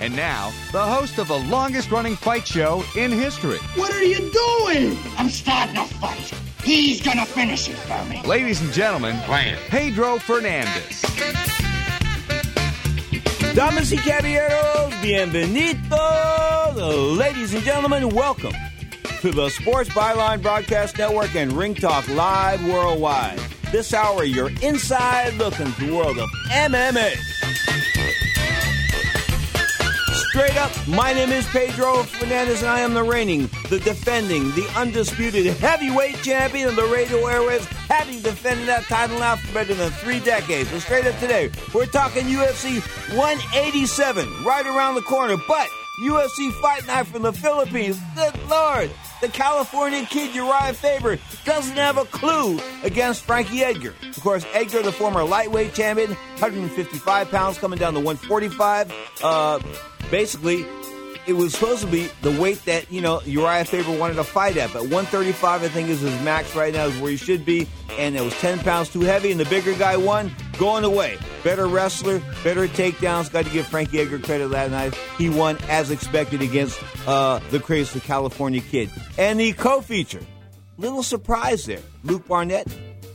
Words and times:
And 0.00 0.16
now, 0.16 0.50
the 0.72 0.80
host 0.80 1.18
of 1.18 1.28
the 1.28 1.38
longest 1.38 1.90
running 1.90 2.16
fight 2.16 2.46
show 2.46 2.82
in 2.96 3.10
history. 3.10 3.58
What 3.76 3.92
are 3.92 4.02
you 4.02 4.16
doing? 4.16 4.96
I'm 5.18 5.28
starting 5.28 5.76
a 5.76 5.84
fight. 5.84 6.32
He's 6.64 7.02
gonna 7.02 7.26
finish 7.26 7.68
it 7.68 7.76
for 7.76 8.02
me. 8.06 8.22
Ladies 8.22 8.62
and 8.62 8.72
gentlemen, 8.72 9.14
Pedro 9.68 10.18
Fernandez. 10.18 11.02
Damas 13.54 13.92
y 13.92 13.98
caballeros, 13.98 14.94
bienvenidos. 15.02 17.18
Ladies 17.18 17.52
and 17.52 17.62
gentlemen, 17.62 18.08
welcome 18.08 18.54
to 19.20 19.30
the 19.32 19.50
Sports 19.50 19.90
Byline 19.90 20.40
Broadcast 20.40 20.96
Network 20.96 21.34
and 21.34 21.52
Ring 21.52 21.74
Talk 21.74 22.08
Live 22.08 22.64
Worldwide. 22.64 23.38
This 23.70 23.92
hour, 23.92 24.24
your 24.24 24.50
inside 24.62 25.34
look 25.34 25.60
into 25.60 25.84
the 25.84 25.94
world 25.94 26.18
of 26.18 26.30
MMA. 26.48 27.39
Straight 30.30 30.56
up, 30.58 30.70
my 30.86 31.12
name 31.12 31.30
is 31.30 31.44
Pedro 31.46 32.04
Fernandez, 32.04 32.60
and 32.60 32.70
I 32.70 32.78
am 32.80 32.94
the 32.94 33.02
reigning, 33.02 33.50
the 33.68 33.80
defending, 33.80 34.52
the 34.52 34.64
undisputed 34.76 35.44
heavyweight 35.56 36.22
champion 36.22 36.68
of 36.68 36.76
the 36.76 36.84
radio 36.84 37.18
airwaves, 37.22 37.64
having 37.88 38.20
defended 38.20 38.68
that 38.68 38.84
title 38.84 39.18
now 39.18 39.34
for 39.34 39.52
better 39.52 39.74
than 39.74 39.90
three 39.90 40.20
decades. 40.20 40.70
And 40.70 40.80
straight 40.80 41.04
up 41.04 41.18
today, 41.18 41.50
we're 41.74 41.86
talking 41.86 42.26
UFC 42.26 42.80
187, 43.16 44.44
right 44.44 44.64
around 44.66 44.94
the 44.94 45.02
corner. 45.02 45.34
But 45.48 45.66
UFC 46.00 46.52
Fight 46.62 46.86
Night 46.86 47.08
from 47.08 47.22
the 47.22 47.32
Philippines, 47.32 47.98
good 48.14 48.48
lord! 48.48 48.88
The 49.20 49.28
California 49.28 50.06
kid 50.06 50.32
Uriah 50.32 50.74
Faber 50.74 51.18
doesn't 51.44 51.76
have 51.76 51.98
a 51.98 52.04
clue 52.04 52.60
against 52.84 53.22
Frankie 53.24 53.64
Edgar. 53.64 53.94
Of 54.08 54.20
course, 54.20 54.46
Edgar, 54.54 54.82
the 54.82 54.92
former 54.92 55.24
lightweight 55.24 55.74
champion, 55.74 56.10
155 56.10 57.30
pounds, 57.32 57.58
coming 57.58 57.80
down 57.80 57.94
to 57.94 58.00
145. 58.00 58.94
Uh, 59.22 59.58
basically, 60.10 60.64
it 61.26 61.34
was 61.34 61.54
supposed 61.54 61.82
to 61.82 61.86
be 61.86 62.08
the 62.22 62.32
weight 62.40 62.64
that 62.64 62.90
you 62.90 63.00
know 63.00 63.20
Uriah 63.22 63.64
Faber 63.64 63.96
wanted 63.96 64.14
to 64.14 64.24
fight 64.24 64.56
at, 64.56 64.72
but 64.72 64.82
135 64.82 65.62
I 65.62 65.68
think 65.68 65.88
is 65.88 66.00
his 66.00 66.20
max 66.22 66.54
right 66.56 66.72
now, 66.72 66.86
is 66.86 66.98
where 66.98 67.10
he 67.10 67.16
should 67.16 67.44
be, 67.44 67.68
and 67.98 68.16
it 68.16 68.22
was 68.22 68.34
10 68.40 68.60
pounds 68.60 68.88
too 68.88 69.00
heavy, 69.00 69.30
and 69.30 69.38
the 69.38 69.44
bigger 69.46 69.74
guy 69.74 69.96
won, 69.96 70.34
going 70.58 70.84
away. 70.84 71.18
Better 71.44 71.66
wrestler, 71.66 72.20
better 72.42 72.66
takedowns. 72.68 73.30
Got 73.30 73.44
to 73.44 73.50
give 73.50 73.66
Frankie 73.66 74.00
Edgar 74.00 74.18
credit 74.18 74.48
that 74.48 74.70
night. 74.70 74.94
He 75.18 75.28
won 75.28 75.58
as 75.68 75.90
expected 75.90 76.42
against 76.42 76.80
uh, 77.06 77.40
the 77.50 77.60
crazy 77.60 78.00
California 78.00 78.60
kid, 78.60 78.90
and 79.18 79.38
the 79.38 79.52
co-feature. 79.52 80.22
Little 80.78 81.02
surprise 81.02 81.66
there, 81.66 81.82
Luke 82.04 82.26
Barnatt. 82.26 82.66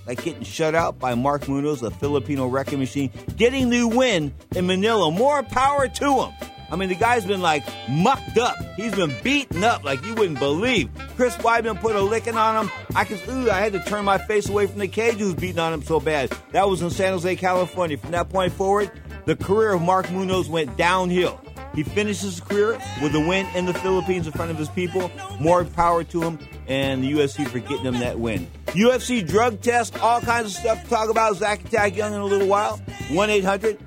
Like 0.05 0.23
getting 0.23 0.43
shut 0.43 0.75
out 0.75 0.99
by 0.99 1.15
Mark 1.15 1.47
Munoz, 1.47 1.81
a 1.81 1.89
Filipino 1.89 2.45
wrecking 2.45 2.77
machine, 2.77 3.11
getting 3.35 3.71
the 3.71 3.87
win 3.87 4.35
in 4.55 4.67
Manila. 4.67 5.09
More 5.09 5.41
power 5.41 5.87
to 5.87 6.25
him. 6.25 6.33
I 6.71 6.75
mean, 6.75 6.89
the 6.89 6.95
guy's 6.95 7.25
been 7.25 7.41
like 7.41 7.63
mucked 7.89 8.37
up. 8.37 8.55
He's 8.75 8.95
been 8.95 9.13
beaten 9.23 9.63
up 9.63 9.83
like 9.83 10.03
you 10.05 10.15
wouldn't 10.15 10.39
believe. 10.39 10.89
Chris 11.15 11.35
Weidman 11.37 11.79
put 11.79 11.95
a 11.95 12.01
licking 12.01 12.35
on 12.35 12.65
him. 12.65 12.71
I 12.95 13.05
could, 13.05 13.21
ooh, 13.29 13.49
I 13.49 13.59
had 13.59 13.73
to 13.73 13.83
turn 13.83 14.05
my 14.05 14.17
face 14.17 14.49
away 14.49 14.67
from 14.67 14.79
the 14.79 14.87
cage 14.87 15.15
who 15.15 15.25
was 15.25 15.35
beating 15.35 15.59
on 15.59 15.73
him 15.73 15.83
so 15.83 15.99
bad. 15.99 16.35
That 16.51 16.67
was 16.67 16.81
in 16.81 16.89
San 16.89 17.13
Jose, 17.13 17.35
California. 17.35 17.97
From 17.97 18.11
that 18.11 18.29
point 18.29 18.53
forward, 18.53 18.91
the 19.25 19.35
career 19.35 19.73
of 19.73 19.81
Mark 19.81 20.11
Munoz 20.11 20.49
went 20.49 20.75
downhill. 20.77 21.39
He 21.75 21.83
finishes 21.83 22.21
his 22.21 22.39
career 22.39 22.79
with 23.01 23.13
a 23.15 23.19
win 23.19 23.45
in 23.53 23.65
the 23.65 23.73
Philippines 23.73 24.27
in 24.27 24.33
front 24.33 24.49
of 24.49 24.57
his 24.57 24.69
people. 24.69 25.11
More 25.41 25.65
power 25.65 26.05
to 26.05 26.21
him, 26.21 26.39
and 26.67 27.03
the 27.03 27.11
UFC 27.11 27.45
for 27.47 27.59
getting 27.59 27.85
him 27.85 27.99
that 27.99 28.17
win. 28.17 28.47
UFC 28.67 29.25
drug 29.25 29.61
test, 29.61 29.99
all 29.99 30.21
kinds 30.21 30.47
of 30.47 30.51
stuff 30.53 30.83
to 30.83 30.89
talk 30.89 31.09
about. 31.09 31.35
Zach 31.35 31.65
Attack 31.65 31.97
Young 31.97 32.13
in 32.13 32.21
a 32.21 32.25
little 32.25 32.47
while. 32.47 32.77
1 33.09 33.29
800 33.29 33.77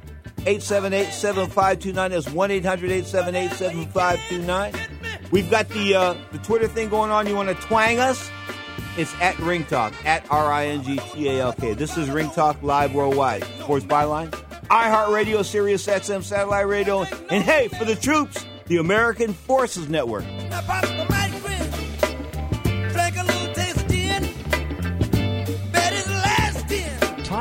878 0.47 1.13
7529. 1.13 2.11
That's 2.11 2.29
1 2.29 2.51
800 2.51 2.91
878 2.91 3.51
7529. 3.53 4.75
We've 5.31 5.51
got 5.51 5.69
the, 5.69 5.95
uh, 5.95 6.15
the 6.33 6.39
Twitter 6.39 6.69
thing 6.69 6.89
going 6.89 7.11
on. 7.11 7.27
You 7.27 7.37
want 7.37 7.49
to 7.49 7.67
twang 7.67 7.99
us? 7.99 8.31
It's 8.97 9.15
at 9.21 9.39
Ring 9.39 9.65
Talk, 9.65 9.95
at 10.05 10.29
R 10.29 10.51
I 10.51 10.67
N 10.67 10.83
G 10.83 10.99
T 11.13 11.29
A 11.29 11.41
L 11.41 11.53
K. 11.53 11.75
This 11.75 11.97
is 11.97 12.11
Ring 12.11 12.31
Talk 12.31 12.61
Live 12.65 12.95
Worldwide. 12.95 13.45
Sports 13.61 13.85
Byline, 13.85 14.31
iHeartRadio, 14.71 15.45
Sirius 15.45 15.87
XM 15.87 16.25
Satellite 16.25 16.67
Radio, 16.67 17.05
and 17.31 17.45
hey, 17.45 17.69
for 17.69 17.85
the 17.85 17.95
troops, 17.95 18.45
the 18.67 18.79
American 18.79 19.33
Forces 19.35 19.89
Network. 19.89 20.25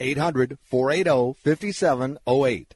800 0.00 0.58
480 0.62 1.38
5708. 1.44 2.74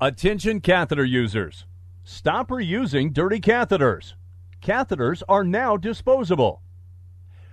Attention 0.00 0.60
catheter 0.60 1.04
users. 1.04 1.66
Stop 2.04 2.48
reusing 2.48 3.12
dirty 3.12 3.40
catheters. 3.40 4.14
Catheters 4.62 5.22
are 5.28 5.44
now 5.44 5.76
disposable. 5.76 6.62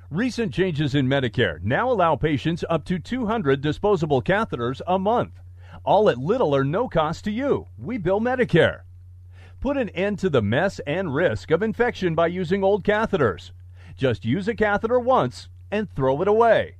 Recent 0.09 0.53
changes 0.53 0.93
in 0.93 1.07
Medicare 1.07 1.61
now 1.63 1.89
allow 1.89 2.15
patients 2.15 2.65
up 2.69 2.83
to 2.85 2.99
200 2.99 3.61
disposable 3.61 4.21
catheters 4.21 4.81
a 4.85 4.99
month, 4.99 5.39
all 5.85 6.09
at 6.09 6.17
little 6.17 6.53
or 6.53 6.65
no 6.65 6.89
cost 6.89 7.23
to 7.23 7.31
you. 7.31 7.67
We 7.77 7.97
bill 7.97 8.19
Medicare. 8.19 8.81
Put 9.61 9.77
an 9.77 9.89
end 9.89 10.19
to 10.19 10.29
the 10.29 10.41
mess 10.41 10.79
and 10.87 11.15
risk 11.15 11.49
of 11.51 11.63
infection 11.63 12.13
by 12.13 12.27
using 12.27 12.63
old 12.63 12.83
catheters. 12.83 13.51
Just 13.95 14.25
use 14.25 14.47
a 14.47 14.55
catheter 14.55 14.99
once 14.99 15.47
and 15.71 15.89
throw 15.89 16.21
it 16.21 16.27
away. 16.27 16.75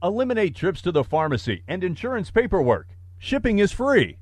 Eliminate 0.00 0.54
trips 0.54 0.80
to 0.82 0.92
the 0.92 1.02
pharmacy 1.02 1.64
and 1.66 1.82
insurance 1.82 2.30
paperwork. 2.30 2.86
Shipping 3.18 3.58
is 3.58 3.72
free. 3.72 4.18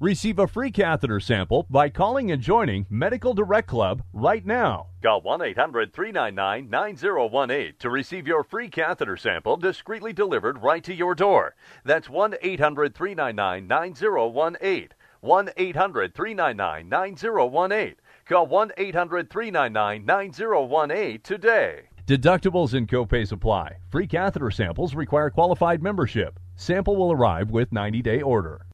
Receive 0.00 0.40
a 0.40 0.48
free 0.48 0.72
catheter 0.72 1.20
sample 1.20 1.64
by 1.70 1.90
calling 1.90 2.32
and 2.32 2.42
joining 2.42 2.86
Medical 2.90 3.32
Direct 3.32 3.68
Club 3.68 4.02
right 4.12 4.44
now. 4.44 4.88
Call 5.00 5.20
1 5.20 5.42
800 5.42 5.92
399 5.92 6.68
9018 6.68 7.74
to 7.78 7.88
receive 7.88 8.26
your 8.26 8.42
free 8.42 8.68
catheter 8.68 9.16
sample 9.16 9.56
discreetly 9.56 10.12
delivered 10.12 10.60
right 10.60 10.82
to 10.82 10.94
your 10.94 11.14
door. 11.14 11.54
That's 11.84 12.10
1 12.10 12.34
800 12.42 12.92
399 12.92 13.68
9018. 13.68 14.88
1 15.20 15.50
800 15.56 16.14
399 16.16 16.88
9018. 16.88 17.94
Call 18.26 18.46
1 18.48 18.72
800 18.76 19.30
399 19.30 20.04
9018 20.04 21.20
today. 21.20 21.82
Deductibles 22.06 22.74
and 22.74 22.88
copays 22.88 23.30
apply. 23.30 23.76
Free 23.90 24.08
catheter 24.08 24.50
samples 24.50 24.94
require 24.94 25.30
qualified 25.30 25.82
membership. 25.82 26.40
Sample 26.56 26.96
will 26.96 27.12
arrive 27.12 27.50
with 27.50 27.72
90 27.72 28.02
day 28.02 28.20
order. 28.22 28.66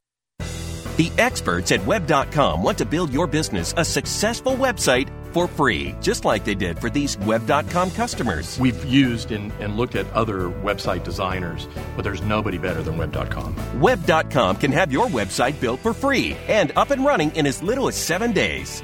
The 0.97 1.11
experts 1.17 1.71
at 1.71 1.85
web.com 1.85 2.61
want 2.61 2.77
to 2.79 2.85
build 2.85 3.13
your 3.13 3.25
business 3.27 3.73
a 3.77 3.85
successful 3.85 4.57
website 4.57 5.09
for 5.31 5.47
free, 5.47 5.95
just 6.01 6.25
like 6.25 6.43
they 6.43 6.55
did 6.55 6.77
for 6.77 6.89
these 6.89 7.17
web.com 7.19 7.91
customers. 7.91 8.59
We've 8.59 8.83
used 8.83 9.31
and, 9.31 9.53
and 9.61 9.77
looked 9.77 9.95
at 9.95 10.11
other 10.11 10.49
website 10.49 11.03
designers, 11.03 11.69
but 11.95 12.01
there's 12.01 12.21
nobody 12.23 12.57
better 12.57 12.81
than 12.81 12.97
web.com. 12.97 13.79
Web.com 13.79 14.57
can 14.57 14.71
have 14.73 14.91
your 14.91 15.05
website 15.05 15.57
built 15.61 15.79
for 15.79 15.93
free 15.93 16.35
and 16.47 16.73
up 16.75 16.89
and 16.89 17.05
running 17.05 17.33
in 17.35 17.45
as 17.47 17.63
little 17.63 17.87
as 17.87 17.95
seven 17.95 18.33
days. 18.33 18.83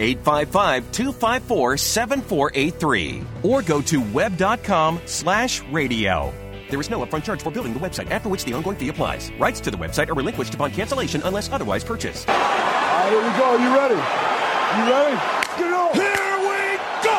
855 0.00 0.90
254 0.92 1.76
7483 1.76 3.22
or 3.42 3.62
go 3.62 3.80
to 3.82 4.00
web.com 4.12 5.00
slash 5.04 5.62
radio. 5.70 6.32
There 6.70 6.80
is 6.80 6.88
no 6.88 7.04
upfront 7.04 7.24
charge 7.24 7.42
for 7.42 7.50
building 7.50 7.74
the 7.74 7.80
website, 7.80 8.10
after 8.10 8.28
which 8.28 8.44
the 8.44 8.52
ongoing 8.54 8.76
fee 8.76 8.88
applies. 8.88 9.30
Rights 9.38 9.60
to 9.60 9.70
the 9.70 9.76
website 9.76 10.08
are 10.08 10.14
relinquished 10.14 10.54
upon 10.54 10.70
cancellation 10.70 11.20
unless 11.24 11.50
otherwise 11.50 11.82
purchased. 11.82 12.28
All 12.30 12.36
right, 12.36 13.10
here 13.10 13.18
we 13.18 13.30
go. 13.34 13.58
You 13.58 13.74
ready? 13.74 13.98
You 13.98 14.82
ready? 14.86 15.16
Get 15.58 15.66
it 15.66 15.74
on. 15.74 15.90
Here 15.98 16.38
we 16.46 16.78
go. 17.02 17.18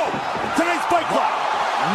Tonight's 0.56 0.88
fight 0.88 1.08
clock. 1.12 1.36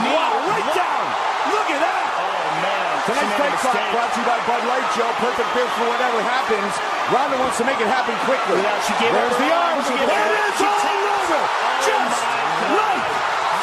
Wow, 0.04 0.36
right 0.52 0.68
down. 0.76 1.04
Look 1.48 1.68
at 1.72 1.80
that. 1.80 2.04
Oh, 2.20 2.60
man. 2.60 3.36
Tonight's 3.62 3.92
brought 3.92 4.12
to 4.12 4.20
you 4.20 4.26
by 4.26 4.38
Bud 4.46 4.62
Light, 4.68 4.86
Joe. 4.96 5.10
Perfect 5.22 5.48
fit 5.56 5.68
for 5.80 5.86
whatever 5.88 6.20
happens. 6.22 6.72
Ronda 7.12 7.36
wants 7.38 7.56
to 7.58 7.64
make 7.64 7.80
it 7.80 7.86
happen 7.88 8.14
quickly. 8.28 8.60
Yeah, 8.60 8.76
she 8.84 8.92
gave 9.00 9.12
There's 9.12 9.36
the 9.36 9.48
arm. 9.52 9.78
arm. 9.78 9.84
She 9.84 9.94
There 9.96 10.06
gave 10.06 10.12
it 10.12 10.36
up- 10.36 10.52
is. 10.52 10.58
she 10.58 10.66
All 10.66 10.76
over. 11.16 11.40
Oh, 11.40 11.80
Just 11.86 12.20
my 12.20 12.76
like 12.76 13.06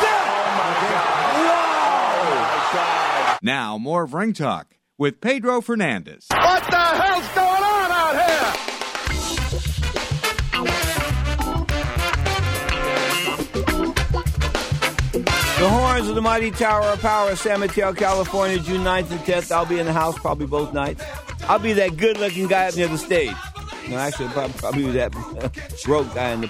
that. 0.01 0.25
Oh, 1.35 1.45
wow. 1.47 3.33
Oh, 3.35 3.37
now, 3.41 3.77
more 3.77 4.03
of 4.03 4.13
Ring 4.13 4.33
Talk 4.33 4.75
with 4.97 5.21
Pedro 5.21 5.61
Fernandez. 5.61 6.25
What 6.31 6.63
the 6.69 6.77
hell's 6.77 7.27
going 7.35 7.42
The 15.63 15.69
horns 15.69 16.09
of 16.09 16.15
the 16.15 16.21
mighty 16.21 16.51
Tower 16.51 16.87
of 16.87 16.99
Power, 16.99 17.37
San 17.37 17.61
Mateo, 17.61 17.93
California, 17.93 18.59
June 18.59 18.83
9th 18.83 19.11
and 19.11 19.19
10th. 19.21 19.49
I'll 19.49 19.65
be 19.65 19.79
in 19.79 19.85
the 19.85 19.93
house 19.93 20.19
probably 20.19 20.45
both 20.45 20.73
nights. 20.73 21.01
I'll 21.43 21.57
be 21.57 21.71
that 21.71 21.95
good 21.95 22.17
looking 22.17 22.47
guy 22.47 22.67
up 22.67 22.75
near 22.75 22.89
the 22.89 22.97
stage. 22.97 23.33
No, 23.87 23.95
actually, 23.95 24.27
probably, 24.27 24.83
be 24.83 24.91
that 24.91 25.13
broke 25.85 26.13
guy 26.13 26.31
in 26.31 26.41
the 26.41 26.49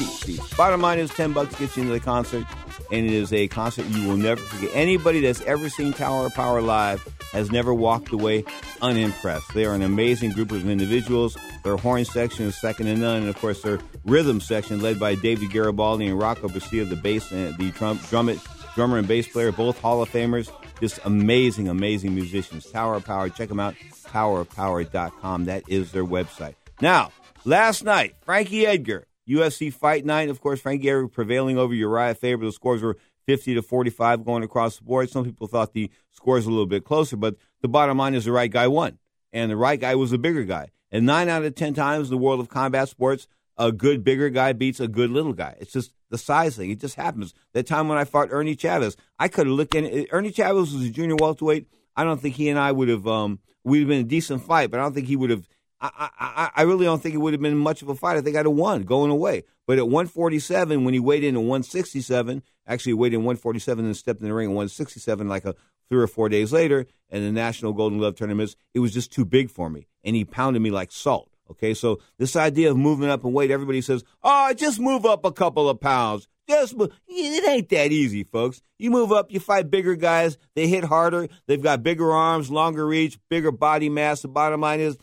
seat. 0.00 0.40
Bottom 0.56 0.80
line 0.80 0.98
is 0.98 1.10
10 1.10 1.34
bucks 1.34 1.58
gets 1.58 1.76
you 1.76 1.82
into 1.82 1.92
the 1.92 2.00
concert, 2.00 2.46
and 2.90 3.06
it 3.06 3.12
is 3.12 3.32
a 3.32 3.48
concert 3.48 3.86
you 3.86 4.08
will 4.08 4.16
never 4.16 4.40
forget. 4.40 4.70
Anybody 4.74 5.20
that's 5.20 5.40
ever 5.42 5.68
seen 5.68 5.92
Tower 5.92 6.26
of 6.26 6.34
Power 6.34 6.60
live 6.60 7.06
has 7.32 7.50
never 7.50 7.74
walked 7.74 8.12
away 8.12 8.44
unimpressed. 8.80 9.52
They 9.54 9.64
are 9.64 9.74
an 9.74 9.82
amazing 9.82 10.32
group 10.32 10.52
of 10.52 10.68
individuals. 10.68 11.36
Their 11.64 11.76
horn 11.76 12.04
section 12.04 12.46
is 12.46 12.56
second 12.60 12.86
to 12.86 12.96
none, 12.96 13.22
and 13.22 13.28
of 13.28 13.36
course, 13.38 13.62
their 13.62 13.78
rhythm 14.04 14.40
section, 14.40 14.80
led 14.80 14.98
by 14.98 15.14
David 15.14 15.50
Garibaldi 15.50 16.06
and 16.06 16.18
Rocco 16.18 16.48
Basile, 16.48 16.86
the 16.86 16.96
bass 16.96 17.30
and 17.32 17.56
the 17.56 17.70
drum, 17.72 17.98
drum, 18.08 18.40
drummer 18.74 18.98
and 18.98 19.08
bass 19.08 19.28
player, 19.28 19.52
both 19.52 19.80
Hall 19.80 20.02
of 20.02 20.10
Famers. 20.10 20.50
Just 20.80 21.00
amazing, 21.04 21.68
amazing 21.68 22.14
musicians. 22.14 22.70
Tower 22.70 22.96
of 22.96 23.04
Power, 23.04 23.28
check 23.30 23.48
them 23.48 23.60
out. 23.60 23.74
Towerofpower.com. 24.04 25.46
That 25.46 25.64
is 25.68 25.92
their 25.92 26.04
website. 26.04 26.54
Now, 26.80 27.12
last 27.44 27.82
night, 27.84 28.14
Frankie 28.22 28.66
Edgar, 28.66 29.06
UFC 29.28 29.72
Fight 29.72 30.04
Night. 30.04 30.28
Of 30.28 30.40
course, 30.40 30.60
Frank 30.60 30.82
Edgar 30.82 31.08
prevailing 31.08 31.58
over 31.58 31.74
Uriah 31.74 32.14
Faber. 32.14 32.44
The 32.44 32.52
scores 32.52 32.82
were 32.82 32.96
50 33.26 33.54
to 33.54 33.62
45 33.62 34.24
going 34.24 34.42
across 34.42 34.78
the 34.78 34.84
board. 34.84 35.10
Some 35.10 35.24
people 35.24 35.46
thought 35.46 35.72
the 35.72 35.90
scores 36.12 36.46
a 36.46 36.50
little 36.50 36.66
bit 36.66 36.84
closer, 36.84 37.16
but 37.16 37.36
the 37.60 37.68
bottom 37.68 37.98
line 37.98 38.14
is 38.14 38.24
the 38.24 38.32
right 38.32 38.50
guy 38.50 38.68
won. 38.68 38.98
And 39.32 39.50
the 39.50 39.56
right 39.56 39.80
guy 39.80 39.94
was 39.94 40.12
a 40.12 40.18
bigger 40.18 40.44
guy. 40.44 40.68
And 40.90 41.04
nine 41.04 41.28
out 41.28 41.44
of 41.44 41.54
10 41.54 41.74
times 41.74 42.08
in 42.08 42.10
the 42.12 42.22
world 42.22 42.40
of 42.40 42.48
combat 42.48 42.88
sports, 42.88 43.26
a 43.58 43.72
good 43.72 44.04
bigger 44.04 44.30
guy 44.30 44.52
beats 44.52 44.80
a 44.80 44.88
good 44.88 45.10
little 45.10 45.32
guy. 45.32 45.56
It's 45.58 45.72
just 45.72 45.92
the 46.10 46.18
size 46.18 46.56
thing. 46.56 46.70
It 46.70 46.80
just 46.80 46.94
happens. 46.94 47.34
That 47.52 47.66
time 47.66 47.88
when 47.88 47.98
I 47.98 48.04
fought 48.04 48.28
Ernie 48.30 48.56
Chavez, 48.56 48.96
I 49.18 49.28
could 49.28 49.46
have 49.46 49.56
looked 49.56 49.74
in. 49.74 50.06
Ernie 50.10 50.30
Chavez 50.30 50.72
was 50.72 50.84
a 50.84 50.90
junior 50.90 51.16
welterweight. 51.16 51.66
I 51.96 52.04
don't 52.04 52.20
think 52.20 52.36
he 52.36 52.48
and 52.48 52.58
I 52.58 52.72
would 52.72 52.88
have, 52.88 53.06
um, 53.06 53.40
we'd 53.64 53.80
have 53.80 53.88
been 53.88 54.00
a 54.00 54.08
decent 54.08 54.42
fight, 54.42 54.70
but 54.70 54.78
I 54.78 54.82
don't 54.82 54.92
think 54.92 55.08
he 55.08 55.16
would 55.16 55.30
have. 55.30 55.48
I, 55.80 56.10
I, 56.18 56.50
I 56.56 56.62
really 56.62 56.86
don't 56.86 57.02
think 57.02 57.14
it 57.14 57.18
would 57.18 57.34
have 57.34 57.42
been 57.42 57.56
much 57.56 57.82
of 57.82 57.88
a 57.88 57.94
fight. 57.94 58.16
I 58.16 58.22
think 58.22 58.36
I'd 58.36 58.46
have 58.46 58.54
won 58.54 58.82
going 58.82 59.10
away. 59.10 59.44
But 59.66 59.78
at 59.78 59.86
147, 59.86 60.84
when 60.84 60.94
he 60.94 61.00
weighed 61.00 61.24
in 61.24 61.34
at 61.34 61.40
167, 61.40 62.42
actually 62.66 62.94
weighed 62.94 63.12
in 63.12 63.20
147 63.20 63.84
and 63.84 63.96
stepped 63.96 64.20
in 64.20 64.28
the 64.28 64.34
ring 64.34 64.46
at 64.46 64.54
167 64.54 65.28
like 65.28 65.44
a 65.44 65.54
three 65.88 66.02
or 66.02 66.06
four 66.06 66.28
days 66.28 66.52
later 66.52 66.86
in 67.10 67.22
the 67.22 67.32
National 67.32 67.72
Golden 67.72 67.98
Glove 67.98 68.16
tournaments, 68.16 68.56
it 68.74 68.80
was 68.80 68.92
just 68.92 69.12
too 69.12 69.24
big 69.24 69.50
for 69.50 69.70
me. 69.70 69.86
And 70.04 70.16
he 70.16 70.24
pounded 70.24 70.62
me 70.62 70.70
like 70.70 70.92
salt. 70.92 71.30
Okay, 71.48 71.74
so 71.74 72.00
this 72.18 72.34
idea 72.34 72.72
of 72.72 72.76
moving 72.76 73.08
up 73.08 73.24
in 73.24 73.32
weight, 73.32 73.52
everybody 73.52 73.80
says, 73.80 74.02
oh, 74.24 74.52
just 74.54 74.80
move 74.80 75.06
up 75.06 75.24
a 75.24 75.30
couple 75.30 75.68
of 75.68 75.80
pounds. 75.80 76.26
Just 76.48 76.76
move. 76.76 76.92
It 77.08 77.48
ain't 77.48 77.68
that 77.68 77.92
easy, 77.92 78.24
folks. 78.24 78.62
You 78.78 78.90
move 78.90 79.12
up, 79.12 79.30
you 79.30 79.40
fight 79.40 79.70
bigger 79.70 79.94
guys. 79.94 80.38
They 80.54 80.66
hit 80.66 80.84
harder. 80.84 81.28
They've 81.46 81.62
got 81.62 81.82
bigger 81.82 82.12
arms, 82.12 82.50
longer 82.50 82.86
reach, 82.86 83.18
bigger 83.28 83.52
body 83.52 83.88
mass. 83.88 84.22
The 84.22 84.28
bottom 84.28 84.60
line 84.60 84.80
is, 84.80 84.96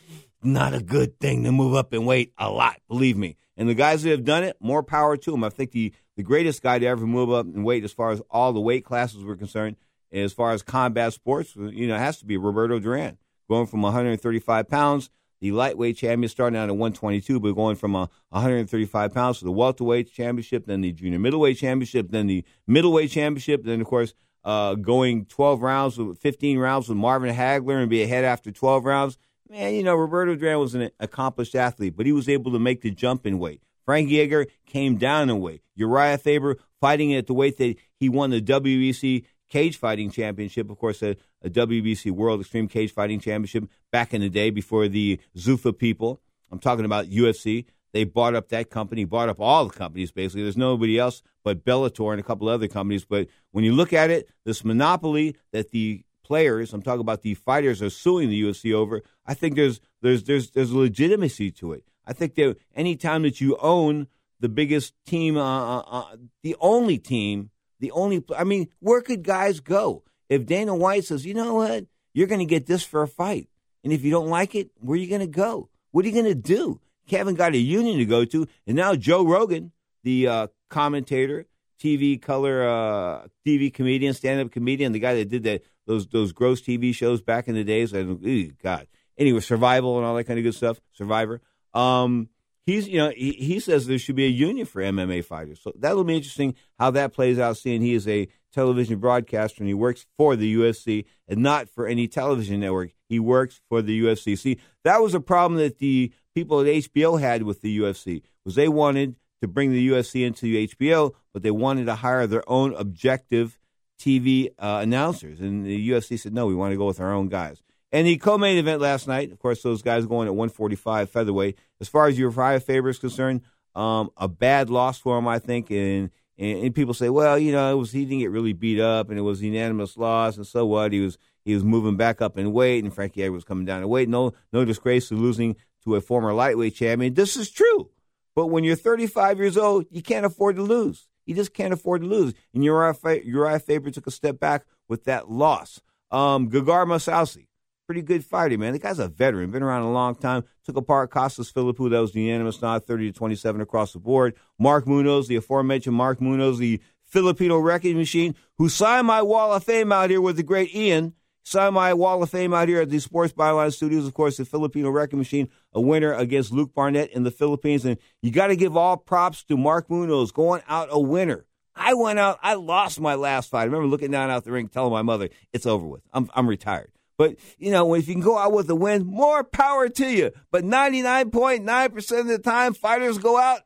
not 0.45 0.73
a 0.73 0.81
good 0.81 1.19
thing 1.19 1.43
to 1.43 1.51
move 1.51 1.75
up 1.75 1.93
in 1.93 2.05
weight 2.05 2.33
a 2.37 2.49
lot, 2.49 2.77
believe 2.87 3.17
me. 3.17 3.37
And 3.55 3.69
the 3.69 3.75
guys 3.75 4.03
that 4.03 4.09
have 4.09 4.25
done 4.25 4.43
it, 4.43 4.57
more 4.59 4.83
power 4.83 5.15
to 5.15 5.31
them. 5.31 5.43
I 5.43 5.49
think 5.49 5.71
the, 5.71 5.93
the 6.15 6.23
greatest 6.23 6.61
guy 6.61 6.79
to 6.79 6.85
ever 6.85 7.05
move 7.05 7.31
up 7.31 7.45
in 7.45 7.63
weight 7.63 7.83
as 7.83 7.91
far 7.91 8.11
as 8.11 8.21
all 8.29 8.53
the 8.53 8.61
weight 8.61 8.83
classes 8.83 9.23
were 9.23 9.35
concerned, 9.35 9.75
as 10.11 10.33
far 10.33 10.51
as 10.51 10.63
combat 10.63 11.13
sports, 11.13 11.55
you 11.55 11.87
know, 11.87 11.97
has 11.97 12.17
to 12.19 12.25
be 12.25 12.37
Roberto 12.37 12.79
Duran, 12.79 13.17
going 13.47 13.67
from 13.67 13.81
135 13.81 14.67
pounds 14.67 15.09
the 15.43 15.51
lightweight 15.51 15.97
champion 15.97 16.29
starting 16.29 16.57
out 16.57 16.69
at 16.69 16.77
122, 16.77 17.37
but 17.37 17.51
going 17.51 17.75
from 17.75 17.97
uh, 17.97 18.07
135 18.29 19.13
pounds 19.13 19.39
to 19.39 19.45
the 19.45 19.51
welterweight 19.51 20.09
championship, 20.09 20.65
then 20.65 20.79
the 20.79 20.93
junior 20.93 21.19
middleweight 21.19 21.57
championship, 21.57 22.11
then 22.11 22.27
the 22.27 22.45
middleweight 22.65 23.11
championship, 23.11 23.61
then 23.65 23.81
of 23.81 23.87
course 23.87 24.13
uh, 24.45 24.75
going 24.75 25.25
12 25.25 25.61
rounds, 25.61 25.97
with 25.97 26.17
15 26.17 26.57
rounds 26.59 26.87
with 26.87 26.97
Marvin 26.97 27.35
Hagler 27.35 27.81
and 27.81 27.89
be 27.89 28.01
ahead 28.03 28.23
after 28.23 28.53
12 28.53 28.85
rounds. 28.85 29.17
Man, 29.49 29.73
you 29.73 29.83
know 29.83 29.95
Roberto 29.95 30.35
Duran 30.35 30.59
was 30.59 30.73
an 30.73 30.89
accomplished 30.99 31.55
athlete, 31.55 31.95
but 31.95 32.05
he 32.05 32.11
was 32.11 32.29
able 32.29 32.51
to 32.53 32.59
make 32.59 32.81
the 32.81 32.91
jump 32.91 33.25
in 33.25 33.39
weight. 33.39 33.61
Frankie 33.85 34.21
Edgar 34.21 34.47
came 34.65 34.97
down 34.97 35.29
in 35.29 35.41
weight. 35.41 35.61
Uriah 35.75 36.17
Faber 36.17 36.57
fighting 36.79 37.13
at 37.13 37.27
the 37.27 37.33
weight 37.33 37.57
that 37.57 37.75
he 37.99 38.09
won 38.09 38.29
the 38.29 38.41
WBC 38.41 39.25
cage 39.49 39.77
fighting 39.77 40.09
championship, 40.09 40.69
of 40.69 40.79
course, 40.79 41.03
a, 41.03 41.15
a, 41.43 41.49
WBC 41.49 42.11
World 42.11 42.41
Extreme 42.41 42.69
Cage 42.69 42.91
Fighting 42.91 43.19
Championship 43.19 43.69
back 43.91 44.13
in 44.13 44.21
the 44.21 44.29
day 44.29 44.49
before 44.49 44.87
the 44.87 45.19
Zuffa 45.37 45.77
people. 45.77 46.21
I'm 46.51 46.59
talking 46.59 46.85
about 46.85 47.05
UFC. 47.05 47.65
They 47.91 48.03
bought 48.03 48.33
up 48.33 48.49
that 48.49 48.71
company, 48.71 49.05
bought 49.05 49.29
up 49.29 49.39
all 49.39 49.67
the 49.67 49.73
companies 49.73 50.11
basically. 50.11 50.41
There's 50.41 50.57
nobody 50.57 50.97
else 50.97 51.21
but 51.43 51.63
Bellator 51.63 52.11
and 52.11 52.19
a 52.19 52.23
couple 52.23 52.49
other 52.49 52.67
companies. 52.67 53.05
But 53.05 53.27
when 53.51 53.63
you 53.63 53.73
look 53.73 53.93
at 53.93 54.09
it, 54.09 54.27
this 54.45 54.65
monopoly 54.65 55.35
that 55.51 55.69
the 55.69 56.03
players, 56.23 56.73
I'm 56.73 56.81
talking 56.81 57.01
about 57.01 57.21
the 57.21 57.33
fighters, 57.33 57.81
are 57.81 57.89
suing 57.89 58.29
the 58.29 58.41
UFC 58.41 58.73
over. 58.73 59.01
I 59.25 59.33
think 59.33 59.55
there's 59.55 59.79
there's 60.01 60.23
there's 60.23 60.51
there's 60.51 60.73
legitimacy 60.73 61.51
to 61.51 61.73
it. 61.73 61.83
I 62.05 62.13
think 62.13 62.35
that 62.35 62.57
any 62.75 62.95
time 62.95 63.23
that 63.23 63.39
you 63.39 63.57
own 63.61 64.07
the 64.39 64.49
biggest 64.49 64.93
team, 65.05 65.37
uh, 65.37 65.79
uh, 65.79 66.15
the 66.41 66.55
only 66.59 66.97
team 66.97 67.49
the 67.83 67.91
only, 67.91 68.23
I 68.37 68.45
mean, 68.45 68.69
where 68.79 69.01
could 69.01 69.23
guys 69.23 69.59
go? 69.59 70.03
If 70.29 70.45
Dana 70.45 70.73
White 70.73 71.03
says, 71.03 71.25
you 71.25 71.33
know 71.33 71.55
what, 71.55 71.85
you're 72.13 72.27
going 72.27 72.39
to 72.39 72.45
get 72.45 72.65
this 72.65 72.81
for 72.81 73.03
a 73.03 73.09
fight. 73.09 73.49
And 73.83 73.91
if 73.91 74.05
you 74.05 74.09
don't 74.09 74.29
like 74.29 74.55
it, 74.55 74.71
where 74.79 74.95
are 74.95 75.01
you 75.01 75.09
going 75.09 75.19
to 75.19 75.27
go? 75.27 75.67
What 75.91 76.05
are 76.05 76.07
you 76.07 76.13
going 76.13 76.33
to 76.33 76.33
do? 76.33 76.79
You 77.07 77.17
haven't 77.17 77.35
got 77.35 77.53
a 77.53 77.57
union 77.57 77.97
to 77.97 78.05
go 78.05 78.23
to. 78.23 78.47
And 78.65 78.77
now 78.77 78.95
Joe 78.95 79.25
Rogan, 79.25 79.73
the 80.03 80.27
uh, 80.29 80.47
commentator, 80.69 81.45
TV 81.77 82.21
color, 82.21 82.65
uh, 82.65 83.27
TV 83.45 83.73
comedian, 83.73 84.13
stand 84.13 84.39
up 84.39 84.53
comedian, 84.53 84.93
the 84.93 84.99
guy 84.99 85.15
that 85.15 85.27
did 85.27 85.43
that, 85.43 85.63
those, 85.85 86.07
those 86.07 86.31
gross 86.31 86.61
TV 86.61 86.93
shows 86.93 87.21
back 87.21 87.47
in 87.47 87.55
the 87.55 87.63
days. 87.63 87.93
And, 87.93 88.57
God. 88.61 88.87
Anyway, 89.17 89.39
survival 89.41 89.97
and 89.97 90.05
all 90.05 90.15
that 90.15 90.23
kind 90.23 90.39
of 90.39 90.43
good 90.43 90.55
stuff, 90.55 90.81
Survivor. 90.93 91.41
Um, 91.73 92.29
he's 92.65 92.87
you 92.87 92.97
know 92.97 93.11
he, 93.15 93.31
he 93.33 93.59
says 93.59 93.85
there 93.85 93.99
should 93.99 94.15
be 94.15 94.25
a 94.25 94.29
union 94.29 94.65
for 94.65 94.81
MMA 94.81 95.23
fighters. 95.23 95.59
So 95.61 95.71
that'll 95.77 96.03
be 96.03 96.15
interesting 96.15 96.55
how 96.79 96.91
that 96.91 97.13
plays 97.13 97.39
out. 97.39 97.57
Seeing 97.57 97.81
he 97.81 97.93
is 97.93 98.07
a 98.07 98.27
television 98.51 98.99
broadcaster 98.99 99.61
and 99.61 99.67
he 99.67 99.73
works 99.73 100.05
for 100.17 100.35
the 100.35 100.55
UFC 100.55 101.05
and 101.27 101.41
not 101.41 101.69
for 101.69 101.87
any 101.87 102.07
television 102.07 102.59
network. 102.59 102.91
He 103.09 103.19
works 103.19 103.61
for 103.69 103.81
the 103.81 104.01
UFC. 104.01 104.37
See, 104.37 104.59
that 104.83 105.01
was 105.01 105.13
a 105.13 105.19
problem 105.19 105.59
that 105.59 105.79
the 105.79 106.11
people 106.33 106.61
at 106.61 106.67
HBO 106.67 107.19
had 107.19 107.43
with 107.43 107.61
the 107.61 107.79
UFC 107.79 108.21
was 108.45 108.55
they 108.55 108.67
wanted 108.67 109.15
to 109.41 109.47
bring 109.47 109.71
the 109.71 109.89
UFC 109.89 110.25
into 110.25 110.45
HBO, 110.45 111.13
but 111.33 111.43
they 111.43 111.51
wanted 111.51 111.85
to 111.85 111.95
hire 111.95 112.27
their 112.27 112.47
own 112.49 112.73
objective 112.75 113.57
TV 114.03 114.49
uh, 114.59 114.79
announcers. 114.81 115.39
And 115.39 115.65
the 115.65 115.89
UFC 115.89 116.19
said, 116.19 116.33
no, 116.33 116.45
we 116.45 116.55
want 116.55 116.71
to 116.71 116.77
go 116.77 116.85
with 116.85 116.99
our 116.99 117.13
own 117.13 117.29
guys. 117.29 117.61
And 117.91 118.07
the 118.07 118.17
co-main 118.17 118.57
event 118.57 118.81
last 118.81 119.07
night, 119.07 119.31
of 119.31 119.39
course, 119.39 119.61
those 119.61 119.81
guys 119.81 120.05
going 120.05 120.27
at 120.27 120.35
145 120.35 121.09
featherweight. 121.09 121.57
As 121.79 121.87
far 121.87 122.07
as 122.07 122.17
Uriah 122.17 122.59
Faber 122.59 122.89
is 122.89 122.99
concerned, 122.99 123.41
um, 123.75 124.09
a 124.17 124.27
bad 124.27 124.69
loss 124.69 124.97
for 124.97 125.17
him, 125.17 125.27
I 125.27 125.39
think. 125.39 125.69
And, 125.69 126.09
and, 126.37 126.65
and 126.65 126.75
people 126.75 126.93
say, 126.93 127.09
well, 127.09 127.37
you 127.37 127.51
know, 127.51 127.71
it 127.71 127.77
was 127.77 127.91
he 127.91 128.05
didn't 128.05 128.19
get 128.19 128.31
really 128.31 128.53
beat 128.53 128.79
up, 128.79 129.09
and 129.09 129.19
it 129.19 129.21
was 129.21 129.41
unanimous 129.41 129.95
loss, 129.95 130.37
and 130.37 130.47
so 130.47 130.65
what? 130.65 130.91
He 130.91 131.01
was 131.01 131.17
he 131.45 131.53
was 131.53 131.63
moving 131.63 131.97
back 131.97 132.21
up 132.21 132.37
in 132.37 132.51
weight, 132.53 132.83
and 132.83 132.93
Frankie 132.93 133.21
Edgar 133.21 133.33
was 133.33 133.43
coming 133.43 133.65
down 133.65 133.81
in 133.81 133.89
weight. 133.89 134.09
No, 134.09 134.33
no 134.51 134.65
disgrace 134.65 135.09
to 135.09 135.15
losing 135.15 135.55
to 135.83 135.95
a 135.95 136.01
former 136.01 136.33
lightweight 136.33 136.75
champion. 136.75 137.13
This 137.13 137.35
is 137.35 137.51
true. 137.51 137.89
But 138.35 138.47
when 138.47 138.63
you're 138.63 138.75
35 138.75 139.37
years 139.37 139.57
old, 139.57 139.85
you 139.91 140.01
can't 140.01 140.25
afford 140.25 140.55
to 140.55 140.63
lose. 140.63 141.07
You 141.25 141.35
just 141.35 141.53
can't 141.53 141.73
afford 141.73 142.01
to 142.01 142.07
lose. 142.07 142.33
And 142.53 142.63
Uriah, 142.63 142.95
Uriah 143.23 143.59
Faber 143.59 143.91
took 143.91 144.07
a 144.07 144.11
step 144.11 144.39
back 144.39 144.65
with 144.87 145.05
that 145.05 145.29
loss. 145.29 145.81
Um, 146.11 146.49
Gegard 146.49 146.87
Mousasi, 146.87 147.47
pretty 147.85 148.01
good 148.01 148.25
fighter, 148.25 148.57
man. 148.57 148.73
The 148.73 148.79
guy's 148.79 148.99
a 148.99 149.07
veteran, 149.07 149.51
been 149.51 149.63
around 149.63 149.83
a 149.83 149.91
long 149.91 150.15
time. 150.15 150.43
Took 150.65 150.77
apart 150.77 151.11
Costas 151.11 151.51
Philippou. 151.51 151.89
That 151.89 151.99
was 151.99 152.11
the 152.11 152.21
unanimous 152.21 152.61
nod, 152.61 152.85
30 152.85 153.11
to 153.11 153.17
27 153.17 153.61
across 153.61 153.93
the 153.93 153.99
board. 153.99 154.35
Mark 154.59 154.87
Munoz, 154.87 155.27
the 155.27 155.35
aforementioned 155.35 155.95
Mark 155.95 156.21
Munoz, 156.21 156.59
the 156.59 156.81
Filipino 157.03 157.57
wrecking 157.57 157.97
machine, 157.97 158.35
who 158.57 158.69
signed 158.69 159.07
my 159.07 159.21
wall 159.21 159.53
of 159.53 159.63
fame 159.63 159.91
out 159.91 160.09
here 160.09 160.21
with 160.21 160.37
the 160.37 160.43
great 160.43 160.73
Ian. 160.73 161.13
My 161.53 161.93
wall 161.93 162.23
of 162.23 162.29
fame 162.29 162.53
out 162.53 162.67
here 162.67 162.81
at 162.81 162.89
the 162.89 162.99
Sports 162.99 163.33
Byline 163.33 163.73
Studios. 163.73 164.07
Of 164.07 164.13
course, 164.13 164.37
the 164.37 164.45
Filipino 164.45 164.89
Record 164.89 165.17
machine, 165.17 165.49
a 165.73 165.81
winner 165.81 166.13
against 166.13 166.51
Luke 166.51 166.73
Barnatt 166.75 167.09
in 167.09 167.23
the 167.23 167.31
Philippines. 167.31 167.85
And 167.85 167.97
you 168.21 168.31
got 168.31 168.47
to 168.47 168.55
give 168.55 168.75
all 168.75 168.97
props 168.97 169.43
to 169.45 169.57
Mark 169.57 169.89
Munoz 169.89 170.31
going 170.31 170.61
out 170.67 170.87
a 170.91 170.99
winner. 170.99 171.45
I 171.75 171.93
went 171.95 172.19
out, 172.19 172.39
I 172.41 172.53
lost 172.53 172.99
my 172.99 173.15
last 173.15 173.49
fight. 173.49 173.61
I 173.61 173.65
remember 173.65 173.87
looking 173.87 174.11
down 174.11 174.29
out 174.29 174.43
the 174.43 174.51
ring, 174.51 174.67
telling 174.67 174.91
my 174.91 175.01
mother, 175.01 175.29
it's 175.51 175.65
over 175.65 175.85
with. 175.85 176.01
I'm, 176.13 176.29
I'm 176.33 176.47
retired. 176.47 176.91
But, 177.17 177.35
you 177.57 177.71
know, 177.71 177.93
if 177.93 178.07
you 178.07 178.13
can 178.13 178.23
go 178.23 178.37
out 178.37 178.51
with 178.51 178.69
a 178.69 178.75
win, 178.75 179.05
more 179.05 179.43
power 179.43 179.89
to 179.89 180.07
you. 180.07 180.31
But 180.51 180.63
99.9% 180.63 182.19
of 182.19 182.27
the 182.27 182.39
time, 182.39 182.73
fighters 182.73 183.17
go 183.17 183.37
out 183.37 183.61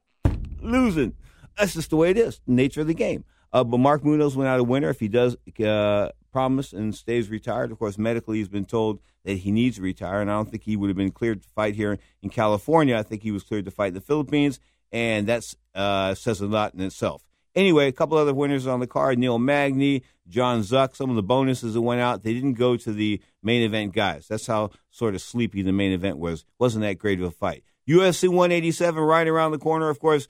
losing. 0.61 1.15
That's 1.57 1.73
just 1.73 1.89
the 1.89 1.97
way 1.97 2.11
it 2.11 2.17
is, 2.17 2.41
nature 2.45 2.81
of 2.81 2.87
the 2.87 2.93
game. 2.93 3.25
Uh, 3.51 3.63
but 3.63 3.77
Mark 3.77 4.03
Munoz 4.03 4.35
went 4.35 4.49
out 4.49 4.59
a 4.59 4.63
winner. 4.63 4.89
If 4.89 4.99
he 4.99 5.07
does 5.07 5.37
uh, 5.63 6.09
promise 6.37 6.71
and 6.71 6.93
stays 6.93 7.31
retired, 7.31 7.71
of 7.71 7.79
course, 7.79 7.97
medically 7.97 8.37
he's 8.37 8.47
been 8.47 8.63
told 8.63 8.99
that 9.23 9.39
he 9.39 9.51
needs 9.51 9.77
to 9.77 9.81
retire, 9.81 10.21
and 10.21 10.29
I 10.29 10.35
don't 10.35 10.47
think 10.47 10.61
he 10.61 10.75
would 10.75 10.87
have 10.87 10.95
been 10.95 11.09
cleared 11.09 11.41
to 11.41 11.49
fight 11.49 11.73
here 11.73 11.97
in 12.21 12.29
California. 12.29 12.95
I 12.95 13.01
think 13.01 13.23
he 13.23 13.31
was 13.31 13.41
cleared 13.41 13.65
to 13.65 13.71
fight 13.71 13.87
in 13.87 13.93
the 13.95 14.01
Philippines, 14.01 14.59
and 14.91 15.25
that 15.25 15.51
uh, 15.73 16.13
says 16.13 16.39
a 16.39 16.45
lot 16.45 16.75
in 16.75 16.81
itself. 16.81 17.23
Anyway, 17.55 17.87
a 17.87 17.91
couple 17.91 18.19
other 18.19 18.35
winners 18.35 18.67
on 18.67 18.79
the 18.79 18.85
card: 18.85 19.17
Neil 19.17 19.39
Magny, 19.39 20.03
Jon 20.27 20.63
Tuck, 20.63 20.95
Some 20.95 21.09
of 21.09 21.15
the 21.15 21.23
bonuses 21.23 21.73
that 21.73 21.81
went 21.81 22.01
out, 22.01 22.21
they 22.21 22.35
didn't 22.35 22.53
go 22.53 22.77
to 22.77 22.93
the 22.93 23.19
main 23.41 23.63
event 23.63 23.95
guys. 23.95 24.27
That's 24.27 24.45
how 24.45 24.69
sort 24.91 25.15
of 25.15 25.21
sleepy 25.21 25.63
the 25.63 25.71
main 25.71 25.91
event 25.91 26.19
was. 26.19 26.45
wasn't 26.59 26.83
that 26.83 26.99
great 26.99 27.19
of 27.19 27.25
a 27.25 27.31
fight. 27.31 27.63
UFC 27.89 28.29
187 28.29 29.01
right 29.01 29.27
around 29.27 29.53
the 29.53 29.57
corner, 29.57 29.89
of 29.89 29.99
course. 29.99 30.27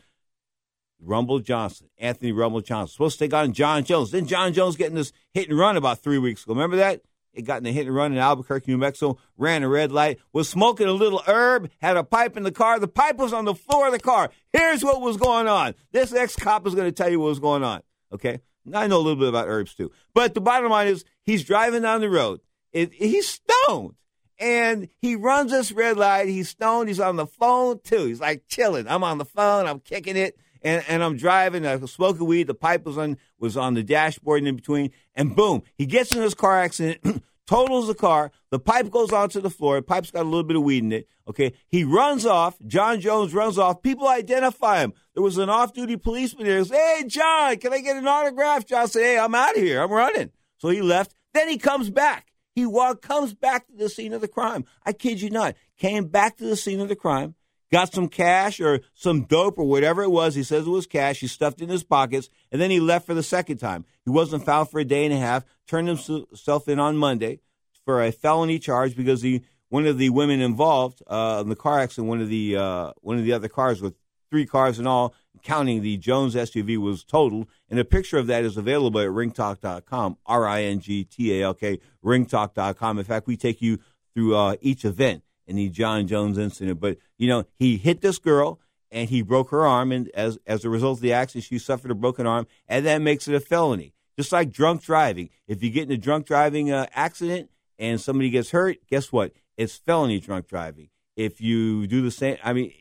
Rumble 0.99 1.39
Johnson, 1.39 1.89
Anthony 1.97 2.31
Rumble 2.31 2.61
Johnson, 2.61 2.93
supposed 2.93 3.19
to 3.19 3.25
take 3.25 3.33
on 3.33 3.53
Jon 3.53 3.83
Jones. 3.83 4.11
Then 4.11 4.25
Jon 4.25 4.53
Jones 4.53 4.75
getting 4.75 4.95
this 4.95 5.11
hit 5.33 5.49
and 5.49 5.57
run 5.57 5.77
about 5.77 5.99
three 5.99 6.17
weeks 6.17 6.43
ago. 6.43 6.53
Remember 6.53 6.77
that? 6.77 7.01
It 7.33 7.45
got 7.45 7.59
in 7.59 7.67
a 7.67 7.71
hit 7.71 7.85
and 7.85 7.95
run 7.95 8.13
in 8.13 8.17
Albuquerque, 8.17 8.71
New 8.71 8.79
Mexico, 8.79 9.19
ran 9.37 9.61
a 9.61 9.69
red 9.69 9.91
light, 9.91 10.17
was 10.33 10.49
smoking 10.49 10.87
a 10.87 10.91
little 10.91 11.21
herb, 11.27 11.69
had 11.79 11.95
a 11.95 12.03
pipe 12.03 12.35
in 12.35 12.41
the 12.41 12.51
car. 12.51 12.79
The 12.79 12.87
pipe 12.87 13.17
was 13.17 13.31
on 13.31 13.45
the 13.45 13.53
floor 13.53 13.85
of 13.85 13.93
the 13.93 13.99
car. 13.99 14.31
Here's 14.51 14.83
what 14.83 15.01
was 15.01 15.17
going 15.17 15.47
on. 15.47 15.75
This 15.91 16.13
ex 16.13 16.35
cop 16.35 16.65
is 16.65 16.73
going 16.73 16.87
to 16.87 16.91
tell 16.91 17.11
you 17.11 17.19
what 17.19 17.29
was 17.29 17.39
going 17.39 17.63
on. 17.63 17.81
Okay? 18.11 18.39
I 18.73 18.87
know 18.87 18.97
a 18.97 19.03
little 19.05 19.19
bit 19.19 19.29
about 19.29 19.47
herbs 19.47 19.75
too. 19.75 19.91
But 20.15 20.33
the 20.33 20.41
bottom 20.41 20.71
line 20.71 20.87
is 20.87 21.05
he's 21.23 21.43
driving 21.43 21.83
down 21.83 22.01
the 22.01 22.09
road. 22.09 22.41
It, 22.73 22.93
he's 22.93 23.27
stoned. 23.27 23.93
And 24.39 24.89
he 24.99 25.15
runs 25.15 25.51
this 25.51 25.71
red 25.71 25.97
light. 25.97 26.27
He's 26.27 26.49
stoned. 26.49 26.89
He's 26.89 26.99
on 26.99 27.15
the 27.15 27.27
phone 27.27 27.79
too. 27.83 28.05
He's 28.05 28.19
like 28.19 28.47
chilling. 28.47 28.87
I'm 28.87 29.03
on 29.03 29.19
the 29.19 29.25
phone. 29.25 29.67
I'm 29.67 29.79
kicking 29.79 30.15
it 30.15 30.37
and, 30.67 30.83
and 30.89 31.01
I'm 31.01 31.15
driving, 31.15 31.65
I 31.65 31.77
was 31.77 31.93
smoking 31.93 32.27
weed. 32.27 32.47
The 32.47 32.53
pipe 32.53 32.85
was 32.85 32.97
on 32.97 33.17
was 33.39 33.55
on 33.55 33.73
the 33.73 33.83
dashboard 33.83 34.39
and 34.39 34.49
in 34.49 34.55
between, 34.57 34.91
and 35.15 35.33
boom, 35.33 35.63
he 35.75 35.85
gets 35.85 36.13
in 36.13 36.19
this 36.19 36.33
car 36.33 36.59
accident, 36.59 37.23
totals 37.47 37.87
the 37.87 37.95
car. 37.95 38.31
The 38.51 38.59
pipe 38.59 38.91
goes 38.91 39.13
onto 39.13 39.39
the 39.39 39.49
floor. 39.49 39.77
The 39.77 39.83
pipe's 39.83 40.11
got 40.11 40.23
a 40.23 40.29
little 40.29 40.43
bit 40.43 40.57
of 40.57 40.63
weed 40.63 40.83
in 40.83 40.91
it. 40.91 41.07
Okay, 41.25 41.53
he 41.69 41.85
runs 41.85 42.25
off. 42.25 42.57
Jon 42.67 42.99
Jones 42.99 43.33
runs 43.33 43.57
off. 43.57 43.81
People 43.81 44.09
identify 44.09 44.81
him. 44.81 44.93
There 45.13 45.23
was 45.23 45.37
an 45.37 45.49
off-duty 45.49 45.97
policeman 45.97 46.45
there. 46.45 46.57
He 46.57 46.63
goes, 46.63 46.71
"Hey, 46.71 47.05
John, 47.07 47.55
can 47.57 47.71
I 47.71 47.79
get 47.79 47.95
an 47.95 48.07
autograph?" 48.07 48.65
John 48.65 48.89
said, 48.89 49.03
"Hey, 49.03 49.17
I'm 49.17 49.35
out 49.35 49.55
of 49.55 49.63
here. 49.63 49.81
I'm 49.81 49.91
running." 49.91 50.31
So 50.57 50.67
he 50.67 50.81
left. 50.81 51.13
Then 51.33 51.47
he 51.47 51.57
comes 51.57 51.89
back. 51.89 52.33
He 52.55 52.65
walk, 52.65 53.01
comes 53.01 53.33
back 53.33 53.67
to 53.67 53.73
the 53.77 53.87
scene 53.87 54.11
of 54.11 54.19
the 54.19 54.27
crime. 54.27 54.65
I 54.85 54.91
kid 54.91 55.21
you 55.21 55.29
not. 55.29 55.55
Came 55.77 56.07
back 56.07 56.37
to 56.37 56.45
the 56.45 56.57
scene 56.57 56.81
of 56.81 56.89
the 56.89 56.95
crime 56.95 57.35
got 57.71 57.93
some 57.93 58.07
cash 58.07 58.59
or 58.59 58.81
some 58.93 59.23
dope 59.23 59.57
or 59.57 59.65
whatever 59.65 60.03
it 60.03 60.11
was. 60.11 60.35
He 60.35 60.43
says 60.43 60.67
it 60.67 60.71
was 60.71 60.87
cash. 60.87 61.19
He 61.19 61.27
stuffed 61.27 61.61
it 61.61 61.65
in 61.65 61.69
his 61.69 61.83
pockets, 61.83 62.29
and 62.51 62.61
then 62.61 62.71
he 62.71 62.79
left 62.79 63.05
for 63.05 63.13
the 63.13 63.23
second 63.23 63.57
time. 63.57 63.85
He 64.05 64.11
wasn't 64.11 64.45
found 64.45 64.69
for 64.69 64.79
a 64.79 64.85
day 64.85 65.05
and 65.05 65.13
a 65.13 65.17
half. 65.17 65.43
Turned 65.67 65.87
himself 65.87 66.67
in 66.67 66.79
on 66.79 66.97
Monday 66.97 67.39
for 67.85 68.03
a 68.03 68.11
felony 68.11 68.59
charge 68.59 68.95
because 68.95 69.21
he 69.21 69.43
one 69.69 69.85
of 69.85 69.97
the 69.97 70.09
women 70.09 70.39
involved 70.39 71.01
uh, 71.07 71.39
in 71.41 71.49
the 71.49 71.55
car 71.55 71.79
accident, 71.79 72.07
one 72.07 72.21
of 72.21 72.29
the 72.29 72.55
uh, 72.55 72.91
one 73.01 73.17
of 73.17 73.23
the 73.23 73.33
other 73.33 73.49
cars 73.49 73.81
with 73.81 73.95
three 74.29 74.45
cars 74.45 74.79
in 74.79 74.87
all, 74.87 75.13
counting 75.43 75.81
the 75.81 75.97
Jones 75.97 76.35
SUV, 76.35 76.77
was 76.77 77.03
totaled. 77.03 77.47
And 77.69 77.79
a 77.79 77.85
picture 77.85 78.17
of 78.17 78.27
that 78.27 78.43
is 78.43 78.57
available 78.57 78.99
at 78.99 79.09
ringtalk.com, 79.09 80.17
R 80.25 80.47
I 80.47 80.63
N 80.63 80.79
G 80.79 81.03
T 81.03 81.39
A 81.39 81.45
L 81.45 81.53
K, 81.53 81.79
ringtalk.com. 82.03 82.99
In 82.99 83.05
fact, 83.05 83.27
we 83.27 83.37
take 83.37 83.61
you 83.61 83.79
through 84.13 84.35
uh, 84.35 84.55
each 84.61 84.85
event 84.85 85.23
in 85.47 85.55
the 85.55 85.69
Jon 85.69 86.07
Jones 86.07 86.37
incident. 86.37 86.79
But 86.79 86.97
you 87.17 87.27
know, 87.27 87.45
he 87.55 87.77
hit 87.77 88.01
this 88.01 88.19
girl 88.19 88.59
and 88.91 89.09
he 89.09 89.21
broke 89.21 89.49
her 89.49 89.65
arm, 89.65 89.91
and 89.91 90.09
as 90.09 90.37
as 90.45 90.63
a 90.63 90.69
result 90.69 90.97
of 90.97 91.01
the 91.01 91.13
accident, 91.13 91.45
she 91.45 91.59
suffered 91.59 91.91
a 91.91 91.95
broken 91.95 92.27
arm, 92.27 92.47
and 92.67 92.85
that 92.85 93.01
makes 93.01 93.27
it 93.27 93.35
a 93.35 93.39
felony. 93.39 93.93
Just 94.17 94.31
like 94.31 94.51
drunk 94.51 94.83
driving, 94.83 95.29
if 95.47 95.61
you 95.61 95.69
get 95.69 95.83
in 95.83 95.91
a 95.91 95.97
drunk 95.97 96.25
driving 96.25 96.71
uh, 96.71 96.87
accident 96.93 97.51
and 97.77 98.01
somebody 98.01 98.31
gets 98.31 98.49
hurt, 98.49 98.77
guess 98.89 99.11
what? 99.11 99.31
It's 99.57 99.77
felony 99.77 100.19
drunk 100.19 100.47
driving. 100.47 100.89
If 101.15 101.39
you 101.39 101.85
do 101.85 102.01
the 102.01 102.11
same, 102.11 102.37
I 102.43 102.53
mean, 102.53 102.73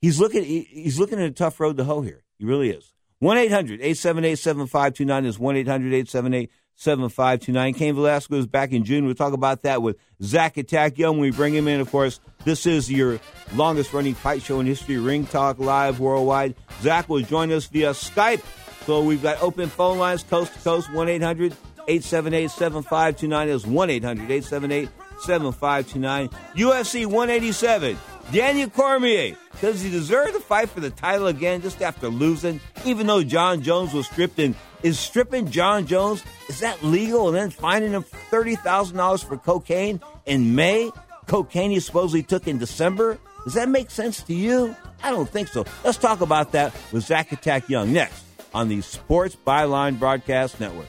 he's 0.00 0.20
looking 0.20 0.44
he's 0.44 0.98
looking 0.98 1.18
at 1.18 1.26
a 1.26 1.32
tough 1.32 1.58
road 1.60 1.76
to 1.78 1.84
hoe 1.84 2.02
here. 2.02 2.24
He 2.38 2.44
really 2.44 2.70
is. 2.70 2.92
1 3.20 3.36
800 3.36 3.80
878 3.80 4.38
7529 4.38 5.24
is 5.26 5.38
1 5.38 5.56
800 5.56 5.86
878 5.88 6.50
7529. 6.80 7.74
Cain 7.74 7.94
Velasquez 7.94 8.46
back 8.46 8.72
in 8.72 8.84
June. 8.84 9.04
We'll 9.04 9.14
talk 9.14 9.34
about 9.34 9.62
that 9.62 9.82
with 9.82 9.98
Zach 10.22 10.56
Attack 10.56 10.96
Young 10.96 11.16
when 11.18 11.20
we 11.20 11.30
bring 11.30 11.54
him 11.54 11.68
in. 11.68 11.78
Of 11.78 11.90
course, 11.90 12.20
this 12.44 12.64
is 12.64 12.90
your 12.90 13.20
longest 13.54 13.92
running 13.92 14.14
fight 14.14 14.40
show 14.40 14.60
in 14.60 14.66
history, 14.66 14.96
Ring 14.96 15.26
Talk 15.26 15.58
Live 15.58 16.00
Worldwide. 16.00 16.54
Zach 16.80 17.06
will 17.10 17.20
join 17.20 17.52
us 17.52 17.66
via 17.66 17.90
Skype. 17.90 18.42
So 18.86 19.02
we've 19.02 19.22
got 19.22 19.42
open 19.42 19.68
phone 19.68 19.98
lines 19.98 20.22
coast 20.22 20.54
to 20.54 20.58
coast 20.60 20.90
1 20.90 21.08
800 21.10 21.52
878 21.86 22.50
7529. 22.50 23.48
Is 23.48 23.66
1 23.66 23.90
800 23.90 24.22
878 24.30 24.88
7529. 25.20 26.28
UFC 26.56 27.04
187. 27.04 27.98
Daniel 28.32 28.70
Cormier. 28.70 29.36
Does 29.60 29.82
he 29.82 29.90
deserve 29.90 30.32
to 30.32 30.40
fight 30.40 30.70
for 30.70 30.80
the 30.80 30.88
title 30.88 31.26
again 31.26 31.60
just 31.60 31.82
after 31.82 32.08
losing? 32.08 32.58
Even 32.86 33.06
though 33.06 33.22
Jon 33.22 33.60
Jones 33.60 33.92
was 33.92 34.06
stripped 34.06 34.38
in 34.38 34.54
is 34.82 34.98
stripping 34.98 35.50
Jon 35.50 35.86
Jones, 35.86 36.22
is 36.48 36.60
that 36.60 36.82
legal? 36.82 37.28
And 37.28 37.36
then 37.36 37.50
finding 37.50 37.92
him 37.92 38.04
$30,000 38.30 39.24
for 39.24 39.36
cocaine 39.36 40.00
in 40.26 40.54
May? 40.54 40.90
Cocaine 41.26 41.70
he 41.70 41.80
supposedly 41.80 42.22
took 42.22 42.48
in 42.48 42.58
December? 42.58 43.18
Does 43.44 43.54
that 43.54 43.68
make 43.68 43.90
sense 43.90 44.22
to 44.24 44.34
you? 44.34 44.74
I 45.02 45.10
don't 45.10 45.28
think 45.28 45.48
so. 45.48 45.64
Let's 45.84 45.98
talk 45.98 46.20
about 46.20 46.52
that 46.52 46.74
with 46.92 47.04
Zach 47.04 47.32
Attack 47.32 47.68
Young 47.68 47.92
next 47.92 48.24
on 48.52 48.68
the 48.68 48.80
Sports 48.80 49.36
Byline 49.36 49.98
Broadcast 49.98 50.60
Network. 50.60 50.88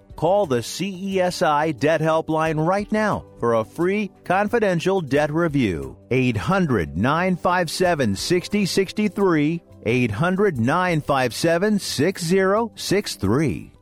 Call 0.21 0.45
the 0.45 0.59
CESI 0.59 1.79
Debt 1.79 1.99
Helpline 1.99 2.63
right 2.63 2.91
now 2.91 3.25
for 3.39 3.55
a 3.55 3.65
free 3.65 4.11
confidential 4.23 5.01
debt 5.01 5.31
review. 5.33 5.97
800 6.11 6.95
957 6.95 8.15
6063. 8.15 9.63
800 9.83 10.59
957 10.59 11.79
6063. 11.79 13.73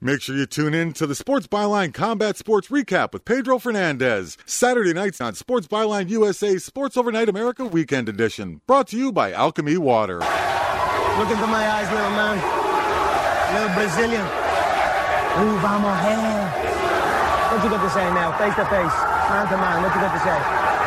Make 0.00 0.22
sure 0.22 0.36
you 0.36 0.46
tune 0.46 0.72
in 0.72 0.92
to 0.92 1.04
the 1.04 1.16
Sports 1.16 1.48
Byline 1.48 1.92
Combat 1.92 2.36
Sports 2.36 2.68
Recap 2.68 3.12
with 3.12 3.24
Pedro 3.24 3.58
Fernandez. 3.58 4.38
Saturday 4.46 4.92
nights 4.92 5.20
on 5.20 5.34
Sports 5.34 5.66
Byline 5.66 6.10
USA 6.10 6.58
Sports 6.58 6.96
Overnight 6.96 7.28
America 7.28 7.64
Weekend 7.64 8.08
Edition. 8.08 8.60
Brought 8.68 8.86
to 8.90 8.96
you 8.96 9.10
by 9.10 9.32
Alchemy 9.32 9.78
Water. 9.78 10.18
Look 10.18 11.30
into 11.30 11.48
my 11.48 11.68
eyes, 11.68 11.90
little 11.90 12.10
man. 12.10 12.38
Little 13.52 13.74
Brazilian. 13.74 14.43
Ooh, 15.34 15.58
vamos, 15.58 15.98
hey. 15.98 16.74
What 17.50 17.64
you 17.64 17.70
got 17.70 17.82
to 17.82 17.90
say 17.90 18.04
now, 18.14 18.38
face 18.38 18.54
to 18.54 18.64
face, 18.66 18.96
man 19.30 19.48
to 19.48 19.56
man? 19.56 19.82
What 19.82 19.92
you 19.92 20.00
got 20.00 20.12
to 20.12 20.20
say? 20.20 20.38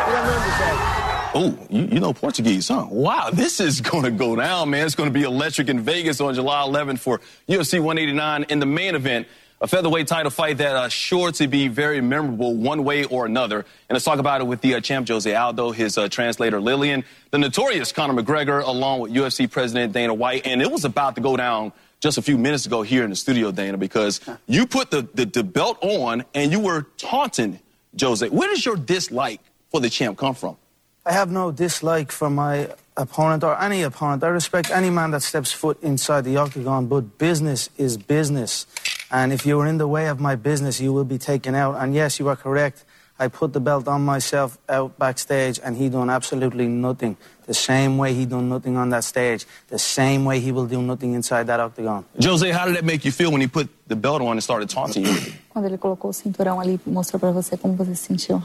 What 0.08 0.24
got 0.24 0.46
to 0.46 0.52
say? 0.52 0.98
Oh, 1.34 1.68
you, 1.70 1.96
you, 1.96 2.00
know 2.00 2.14
Portuguese, 2.14 2.70
huh? 2.70 2.88
Wow, 2.90 3.30
this 3.30 3.60
is 3.60 3.82
going 3.92 4.04
to 4.04 4.12
go 4.12 4.38
down, 4.38 4.70
man. 4.70 4.86
It's 4.86 4.96
going 4.96 5.10
to 5.10 5.14
be 5.14 5.24
electric 5.24 5.68
in 5.68 5.82
Vegas 5.82 6.22
on 6.22 6.34
July 6.34 6.62
11th 6.62 7.00
for 7.00 7.20
UFC 7.50 7.82
189 7.82 8.46
in 8.48 8.60
the 8.60 8.66
main 8.66 8.96
event. 8.96 9.28
A 9.60 9.68
featherweight 9.68 10.08
title 10.08 10.32
fight 10.32 10.60
that 10.60 10.76
uh, 10.78 10.88
sure 10.88 11.34
to 11.34 11.48
be 11.48 11.68
very 11.68 12.00
memorable 12.00 12.56
one 12.56 12.86
way 12.86 13.04
or 13.04 13.26
another. 13.26 13.58
And 13.58 13.96
let's 13.96 14.06
talk 14.06 14.20
about 14.20 14.40
it 14.40 14.46
with 14.46 14.62
the 14.62 14.76
uh, 14.76 14.80
champ 14.80 15.10
Jose 15.10 15.34
Aldo, 15.34 15.72
his 15.72 15.98
uh, 15.98 16.08
translator 16.08 16.62
Lillian, 16.62 17.04
the 17.32 17.38
notorious 17.38 17.92
Conor 17.92 18.22
McGregor, 18.22 18.64
along 18.64 19.02
with 19.02 19.12
UFC 19.12 19.52
president 19.52 19.92
Dana 19.92 20.14
White. 20.14 20.48
And 20.48 20.62
it 20.62 20.72
was 20.72 20.86
about 20.86 21.16
to 21.16 21.22
go 21.22 21.36
down 21.36 21.74
just 22.00 22.18
a 22.18 22.22
few 22.22 22.38
minutes 22.38 22.66
ago 22.66 22.82
here 22.82 23.04
in 23.04 23.10
the 23.10 23.16
studio, 23.16 23.52
Dana, 23.52 23.78
because 23.78 24.22
you 24.48 24.68
put 24.68 24.92
the, 24.92 25.08
the, 25.14 25.26
the 25.26 25.44
belt 25.44 25.78
on 25.82 26.26
and 26.34 26.52
you 26.52 26.60
were 26.60 26.88
taunting 26.98 27.60
Jose. 28.00 28.28
Where 28.30 28.50
does 28.50 28.66
your 28.66 28.76
dislike 28.76 29.42
for 29.70 29.80
the 29.80 29.90
champ 29.90 30.18
come 30.18 30.36
from? 30.36 30.58
I 31.06 31.14
have 31.14 31.32
no 31.32 31.52
dislike 31.52 32.12
for 32.12 32.30
my 32.30 32.70
opponent 32.98 33.44
or 33.44 33.60
any 33.62 33.82
opponent. 33.82 34.24
I 34.24 34.28
respect 34.28 34.70
any 34.70 34.90
man 34.90 35.12
that 35.12 35.22
steps 35.24 35.52
foot 35.52 35.82
inside 35.82 36.26
the 36.26 36.38
octagon, 36.38 36.88
but 36.88 37.18
business 37.18 37.70
is 37.78 37.98
business. 37.98 38.66
And 39.10 39.32
if 39.32 39.46
you 39.46 39.60
are 39.62 39.68
in 39.68 39.78
the 39.78 39.88
way 39.88 40.08
of 40.08 40.20
my 40.20 40.36
business, 40.36 40.82
you 40.82 40.92
will 40.92 41.06
be 41.06 41.18
taken 41.18 41.56
out. 41.56 41.76
And 41.82 41.96
yes, 41.96 42.20
you 42.20 42.28
are 42.28 42.36
correct. 42.36 42.84
I 43.20 43.30
put 43.30 43.52
the 43.52 43.60
belt 43.60 43.88
on 43.88 44.06
myself 44.06 44.58
out 44.70 44.98
backstage, 45.00 45.60
and 45.64 45.76
he 45.76 45.90
done 45.90 46.10
absolutely 46.10 46.68
nothing. 46.68 47.18
The 47.48 47.54
same 47.54 47.98
way 47.98 48.14
he 48.14 48.26
done 48.26 48.50
nothing 48.50 48.78
on 48.78 48.90
that 48.90 49.04
stage, 49.04 49.46
the 49.70 49.80
same 49.80 50.26
way 50.26 50.40
he 50.40 50.52
will 50.52 50.68
do 50.68 50.82
nothing 50.82 51.14
inside 51.14 51.48
that 51.48 51.60
octagon. 51.60 52.04
Jose, 52.22 52.52
how 52.52 52.66
did 52.66 52.76
that 52.76 52.84
make 52.84 53.06
you 53.06 53.12
feel 53.12 53.32
when 53.32 53.42
he 53.42 53.48
put 53.48 53.70
the 53.88 53.96
belt 53.96 54.22
on 54.22 54.34
and 54.34 54.42
started 54.44 54.70
taunting 54.70 55.06
you? 55.06 55.34
Quando 55.50 55.66
ele 55.66 55.78
colocou 55.78 56.12
o 56.12 56.14
cinturão 56.14 56.60
ali, 56.60 56.80
mostrou 56.86 57.20
para 57.20 57.32
você 57.32 57.58
como 57.58 57.76
você 57.76 57.96
se 57.96 58.04
sentiu? 58.04 58.44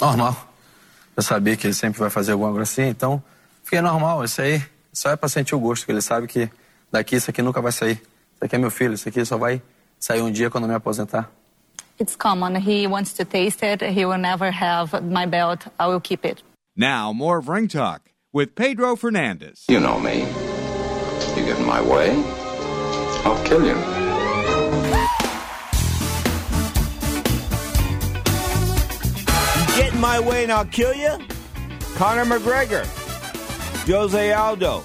Normal. 0.00 0.36
Eu 1.16 1.22
sabia 1.22 1.56
que 1.56 1.66
ele 1.66 1.74
sempre 1.74 2.00
vai 2.00 2.10
fazer 2.10 2.32
alguma 2.32 2.50
coisa 2.50 2.62
assim, 2.62 2.88
então 2.88 3.22
fiquei 3.62 3.80
normal. 3.80 4.24
Isso 4.24 4.40
aí 4.40 4.62
só 4.92 5.10
é 5.10 5.16
pra 5.16 5.28
sentir 5.28 5.54
o 5.54 5.58
gosto, 5.58 5.84
que 5.84 5.92
ele 5.92 6.00
sabe 6.00 6.26
que 6.26 6.48
daqui 6.90 7.16
isso 7.16 7.30
aqui 7.30 7.42
nunca 7.42 7.60
vai 7.60 7.72
sair. 7.72 8.00
Isso 8.34 8.44
aqui 8.44 8.56
é 8.56 8.58
meu 8.58 8.70
filho, 8.70 8.94
isso 8.94 9.08
aqui 9.08 9.24
só 9.24 9.36
vai 9.36 9.60
sair 9.98 10.22
um 10.22 10.30
dia 10.30 10.48
quando 10.48 10.64
eu 10.64 10.68
me 10.68 10.74
aposentar. 10.74 11.30
It's 11.98 12.16
common. 12.16 12.56
He 12.56 12.86
wants 12.86 13.12
to 13.14 13.24
taste 13.24 13.62
it. 13.62 13.80
He 13.80 14.04
will 14.04 14.18
never 14.18 14.50
have 14.50 15.04
my 15.04 15.26
belt. 15.26 15.66
I 15.78 15.86
will 15.86 16.00
keep 16.00 16.24
it. 16.24 16.42
Now, 16.76 17.12
more 17.12 17.38
of 17.38 17.48
Ring 17.48 17.68
Talk 17.68 18.10
with 18.32 18.56
Pedro 18.56 18.96
Fernandez. 18.96 19.64
You 19.68 19.78
know 19.78 19.98
me. 20.00 20.20
You 21.36 21.44
get 21.44 21.58
in 21.58 21.64
my 21.64 21.80
way, 21.80 22.10
I'll 23.24 23.44
kill 23.44 23.64
you. 23.64 23.76
You 29.68 29.82
get 29.82 29.94
in 29.94 30.00
my 30.00 30.20
way 30.20 30.42
and 30.42 30.52
I'll 30.52 30.64
kill 30.66 30.94
you? 30.94 31.18
Conor 31.94 32.24
McGregor, 32.24 32.84
Jose 33.86 34.32
Aldo. 34.32 34.84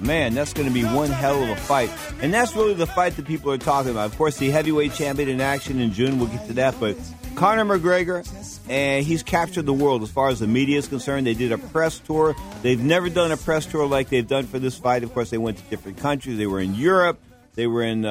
Man, 0.00 0.34
that's 0.34 0.52
going 0.52 0.68
to 0.68 0.74
be 0.74 0.84
one 0.84 1.10
hell 1.10 1.42
of 1.42 1.48
a 1.50 1.56
fight. 1.56 1.90
And 2.20 2.32
that's 2.32 2.54
really 2.54 2.74
the 2.74 2.86
fight 2.86 3.16
that 3.16 3.26
people 3.26 3.50
are 3.50 3.58
talking 3.58 3.90
about. 3.90 4.06
Of 4.06 4.16
course, 4.16 4.36
the 4.36 4.50
heavyweight 4.50 4.94
champion 4.94 5.28
in 5.28 5.40
action 5.40 5.80
in 5.80 5.92
June, 5.92 6.18
we'll 6.18 6.28
get 6.28 6.46
to 6.46 6.52
that. 6.54 6.78
But 6.78 6.96
Conor 7.34 7.64
McGregor, 7.64 8.26
and 8.68 9.04
he's 9.04 9.22
captured 9.22 9.66
the 9.66 9.72
world 9.72 10.02
as 10.02 10.10
far 10.10 10.28
as 10.28 10.40
the 10.40 10.46
media 10.46 10.78
is 10.78 10.88
concerned. 10.88 11.26
They 11.26 11.34
did 11.34 11.52
a 11.52 11.58
press 11.58 11.98
tour. 11.98 12.36
They've 12.62 12.82
never 12.82 13.08
done 13.08 13.32
a 13.32 13.36
press 13.36 13.66
tour 13.66 13.86
like 13.86 14.08
they've 14.08 14.26
done 14.26 14.46
for 14.46 14.58
this 14.58 14.78
fight. 14.78 15.02
Of 15.02 15.12
course, 15.14 15.30
they 15.30 15.38
went 15.38 15.58
to 15.58 15.64
different 15.64 15.98
countries. 15.98 16.38
They 16.38 16.46
were 16.46 16.60
in 16.60 16.74
Europe. 16.74 17.20
They 17.54 17.66
were 17.66 17.82
in 17.82 18.04
uh, 18.04 18.10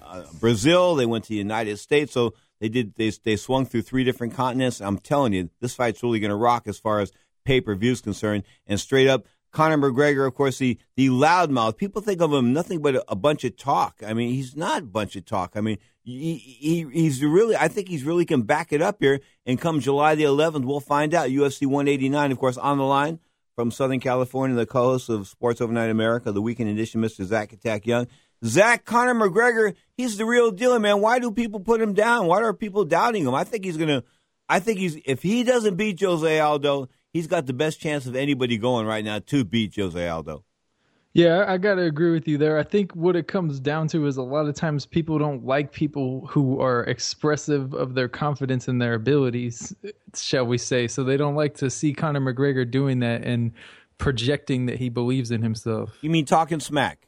uh 0.00 0.24
Brazil. 0.40 0.94
They 0.94 1.06
went 1.06 1.24
to 1.24 1.30
the 1.30 1.36
United 1.36 1.78
States. 1.78 2.12
So 2.12 2.34
they 2.60 2.68
did. 2.68 2.94
They, 2.96 3.10
they 3.10 3.36
swung 3.36 3.66
through 3.66 3.82
three 3.82 4.04
different 4.04 4.34
continents. 4.34 4.80
I'm 4.80 4.98
telling 4.98 5.32
you, 5.32 5.50
this 5.60 5.74
fight's 5.74 6.02
really 6.02 6.20
going 6.20 6.30
to 6.30 6.36
rock 6.36 6.66
as 6.66 6.78
far 6.78 7.00
as 7.00 7.12
pay 7.44 7.60
per 7.60 7.74
view 7.74 7.92
is 7.92 8.00
concerned. 8.00 8.44
And 8.66 8.80
straight 8.80 9.08
up, 9.08 9.26
Conor 9.54 9.78
McGregor, 9.78 10.26
of 10.26 10.34
course, 10.34 10.58
the 10.58 10.78
the 10.96 11.08
loudmouth. 11.08 11.78
People 11.78 12.02
think 12.02 12.20
of 12.20 12.32
him 12.32 12.52
nothing 12.52 12.82
but 12.82 12.96
a, 12.96 13.12
a, 13.12 13.16
bunch 13.16 13.44
of 13.44 13.56
talk. 13.56 14.02
I 14.06 14.12
mean, 14.12 14.34
he's 14.34 14.56
not 14.56 14.82
a 14.82 14.86
bunch 14.86 15.16
of 15.16 15.24
talk. 15.24 15.52
I 15.54 15.60
mean, 15.60 15.78
he, 16.02 16.36
he 16.36 16.86
he's 16.92 17.22
really. 17.22 17.56
I 17.56 17.68
think 17.68 17.88
he's 17.88 18.04
really 18.04 18.26
can 18.26 18.42
back 18.42 18.72
it 18.72 18.82
up 18.82 18.96
here. 19.00 19.20
And 19.46 19.60
come 19.60 19.80
July 19.80 20.16
the 20.16 20.24
11th, 20.24 20.64
we'll 20.64 20.80
find 20.80 21.14
out. 21.14 21.30
UFC 21.30 21.66
189, 21.66 22.32
of 22.32 22.38
course, 22.38 22.58
on 22.58 22.78
the 22.78 22.84
line 22.84 23.20
from 23.54 23.70
Southern 23.70 24.00
California, 24.00 24.56
the 24.56 24.66
co-host 24.66 25.08
of 25.08 25.28
Sports 25.28 25.60
Overnight 25.60 25.90
America, 25.90 26.32
the 26.32 26.42
Weekend 26.42 26.68
Edition, 26.68 27.00
Mr. 27.00 27.24
Zach 27.24 27.52
Attack 27.52 27.86
Young. 27.86 28.08
Zach 28.44 28.84
Conor 28.84 29.14
McGregor, 29.14 29.74
he's 29.96 30.18
the 30.18 30.26
real 30.26 30.50
deal, 30.50 30.78
man. 30.78 31.00
Why 31.00 31.18
do 31.18 31.30
people 31.30 31.60
put 31.60 31.80
him 31.80 31.94
down? 31.94 32.26
Why 32.26 32.42
are 32.42 32.52
people 32.52 32.84
doubting 32.84 33.24
him? 33.24 33.34
I 33.34 33.44
think 33.44 33.64
he's 33.64 33.76
gonna. 33.76 34.02
I 34.48 34.60
think 34.60 34.78
he's 34.78 34.98
if 35.06 35.22
he 35.22 35.44
doesn't 35.44 35.76
beat 35.76 36.00
Jose 36.00 36.40
Aldo, 36.40 36.88
he's 37.14 37.26
got 37.26 37.46
the 37.46 37.54
best 37.54 37.80
chance 37.80 38.04
of 38.04 38.14
anybody 38.14 38.58
going 38.58 38.86
right 38.86 39.04
now 39.04 39.20
to 39.20 39.44
beat 39.44 39.74
Jose 39.76 40.06
Aldo. 40.06 40.44
Yeah, 41.14 41.44
I 41.46 41.58
got 41.58 41.76
to 41.76 41.82
agree 41.82 42.10
with 42.10 42.26
you 42.26 42.38
there. 42.38 42.58
I 42.58 42.64
think 42.64 42.92
what 42.96 43.14
it 43.14 43.28
comes 43.28 43.60
down 43.60 43.86
to 43.88 44.08
is 44.08 44.16
a 44.16 44.22
lot 44.22 44.48
of 44.48 44.56
times 44.56 44.84
people 44.84 45.16
don't 45.16 45.46
like 45.46 45.70
people 45.70 46.26
who 46.26 46.60
are 46.60 46.82
expressive 46.82 47.72
of 47.72 47.94
their 47.94 48.08
confidence 48.08 48.66
in 48.66 48.78
their 48.78 48.94
abilities, 48.94 49.72
shall 50.16 50.44
we 50.44 50.58
say. 50.58 50.88
So 50.88 51.04
they 51.04 51.16
don't 51.16 51.36
like 51.36 51.54
to 51.58 51.70
see 51.70 51.94
Conor 51.94 52.20
McGregor 52.20 52.68
doing 52.68 52.98
that 52.98 53.22
and 53.22 53.52
projecting 53.96 54.66
that 54.66 54.78
he 54.80 54.88
believes 54.88 55.30
in 55.30 55.40
himself. 55.40 55.96
You 56.00 56.10
mean 56.10 56.24
talking 56.24 56.58
smack? 56.58 57.06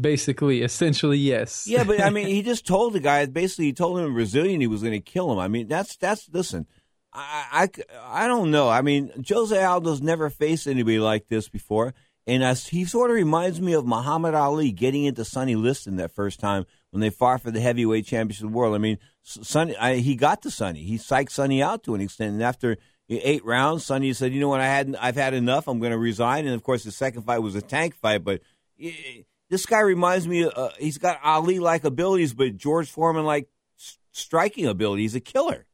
Basically, 0.00 0.62
essentially, 0.62 1.18
yes. 1.18 1.66
Yeah, 1.66 1.82
but 1.82 2.00
I 2.00 2.10
mean, 2.10 2.26
he 2.28 2.42
just 2.42 2.64
told 2.64 2.92
the 2.92 3.00
guy. 3.00 3.26
Basically, 3.26 3.64
he 3.66 3.72
told 3.72 3.98
him 3.98 4.06
in 4.06 4.14
Brazilian 4.14 4.60
he 4.60 4.68
was 4.68 4.82
going 4.82 4.92
to 4.92 5.00
kill 5.00 5.32
him. 5.32 5.40
I 5.40 5.48
mean, 5.48 5.66
that's 5.66 5.96
that's 5.96 6.28
listen. 6.32 6.68
I, 7.12 7.68
I, 8.02 8.24
I 8.24 8.28
don't 8.28 8.50
know. 8.50 8.68
I 8.68 8.82
mean, 8.82 9.24
Jose 9.28 9.56
Aldo's 9.56 10.00
never 10.00 10.30
faced 10.30 10.66
anybody 10.66 10.98
like 10.98 11.28
this 11.28 11.48
before. 11.48 11.94
And 12.26 12.44
as 12.44 12.68
he 12.68 12.84
sort 12.84 13.10
of 13.10 13.16
reminds 13.16 13.60
me 13.60 13.72
of 13.72 13.86
Muhammad 13.86 14.34
Ali 14.34 14.70
getting 14.70 15.04
into 15.04 15.24
Sonny 15.24 15.56
Liston 15.56 15.96
that 15.96 16.12
first 16.12 16.38
time 16.38 16.66
when 16.90 17.00
they 17.00 17.10
fought 17.10 17.42
for 17.42 17.50
the 17.50 17.60
heavyweight 17.60 18.06
championship 18.06 18.44
of 18.44 18.52
the 18.52 18.56
world. 18.56 18.74
I 18.74 18.78
mean, 18.78 18.98
Sonny, 19.22 19.76
I, 19.76 19.96
he 19.96 20.14
got 20.14 20.42
to 20.42 20.50
Sonny. 20.50 20.82
He 20.82 20.96
psyched 20.96 21.30
Sonny 21.30 21.62
out 21.62 21.82
to 21.84 21.94
an 21.94 22.00
extent. 22.00 22.34
And 22.34 22.42
after 22.42 22.76
eight 23.08 23.44
rounds, 23.44 23.84
Sonny 23.84 24.12
said, 24.12 24.32
"You 24.32 24.40
know 24.40 24.48
what? 24.48 24.60
I 24.60 24.66
had 24.66 24.94
I've 25.00 25.16
had 25.16 25.34
enough. 25.34 25.66
I'm 25.66 25.80
going 25.80 25.92
to 25.92 25.98
resign." 25.98 26.46
And 26.46 26.54
of 26.54 26.62
course, 26.62 26.84
the 26.84 26.92
second 26.92 27.22
fight 27.22 27.38
was 27.38 27.54
a 27.54 27.62
tank 27.62 27.94
fight. 27.96 28.22
But 28.22 28.42
this 29.48 29.66
guy 29.66 29.80
reminds 29.80 30.28
me. 30.28 30.44
Uh, 30.44 30.70
he's 30.78 30.98
got 30.98 31.18
Ali 31.24 31.58
like 31.58 31.84
abilities, 31.84 32.34
but 32.34 32.56
George 32.56 32.90
Foreman 32.90 33.24
like 33.24 33.48
striking 34.12 34.66
ability. 34.66 35.02
He's 35.02 35.14
a 35.14 35.20
killer. 35.20 35.66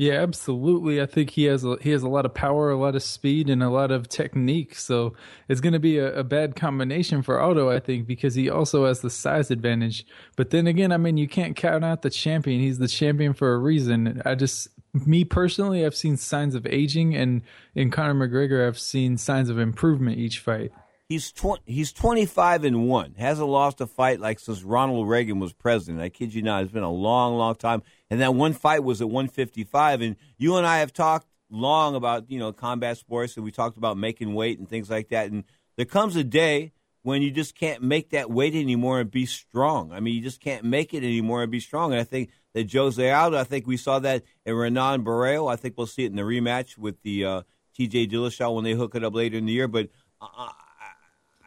Yeah, 0.00 0.22
absolutely. 0.22 0.98
I 0.98 1.04
think 1.04 1.28
he 1.28 1.44
has 1.44 1.62
a, 1.62 1.76
he 1.82 1.90
has 1.90 2.02
a 2.02 2.08
lot 2.08 2.24
of 2.24 2.32
power, 2.32 2.70
a 2.70 2.76
lot 2.78 2.96
of 2.96 3.02
speed, 3.02 3.50
and 3.50 3.62
a 3.62 3.68
lot 3.68 3.90
of 3.90 4.08
technique. 4.08 4.74
So 4.74 5.12
it's 5.46 5.60
going 5.60 5.74
to 5.74 5.78
be 5.78 5.98
a, 5.98 6.20
a, 6.20 6.24
bad 6.24 6.56
combination 6.56 7.20
for 7.20 7.38
Aldo, 7.38 7.68
I 7.68 7.80
think, 7.80 8.06
because 8.06 8.34
he 8.34 8.48
also 8.48 8.86
has 8.86 9.02
the 9.02 9.10
size 9.10 9.50
advantage. 9.50 10.06
But 10.36 10.48
then 10.48 10.66
again, 10.66 10.90
I 10.90 10.96
mean, 10.96 11.18
you 11.18 11.28
can't 11.28 11.54
count 11.54 11.84
out 11.84 12.00
the 12.00 12.08
champion. 12.08 12.62
He's 12.62 12.78
the 12.78 12.88
champion 12.88 13.34
for 13.34 13.52
a 13.52 13.58
reason. 13.58 14.22
I 14.24 14.36
just, 14.36 14.68
me 14.94 15.22
personally, 15.22 15.84
I've 15.84 15.94
seen 15.94 16.16
signs 16.16 16.54
of 16.54 16.66
aging, 16.66 17.14
and 17.14 17.42
in 17.74 17.90
Conor 17.90 18.26
McGregor, 18.26 18.66
I've 18.66 18.78
seen 18.78 19.18
signs 19.18 19.50
of 19.50 19.58
improvement 19.58 20.16
each 20.16 20.38
fight. 20.38 20.72
He's 21.10 21.30
tw- 21.30 21.60
he's 21.66 21.92
25 21.92 22.64
and 22.64 22.88
1. 22.88 23.16
Hasn't 23.18 23.48
lost 23.48 23.82
a 23.82 23.86
fight 23.86 24.18
like 24.18 24.38
since 24.38 24.62
Ronald 24.62 25.08
Reagan 25.08 25.40
was 25.40 25.52
president. 25.52 26.00
I 26.00 26.08
kid 26.08 26.32
you 26.32 26.40
not. 26.40 26.62
It's 26.62 26.72
been 26.72 26.84
a 26.84 26.90
long, 26.90 27.36
long 27.36 27.56
time. 27.56 27.82
And 28.10 28.20
that 28.20 28.34
one 28.34 28.52
fight 28.52 28.82
was 28.82 29.00
at 29.00 29.08
155. 29.08 30.00
And 30.00 30.16
you 30.36 30.56
and 30.56 30.66
I 30.66 30.78
have 30.78 30.92
talked 30.92 31.28
long 31.50 31.94
about, 31.94 32.30
you 32.30 32.38
know, 32.38 32.52
combat 32.52 32.98
sports 32.98 33.36
and 33.36 33.44
we 33.44 33.52
talked 33.52 33.76
about 33.76 33.96
making 33.96 34.34
weight 34.34 34.58
and 34.58 34.68
things 34.68 34.90
like 34.90 35.08
that. 35.08 35.30
And 35.30 35.44
there 35.76 35.86
comes 35.86 36.16
a 36.16 36.24
day 36.24 36.72
when 37.02 37.22
you 37.22 37.30
just 37.30 37.54
can't 37.54 37.82
make 37.82 38.10
that 38.10 38.30
weight 38.30 38.54
anymore 38.54 39.00
and 39.00 39.10
be 39.10 39.26
strong. 39.26 39.92
I 39.92 40.00
mean, 40.00 40.14
you 40.14 40.20
just 40.20 40.40
can't 40.40 40.64
make 40.64 40.92
it 40.92 40.98
anymore 40.98 41.42
and 41.42 41.50
be 41.50 41.60
strong. 41.60 41.92
And 41.92 42.00
I 42.00 42.04
think 42.04 42.30
that 42.52 42.72
Jose 42.72 43.10
Aldo, 43.10 43.38
I 43.38 43.44
think 43.44 43.66
we 43.66 43.76
saw 43.76 43.98
that 44.00 44.22
in 44.44 44.54
Renan 44.54 45.04
Barão. 45.04 45.50
I 45.50 45.56
think 45.56 45.76
we'll 45.76 45.86
see 45.86 46.04
it 46.04 46.10
in 46.10 46.16
the 46.16 46.22
rematch 46.22 46.76
with 46.76 47.00
the 47.02 47.24
uh, 47.24 47.42
TJ 47.78 48.10
Dillashaw 48.10 48.54
when 48.54 48.64
they 48.64 48.72
hook 48.72 48.94
it 48.94 49.04
up 49.04 49.14
later 49.14 49.38
in 49.38 49.46
the 49.46 49.52
year. 49.52 49.68
But 49.68 49.88
uh, 50.20 50.50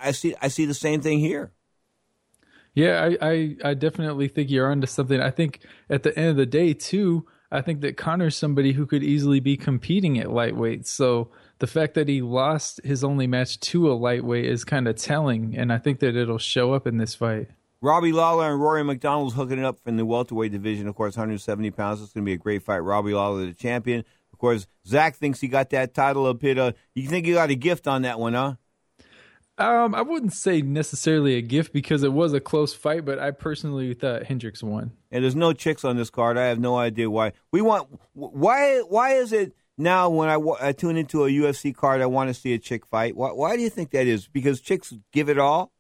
I 0.01 0.11
see 0.11 0.35
I 0.41 0.47
see 0.47 0.65
the 0.65 0.73
same 0.73 1.01
thing 1.01 1.19
here. 1.19 1.51
Yeah, 2.73 3.09
I, 3.21 3.29
I, 3.29 3.55
I 3.63 3.73
definitely 3.75 4.27
think 4.27 4.49
you're 4.49 4.71
onto 4.71 4.87
something. 4.87 5.21
I 5.21 5.29
think 5.29 5.59
at 5.89 6.03
the 6.03 6.17
end 6.17 6.29
of 6.29 6.37
the 6.37 6.45
day, 6.45 6.73
too, 6.73 7.25
I 7.51 7.61
think 7.61 7.81
that 7.81 7.97
Conor's 7.97 8.35
somebody 8.35 8.71
who 8.71 8.87
could 8.87 9.03
easily 9.03 9.39
be 9.39 9.57
competing 9.57 10.17
at 10.17 10.31
lightweight. 10.31 10.87
So 10.87 11.29
the 11.59 11.67
fact 11.67 11.93
that 11.93 12.07
he 12.07 12.21
lost 12.23 12.81
his 12.83 13.03
only 13.03 13.27
match 13.27 13.59
to 13.59 13.91
a 13.91 13.93
lightweight 13.93 14.45
is 14.45 14.65
kind 14.65 14.87
of 14.87 14.95
telling, 14.95 15.55
and 15.55 15.71
I 15.71 15.77
think 15.77 15.99
that 15.99 16.15
it'll 16.15 16.39
show 16.39 16.73
up 16.73 16.87
in 16.87 16.97
this 16.97 17.13
fight. 17.13 17.49
Robbie 17.79 18.11
Lawler 18.13 18.49
and 18.49 18.61
Rory 18.61 18.83
MacDonald's 18.83 19.35
hooking 19.35 19.59
it 19.59 19.65
up 19.65 19.77
from 19.77 19.97
the 19.97 20.05
welterweight 20.05 20.51
division. 20.51 20.87
Of 20.87 20.95
course, 20.95 21.15
170 21.15 21.69
pounds. 21.71 22.01
It's 22.01 22.13
going 22.13 22.23
to 22.23 22.29
be 22.29 22.33
a 22.33 22.37
great 22.37 22.63
fight. 22.63 22.79
Robbie 22.79 23.13
Lawler, 23.13 23.45
the 23.45 23.53
champion. 23.53 24.03
Of 24.31 24.39
course, 24.39 24.65
Zach 24.87 25.17
thinks 25.17 25.41
he 25.41 25.47
got 25.47 25.69
that 25.71 25.93
title 25.93 26.25
up 26.25 26.41
hit. 26.41 26.57
Uh, 26.57 26.71
you 26.95 27.07
think 27.07 27.27
you 27.27 27.35
got 27.35 27.49
a 27.49 27.55
gift 27.55 27.87
on 27.87 28.01
that 28.01 28.19
one, 28.19 28.33
huh? 28.33 28.55
Um, 29.57 29.93
I 29.93 30.01
wouldn't 30.01 30.33
say 30.33 30.61
necessarily 30.61 31.35
a 31.35 31.41
gift 31.41 31.73
because 31.73 32.01
it 32.01 32.11
was 32.11 32.33
a 32.33 32.39
close 32.39 32.73
fight, 32.73 33.05
but 33.05 33.19
I 33.19 33.31
personally 33.31 33.93
thought 33.93 34.23
Hendricks 34.23 34.63
won. 34.63 34.93
And 35.11 35.23
there's 35.23 35.35
no 35.35 35.53
chicks 35.53 35.85
on 35.85 35.95
this 35.95 36.09
card. 36.09 36.37
I 36.37 36.45
have 36.45 36.59
no 36.59 36.75
idea 36.75 37.09
why. 37.09 37.33
We 37.51 37.61
want 37.61 37.87
why? 38.13 38.79
Why 38.79 39.11
is 39.13 39.31
it 39.31 39.55
now 39.77 40.09
when 40.09 40.27
I, 40.27 40.39
I 40.59 40.71
tune 40.71 40.97
into 40.97 41.25
a 41.25 41.29
UFC 41.29 41.75
card, 41.75 42.01
I 42.01 42.07
want 42.07 42.29
to 42.29 42.33
see 42.33 42.53
a 42.53 42.59
chick 42.59 42.87
fight? 42.87 43.15
Why, 43.15 43.31
why 43.31 43.55
do 43.55 43.61
you 43.61 43.69
think 43.69 43.91
that 43.91 44.07
is? 44.07 44.27
Because 44.27 44.59
chicks 44.59 44.93
give 45.11 45.29
it 45.29 45.37
all. 45.37 45.71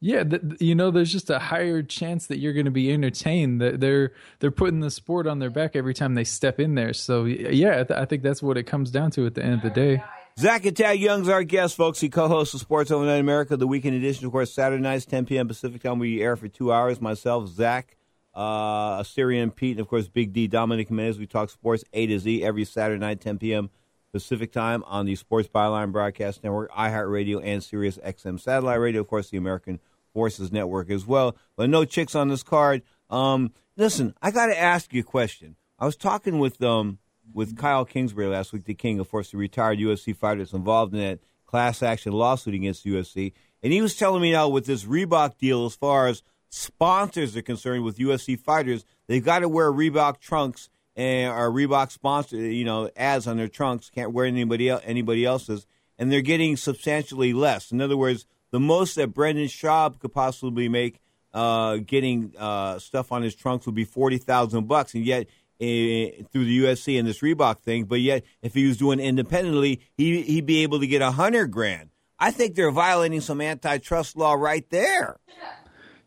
Yeah, 0.00 0.22
th- 0.22 0.42
you 0.60 0.74
know, 0.74 0.90
there's 0.90 1.10
just 1.10 1.30
a 1.30 1.38
higher 1.38 1.82
chance 1.82 2.26
that 2.28 2.38
you're 2.38 2.52
going 2.52 2.66
to 2.66 2.70
be 2.70 2.92
entertained. 2.92 3.60
That 3.60 3.80
they're 3.80 4.12
they're 4.38 4.52
putting 4.52 4.80
the 4.80 4.90
sport 4.90 5.26
on 5.26 5.40
their 5.40 5.50
back 5.50 5.74
every 5.74 5.94
time 5.94 6.14
they 6.14 6.24
step 6.24 6.60
in 6.60 6.76
there. 6.76 6.92
So 6.92 7.24
yeah, 7.24 7.80
I, 7.80 7.84
th- 7.84 7.98
I 7.98 8.04
think 8.04 8.22
that's 8.22 8.42
what 8.42 8.56
it 8.56 8.64
comes 8.64 8.92
down 8.92 9.10
to 9.12 9.26
at 9.26 9.34
the 9.34 9.42
end 9.42 9.54
of 9.54 9.62
the 9.62 9.70
day. 9.70 10.04
Zach 10.36 10.66
and 10.66 10.76
Young's 10.98 11.28
our 11.28 11.44
guest, 11.44 11.76
folks. 11.76 12.00
He 12.00 12.08
co-hosts 12.08 12.52
the 12.54 12.58
Sports 12.58 12.90
Overnight 12.90 13.20
America, 13.20 13.56
the 13.56 13.68
weekend 13.68 13.94
edition. 13.94 14.26
Of 14.26 14.32
course, 14.32 14.52
Saturday 14.52 14.82
nights, 14.82 15.06
10 15.06 15.26
p.m. 15.26 15.46
Pacific 15.46 15.80
time. 15.80 16.00
We 16.00 16.20
air 16.20 16.34
for 16.34 16.48
two 16.48 16.72
hours. 16.72 17.00
Myself, 17.00 17.48
Zach, 17.48 17.96
uh, 18.34 18.96
Assyrian 19.00 19.52
Pete, 19.52 19.72
and 19.76 19.80
of 19.80 19.86
course, 19.86 20.08
Big 20.08 20.32
D, 20.32 20.48
Dominic 20.48 20.88
Jimenez. 20.88 21.20
We 21.20 21.28
talk 21.28 21.50
sports 21.50 21.84
A 21.92 22.08
to 22.08 22.18
Z 22.18 22.42
every 22.42 22.64
Saturday 22.64 22.98
night, 22.98 23.20
10 23.20 23.38
p.m. 23.38 23.70
Pacific 24.10 24.50
time 24.50 24.82
on 24.88 25.06
the 25.06 25.14
Sports 25.14 25.48
Byline 25.48 25.92
Broadcast 25.92 26.42
Network, 26.42 26.72
iHeartRadio, 26.72 27.40
and 27.44 27.62
Sirius 27.62 27.98
XM 27.98 28.40
Satellite 28.40 28.80
Radio. 28.80 29.02
Of 29.02 29.06
course, 29.06 29.30
the 29.30 29.36
American 29.36 29.78
Forces 30.12 30.50
Network 30.50 30.90
as 30.90 31.06
well. 31.06 31.36
But 31.56 31.70
no 31.70 31.84
chicks 31.84 32.16
on 32.16 32.26
this 32.26 32.42
card. 32.42 32.82
Um, 33.08 33.52
listen, 33.76 34.16
I 34.20 34.32
got 34.32 34.46
to 34.46 34.60
ask 34.60 34.92
you 34.92 35.02
a 35.02 35.04
question. 35.04 35.54
I 35.78 35.86
was 35.86 35.96
talking 35.96 36.40
with 36.40 36.60
um, 36.60 36.98
with 37.32 37.56
Kyle 37.56 37.84
Kingsbury 37.84 38.26
last 38.26 38.52
week, 38.52 38.64
the 38.64 38.74
king, 38.74 38.98
of 39.00 39.10
course, 39.10 39.30
the 39.30 39.36
retired 39.36 39.78
UFC 39.78 40.14
fighter 40.14 40.40
that's 40.40 40.52
involved 40.52 40.94
in 40.94 41.00
that 41.00 41.20
class 41.46 41.82
action 41.82 42.12
lawsuit 42.12 42.54
against 42.54 42.84
UFC. 42.84 43.32
And 43.62 43.72
he 43.72 43.80
was 43.80 43.96
telling 43.96 44.22
me 44.22 44.32
now 44.32 44.48
with 44.48 44.66
this 44.66 44.84
Reebok 44.84 45.38
deal, 45.38 45.64
as 45.66 45.74
far 45.74 46.06
as 46.06 46.22
sponsors 46.50 47.36
are 47.36 47.42
concerned 47.42 47.84
with 47.84 47.98
UFC 47.98 48.38
fighters, 48.38 48.84
they've 49.06 49.24
got 49.24 49.40
to 49.40 49.48
wear 49.48 49.72
Reebok 49.72 50.20
trunks 50.20 50.68
and 50.96 51.32
or 51.32 51.50
Reebok 51.50 51.90
sponsor, 51.90 52.36
you 52.36 52.64
know, 52.64 52.90
ads 52.96 53.26
on 53.26 53.36
their 53.36 53.48
trunks. 53.48 53.90
Can't 53.90 54.12
wear 54.12 54.26
anybody 54.26 54.70
anybody 54.70 55.24
else's, 55.24 55.66
and 55.98 56.10
they're 56.10 56.20
getting 56.20 56.56
substantially 56.56 57.32
less. 57.32 57.72
In 57.72 57.80
other 57.80 57.96
words, 57.96 58.26
the 58.50 58.60
most 58.60 58.94
that 58.96 59.08
Brendan 59.08 59.46
Schaub 59.46 59.98
could 59.98 60.12
possibly 60.12 60.68
make 60.68 61.00
uh, 61.32 61.78
getting 61.78 62.32
uh, 62.38 62.78
stuff 62.78 63.10
on 63.10 63.22
his 63.22 63.34
trunks 63.34 63.66
would 63.66 63.74
be 63.74 63.84
forty 63.84 64.18
thousand 64.18 64.68
bucks, 64.68 64.94
and 64.94 65.04
yet 65.04 65.26
Eh, 65.60 66.22
through 66.32 66.44
the 66.46 66.64
UFC 66.64 66.98
and 66.98 67.06
this 67.06 67.20
Reebok 67.20 67.60
thing, 67.60 67.84
but 67.84 68.00
yet 68.00 68.24
if 68.42 68.54
he 68.54 68.66
was 68.66 68.76
doing 68.76 68.98
independently, 68.98 69.80
he 69.96 70.22
he'd 70.22 70.46
be 70.46 70.64
able 70.64 70.80
to 70.80 70.86
get 70.86 71.00
a 71.00 71.12
hundred 71.12 71.52
grand. 71.52 71.90
I 72.18 72.32
think 72.32 72.56
they're 72.56 72.72
violating 72.72 73.20
some 73.20 73.40
antitrust 73.40 74.16
law 74.16 74.34
right 74.34 74.68
there. 74.70 75.20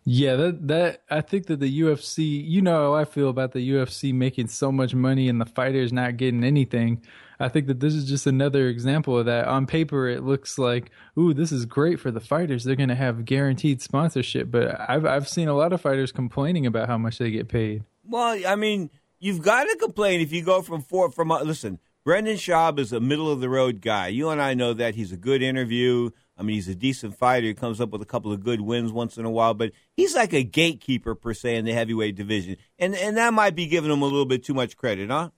Yeah, 0.03 0.35
that 0.35 0.67
that 0.67 1.03
I 1.09 1.21
think 1.21 1.47
that 1.47 1.61
the 1.61 1.81
UFC, 1.81 2.45
you 2.45 2.61
know 2.61 2.91
how 2.91 2.93
I 2.95 3.05
feel 3.05 3.29
about 3.29 3.53
the 3.53 3.71
UFC 3.71 4.13
making 4.13 4.47
so 4.47 4.69
much 4.71 4.93
money 4.93 5.29
and 5.29 5.39
the 5.39 5.45
fighters 5.45 5.93
not 5.93 6.17
getting 6.17 6.43
anything. 6.43 7.01
I 7.39 7.49
think 7.49 7.67
that 7.67 7.79
this 7.79 7.93
is 7.93 8.05
just 8.07 8.25
another 8.25 8.67
example 8.67 9.17
of 9.17 9.27
that. 9.27 9.47
On 9.47 9.65
paper, 9.65 10.07
it 10.07 10.23
looks 10.23 10.57
like, 10.57 10.91
ooh, 11.17 11.33
this 11.33 11.51
is 11.51 11.65
great 11.65 11.99
for 11.99 12.09
the 12.09 12.19
fighters. 12.19 12.63
They're 12.63 12.75
going 12.75 12.89
to 12.89 12.95
have 12.95 13.25
guaranteed 13.25 13.81
sponsorship. 13.81 14.49
But 14.49 14.79
I've 14.89 15.05
I've 15.05 15.27
seen 15.27 15.47
a 15.47 15.53
lot 15.53 15.71
of 15.71 15.81
fighters 15.81 16.11
complaining 16.11 16.65
about 16.65 16.87
how 16.87 16.97
much 16.97 17.17
they 17.17 17.31
get 17.31 17.47
paid. 17.47 17.83
Well, 18.05 18.39
I 18.47 18.55
mean, 18.55 18.89
you've 19.19 19.41
got 19.41 19.63
to 19.65 19.75
complain 19.77 20.21
if 20.21 20.31
you 20.31 20.43
go 20.43 20.61
from 20.61 20.81
four 20.81 21.11
from 21.11 21.31
uh, 21.31 21.43
listen. 21.43 21.79
Brendan 22.03 22.37
Schaub 22.37 22.79
is 22.79 22.93
a 22.93 23.01
middle 23.01 23.29
of 23.29 23.41
the 23.41 23.49
road 23.49 23.81
guy. 23.81 24.07
You 24.07 24.29
and 24.29 24.41
I 24.41 24.53
know 24.53 24.73
that 24.73 24.95
he's 24.95 25.11
a 25.11 25.17
good 25.17 25.41
interview. 25.41 26.11
I 26.37 26.43
mean, 26.43 26.55
he's 26.55 26.69
a 26.69 26.75
decent 26.75 27.17
fighter. 27.17 27.47
He 27.47 27.53
comes 27.53 27.81
up 27.81 27.89
with 27.89 28.01
a 28.01 28.05
couple 28.05 28.31
of 28.31 28.43
good 28.43 28.61
wins 28.61 28.93
once 28.93 29.17
in 29.17 29.25
a 29.25 29.29
while, 29.29 29.53
but 29.53 29.71
he's 29.93 30.15
like 30.15 30.31
a 30.33 30.43
gatekeeper 30.43 31.15
per 31.15 31.33
se 31.33 31.57
in 31.57 31.65
the 31.65 31.73
heavyweight 31.73 32.15
division, 32.15 32.55
and 32.79 32.95
and 32.95 33.17
that 33.17 33.33
might 33.33 33.55
be 33.55 33.67
giving 33.67 33.91
him 33.91 34.01
a 34.01 34.05
little 34.05 34.25
bit 34.25 34.45
too 34.45 34.53
much 34.53 34.77
credit, 34.77 35.09
huh? 35.09 35.31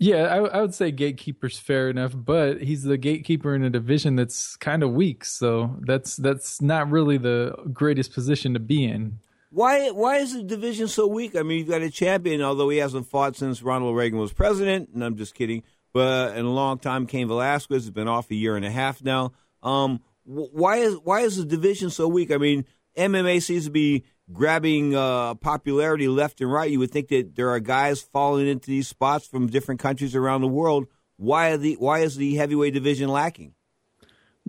Yeah, 0.00 0.26
I, 0.26 0.38
I 0.38 0.60
would 0.60 0.74
say 0.74 0.92
gatekeeper's 0.92 1.58
fair 1.58 1.90
enough, 1.90 2.12
but 2.14 2.62
he's 2.62 2.84
the 2.84 2.96
gatekeeper 2.96 3.54
in 3.54 3.64
a 3.64 3.70
division 3.70 4.14
that's 4.14 4.56
kind 4.56 4.84
of 4.84 4.92
weak, 4.92 5.24
so 5.24 5.76
that's 5.80 6.16
that's 6.16 6.62
not 6.62 6.90
really 6.90 7.18
the 7.18 7.54
greatest 7.72 8.12
position 8.12 8.54
to 8.54 8.60
be 8.60 8.84
in. 8.84 9.18
Why 9.50 9.90
why 9.90 10.16
is 10.16 10.34
the 10.34 10.42
division 10.42 10.88
so 10.88 11.06
weak? 11.06 11.34
I 11.34 11.42
mean, 11.42 11.58
you've 11.58 11.68
got 11.68 11.82
a 11.82 11.90
champion, 11.90 12.42
although 12.42 12.68
he 12.68 12.78
hasn't 12.78 13.06
fought 13.06 13.36
since 13.36 13.62
Ronald 13.62 13.96
Reagan 13.96 14.18
was 14.18 14.32
president, 14.32 14.90
and 14.92 15.02
I'm 15.02 15.16
just 15.16 15.34
kidding. 15.34 15.62
But 15.94 16.36
in 16.36 16.44
a 16.44 16.50
long 16.50 16.78
time, 16.78 17.06
Cain 17.06 17.28
Velasquez 17.28 17.84
has 17.84 17.90
been 17.90 18.08
off 18.08 18.30
a 18.30 18.34
year 18.34 18.56
and 18.56 18.64
a 18.64 18.70
half 18.70 19.02
now. 19.02 19.32
Um, 19.62 20.00
why 20.24 20.76
is 20.76 20.96
why 21.02 21.20
is 21.20 21.36
the 21.36 21.44
division 21.44 21.88
so 21.88 22.06
weak? 22.06 22.30
I 22.30 22.36
mean, 22.36 22.66
MMA 22.96 23.42
seems 23.42 23.64
to 23.64 23.70
be 23.70 24.04
grabbing 24.30 24.94
uh, 24.94 25.34
popularity 25.36 26.08
left 26.08 26.40
and 26.40 26.52
right. 26.52 26.70
You 26.70 26.80
would 26.80 26.90
think 26.90 27.08
that 27.08 27.34
there 27.34 27.50
are 27.50 27.60
guys 27.60 28.02
falling 28.02 28.46
into 28.46 28.66
these 28.66 28.88
spots 28.88 29.26
from 29.26 29.46
different 29.46 29.80
countries 29.80 30.14
around 30.14 30.42
the 30.42 30.48
world. 30.48 30.86
Why 31.16 31.56
the 31.56 31.74
why 31.74 32.00
is 32.00 32.16
the 32.16 32.34
heavyweight 32.34 32.74
division 32.74 33.08
lacking? 33.08 33.54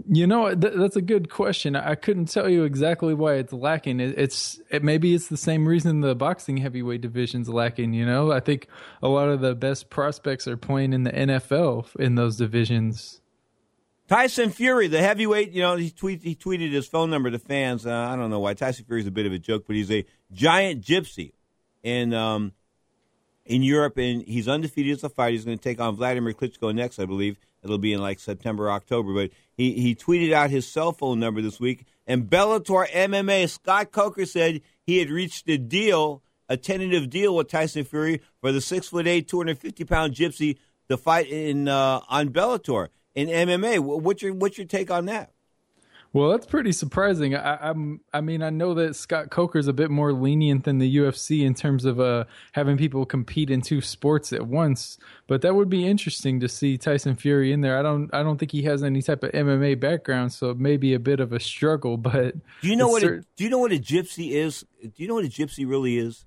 You 0.07 0.27
know, 0.27 0.53
th- 0.53 0.73
that's 0.75 0.95
a 0.95 1.01
good 1.01 1.29
question. 1.29 1.75
I 1.75 1.95
couldn't 1.95 2.25
tell 2.25 2.49
you 2.49 2.63
exactly 2.63 3.13
why 3.13 3.35
it's 3.35 3.53
lacking. 3.53 3.99
It, 3.99 4.17
it's 4.17 4.59
it, 4.69 4.83
maybe 4.83 5.13
it's 5.13 5.27
the 5.27 5.38
same 5.38 5.67
reason 5.67 6.01
the 6.01 6.15
boxing 6.15 6.57
heavyweight 6.57 7.01
division's 7.01 7.49
lacking. 7.49 7.93
You 7.93 8.05
know, 8.05 8.31
I 8.31 8.39
think 8.39 8.67
a 9.01 9.07
lot 9.07 9.29
of 9.29 9.41
the 9.41 9.55
best 9.55 9.89
prospects 9.89 10.47
are 10.47 10.57
playing 10.57 10.93
in 10.93 11.03
the 11.03 11.12
NFL 11.12 11.95
in 11.95 12.15
those 12.15 12.38
divisions. 12.38 13.21
Tyson 14.09 14.49
Fury, 14.49 14.88
the 14.88 15.01
heavyweight, 15.01 15.51
you 15.51 15.62
know, 15.62 15.75
he, 15.75 15.91
tweet, 15.91 16.23
he 16.23 16.35
tweeted 16.35 16.71
his 16.71 16.88
phone 16.88 17.12
number 17.12 17.29
to 17.29 17.38
fans. 17.38 17.85
Uh, 17.85 17.93
I 17.93 18.15
don't 18.15 18.31
know 18.31 18.39
why. 18.39 18.55
Tyson 18.55 18.85
Fury 18.85 19.01
is 19.01 19.07
a 19.07 19.12
bit 19.12 19.27
of 19.27 19.33
a 19.33 19.38
joke, 19.38 19.65
but 19.67 19.75
he's 19.75 19.91
a 19.91 20.03
giant 20.31 20.83
gypsy 20.83 21.33
And 21.83 22.15
um, 22.15 22.53
in 23.49 23.63
Europe, 23.63 23.97
and 23.97 24.21
he's 24.21 24.47
undefeated 24.47 24.95
as 24.95 25.03
a 25.03 25.09
fighter. 25.09 25.31
He's 25.31 25.43
going 25.43 25.57
to 25.57 25.63
take 25.63 25.81
on 25.81 25.95
Vladimir 25.95 26.33
Klitschko 26.33 26.73
next, 26.73 26.99
I 26.99 27.05
believe. 27.05 27.38
It'll 27.63 27.79
be 27.79 27.91
in 27.91 27.99
like 27.99 28.19
September, 28.19 28.71
October. 28.71 29.13
But 29.13 29.31
he, 29.51 29.73
he 29.73 29.95
tweeted 29.95 30.31
out 30.31 30.51
his 30.51 30.67
cell 30.67 30.93
phone 30.93 31.19
number 31.19 31.41
this 31.41 31.59
week, 31.59 31.85
and 32.07 32.29
Bellator 32.29 32.88
MMA, 32.88 33.49
Scott 33.49 33.91
Coker 33.91 34.25
said 34.25 34.62
he 34.85 34.99
had 34.99 35.09
reached 35.09 35.49
a 35.49 35.57
deal, 35.57 36.21
a 36.47 36.57
tentative 36.57 37.09
deal 37.09 37.35
with 37.35 37.49
Tyson 37.49 37.83
Fury 37.83 38.21
for 38.39 38.51
the 38.51 38.62
six 38.62 38.88
foot 38.88 39.07
eight, 39.07 39.27
250 39.27 39.83
pound 39.83 40.13
gypsy 40.13 40.57
to 40.88 40.95
fight 40.95 41.27
in 41.27 41.67
uh, 41.67 42.01
on 42.07 42.29
Bellator 42.29 42.89
in 43.15 43.27
MMA. 43.27 43.79
What's 43.79 44.21
your 44.21 44.33
what's 44.33 44.59
your 44.59 44.67
take 44.67 44.91
on 44.91 45.05
that? 45.05 45.31
Well, 46.11 46.31
that's 46.31 46.47
pretty 46.47 46.71
surprising. 46.71 47.35
I, 47.35 47.69
am 47.69 48.01
I 48.11 48.21
mean, 48.21 48.41
I 48.41 48.49
know 48.49 48.73
that 48.73 48.95
Scott 48.95 49.29
Coker's 49.29 49.67
a 49.67 49.73
bit 49.73 49.91
more 49.91 50.11
lenient 50.11 50.63
than 50.63 50.79
the 50.79 50.97
UFC 50.97 51.45
in 51.45 51.53
terms 51.53 51.85
of 51.85 51.99
uh, 51.99 52.23
having 52.53 52.77
people 52.77 53.05
compete 53.05 53.51
in 53.51 53.61
two 53.61 53.79
sports 53.79 54.33
at 54.33 54.47
once. 54.47 54.97
But 55.27 55.43
that 55.43 55.53
would 55.53 55.69
be 55.69 55.85
interesting 55.85 56.39
to 56.39 56.49
see 56.49 56.79
Tyson 56.79 57.15
Fury 57.15 57.51
in 57.51 57.61
there. 57.61 57.77
I 57.77 57.83
don't, 57.83 58.09
I 58.11 58.23
don't 58.23 58.39
think 58.39 58.51
he 58.51 58.63
has 58.63 58.83
any 58.83 59.03
type 59.03 59.23
of 59.23 59.31
MMA 59.33 59.79
background, 59.79 60.33
so 60.33 60.49
it 60.49 60.57
may 60.57 60.77
be 60.77 60.95
a 60.95 60.99
bit 60.99 61.19
of 61.19 61.31
a 61.31 61.39
struggle. 61.39 61.97
But 62.09 62.33
do 62.61 62.69
you 62.69 62.75
know 62.75 62.87
what? 62.87 63.03
Cert- 63.03 63.19
a, 63.19 63.25
do 63.35 63.43
you 63.43 63.51
know 63.51 63.59
what 63.59 63.71
a 63.71 63.77
gypsy 63.77 64.31
is? 64.31 64.65
Do 64.81 64.91
you 64.95 65.07
know 65.07 65.13
what 65.13 65.25
a 65.25 65.29
gypsy 65.29 65.69
really 65.69 65.97
is? 65.97 66.25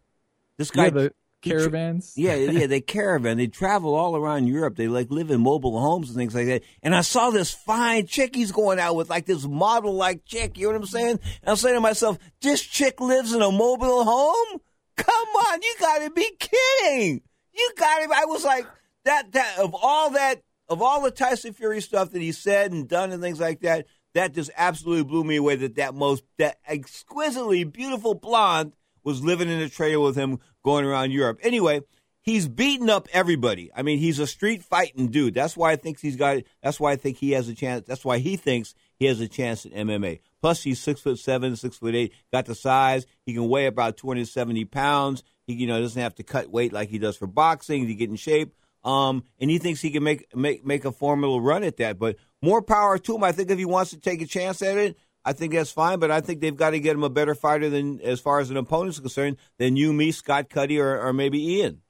This 0.58 0.70
guy, 0.70 0.84
yeah, 0.84 0.90
the, 0.90 1.12
caravans. 1.42 2.14
yeah, 2.16 2.34
yeah, 2.34 2.66
they 2.66 2.80
caravan. 2.80 3.36
They 3.36 3.48
travel 3.48 3.94
all 3.94 4.16
around 4.16 4.46
Europe. 4.46 4.76
They 4.76 4.88
like 4.88 5.10
live 5.10 5.30
in 5.30 5.40
mobile 5.40 5.78
homes 5.80 6.08
and 6.08 6.16
things 6.16 6.34
like 6.34 6.46
that. 6.46 6.62
And 6.82 6.94
I 6.94 7.02
saw 7.02 7.30
this 7.30 7.50
fine 7.52 8.06
chick 8.06 8.34
he's 8.34 8.52
going 8.52 8.78
out 8.78 8.96
with, 8.96 9.10
like 9.10 9.26
this 9.26 9.44
model 9.44 9.94
like 9.94 10.24
chick. 10.24 10.56
You 10.56 10.68
know 10.68 10.74
what 10.74 10.82
I'm 10.82 10.86
saying? 10.86 11.20
And 11.42 11.48
I'm 11.48 11.56
saying 11.56 11.74
to 11.74 11.80
myself, 11.80 12.18
this 12.40 12.62
chick 12.62 13.00
lives 13.00 13.32
in 13.32 13.42
a 13.42 13.50
mobile 13.50 14.04
home. 14.04 14.60
Come 14.96 15.28
on, 15.28 15.62
you 15.62 15.74
got 15.80 15.98
to 15.98 16.10
be 16.10 16.30
kidding! 16.38 17.22
You 17.54 17.72
got 17.78 17.98
to. 17.98 18.14
I 18.14 18.24
was 18.26 18.44
like 18.44 18.66
that. 19.04 19.32
That 19.32 19.58
of 19.58 19.74
all 19.74 20.10
that 20.10 20.42
of 20.68 20.80
all 20.82 21.02
the 21.02 21.10
Tyson 21.10 21.52
Fury 21.52 21.80
stuff 21.80 22.10
that 22.12 22.22
he 22.22 22.32
said 22.32 22.72
and 22.72 22.88
done 22.88 23.12
and 23.12 23.22
things 23.22 23.40
like 23.40 23.60
that. 23.60 23.86
That 24.14 24.34
just 24.34 24.50
absolutely 24.56 25.04
blew 25.04 25.24
me 25.24 25.36
away. 25.36 25.56
That 25.56 25.76
that 25.76 25.94
most 25.94 26.24
that 26.38 26.58
exquisitely 26.68 27.64
beautiful 27.64 28.14
blonde 28.14 28.74
was 29.04 29.22
living 29.24 29.48
in 29.48 29.60
a 29.60 29.68
trailer 29.68 30.04
with 30.04 30.16
him 30.16 30.40
going 30.64 30.84
around 30.84 31.12
Europe. 31.12 31.38
Anyway, 31.42 31.82
he's 32.22 32.48
beating 32.48 32.88
up 32.88 33.08
everybody. 33.12 33.70
I 33.74 33.82
mean, 33.82 33.98
he's 33.98 34.18
a 34.18 34.26
street 34.26 34.62
fighting 34.62 35.08
dude. 35.08 35.34
That's 35.34 35.56
why 35.56 35.72
I 35.72 35.76
think 35.76 36.00
he's 36.00 36.16
got. 36.16 36.42
That's 36.62 36.80
why 36.80 36.92
I 36.92 36.96
think 36.96 37.18
he 37.18 37.32
has 37.32 37.48
a 37.48 37.54
chance. 37.54 37.86
That's 37.86 38.04
why 38.04 38.18
he 38.18 38.36
thinks 38.36 38.74
he 38.98 39.06
has 39.06 39.20
a 39.20 39.28
chance 39.28 39.66
at 39.66 39.72
MMA. 39.72 40.20
Plus, 40.40 40.62
he's 40.62 40.80
six 40.80 41.00
foot 41.00 41.18
seven, 41.18 41.56
six 41.56 41.76
foot 41.76 41.94
eight. 41.94 42.12
Got 42.32 42.46
the 42.46 42.54
size. 42.54 43.06
He 43.26 43.34
can 43.34 43.48
weigh 43.48 43.66
about 43.66 43.96
two 43.96 44.08
hundred 44.08 44.28
seventy 44.28 44.64
pounds. 44.64 45.22
He, 45.46 45.54
you 45.54 45.66
know, 45.66 45.80
doesn't 45.80 46.00
have 46.00 46.14
to 46.16 46.22
cut 46.22 46.50
weight 46.50 46.72
like 46.72 46.88
he 46.88 46.98
does 46.98 47.16
for 47.16 47.26
boxing 47.26 47.86
to 47.88 47.94
get 47.94 48.10
in 48.10 48.16
shape. 48.16 48.54
Um, 48.84 49.24
and 49.40 49.50
he 49.50 49.58
thinks 49.58 49.80
he 49.80 49.90
can 49.90 50.02
make 50.02 50.34
make 50.34 50.64
make 50.64 50.84
a 50.84 50.92
formidable 50.92 51.40
run 51.40 51.62
at 51.62 51.76
that. 51.76 51.98
But 51.98 52.16
more 52.40 52.62
power 52.62 52.98
to 52.98 53.14
him. 53.14 53.24
I 53.24 53.32
think 53.32 53.50
if 53.50 53.58
he 53.58 53.64
wants 53.64 53.90
to 53.90 54.00
take 54.00 54.22
a 54.22 54.26
chance 54.26 54.62
at 54.62 54.76
it, 54.76 54.96
I 55.24 55.32
think 55.32 55.52
that's 55.52 55.70
fine, 55.70 55.98
but 55.98 56.10
I 56.10 56.20
think 56.20 56.40
they've 56.40 56.56
got 56.56 56.70
to 56.70 56.80
get 56.80 56.96
him 56.96 57.04
a 57.04 57.10
better 57.10 57.34
fighter 57.34 57.70
than, 57.70 58.00
as 58.00 58.20
far 58.20 58.40
as 58.40 58.50
an 58.50 58.56
opponent's 58.56 58.98
concerned, 58.98 59.36
than 59.58 59.76
you, 59.76 59.92
me, 59.92 60.10
Scott 60.10 60.50
Cuddy, 60.50 60.80
or, 60.80 61.00
or 61.00 61.12
maybe 61.12 61.38
Ian. 61.56 61.82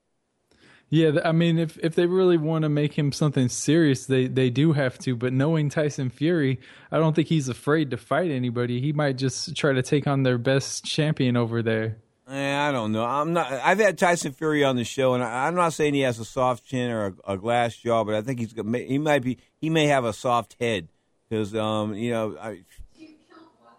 Yeah, 0.90 1.12
I 1.24 1.32
mean, 1.32 1.58
if 1.58 1.78
if 1.78 1.94
they 1.94 2.04
really 2.04 2.36
want 2.36 2.64
to 2.64 2.68
make 2.68 2.92
him 2.92 3.12
something 3.12 3.48
serious, 3.48 4.04
they 4.04 4.26
they 4.26 4.50
do 4.50 4.72
have 4.74 4.98
to. 4.98 5.16
But 5.16 5.32
knowing 5.32 5.70
Tyson 5.70 6.10
Fury, 6.10 6.60
I 6.90 6.98
don't 6.98 7.16
think 7.16 7.28
he's 7.28 7.48
afraid 7.48 7.90
to 7.92 7.96
fight 7.96 8.30
anybody. 8.30 8.78
He 8.78 8.92
might 8.92 9.16
just 9.16 9.56
try 9.56 9.72
to 9.72 9.80
take 9.80 10.06
on 10.06 10.22
their 10.22 10.36
best 10.36 10.84
champion 10.84 11.34
over 11.34 11.62
there. 11.62 11.96
Eh, 12.28 12.56
I 12.56 12.70
don't 12.72 12.92
know. 12.92 13.06
I'm 13.06 13.32
not. 13.32 13.50
I've 13.50 13.78
had 13.78 13.96
Tyson 13.96 14.32
Fury 14.32 14.64
on 14.64 14.76
the 14.76 14.84
show, 14.84 15.14
and 15.14 15.24
I, 15.24 15.48
am 15.48 15.54
not 15.54 15.72
saying 15.72 15.94
he 15.94 16.00
has 16.00 16.18
a 16.18 16.26
soft 16.26 16.66
chin 16.66 16.90
or 16.90 17.06
a, 17.06 17.32
a 17.32 17.36
glass 17.38 17.74
jaw, 17.74 18.04
but 18.04 18.14
I 18.14 18.20
think 18.20 18.40
he's 18.40 18.52
he 18.52 18.98
might 18.98 19.22
be 19.22 19.38
he 19.62 19.70
may 19.70 19.86
have 19.86 20.04
a 20.04 20.12
soft 20.12 20.56
head 20.60 20.88
because 21.28 21.54
um 21.54 21.94
you 21.94 22.10
know 22.10 22.36
I, 22.38 22.64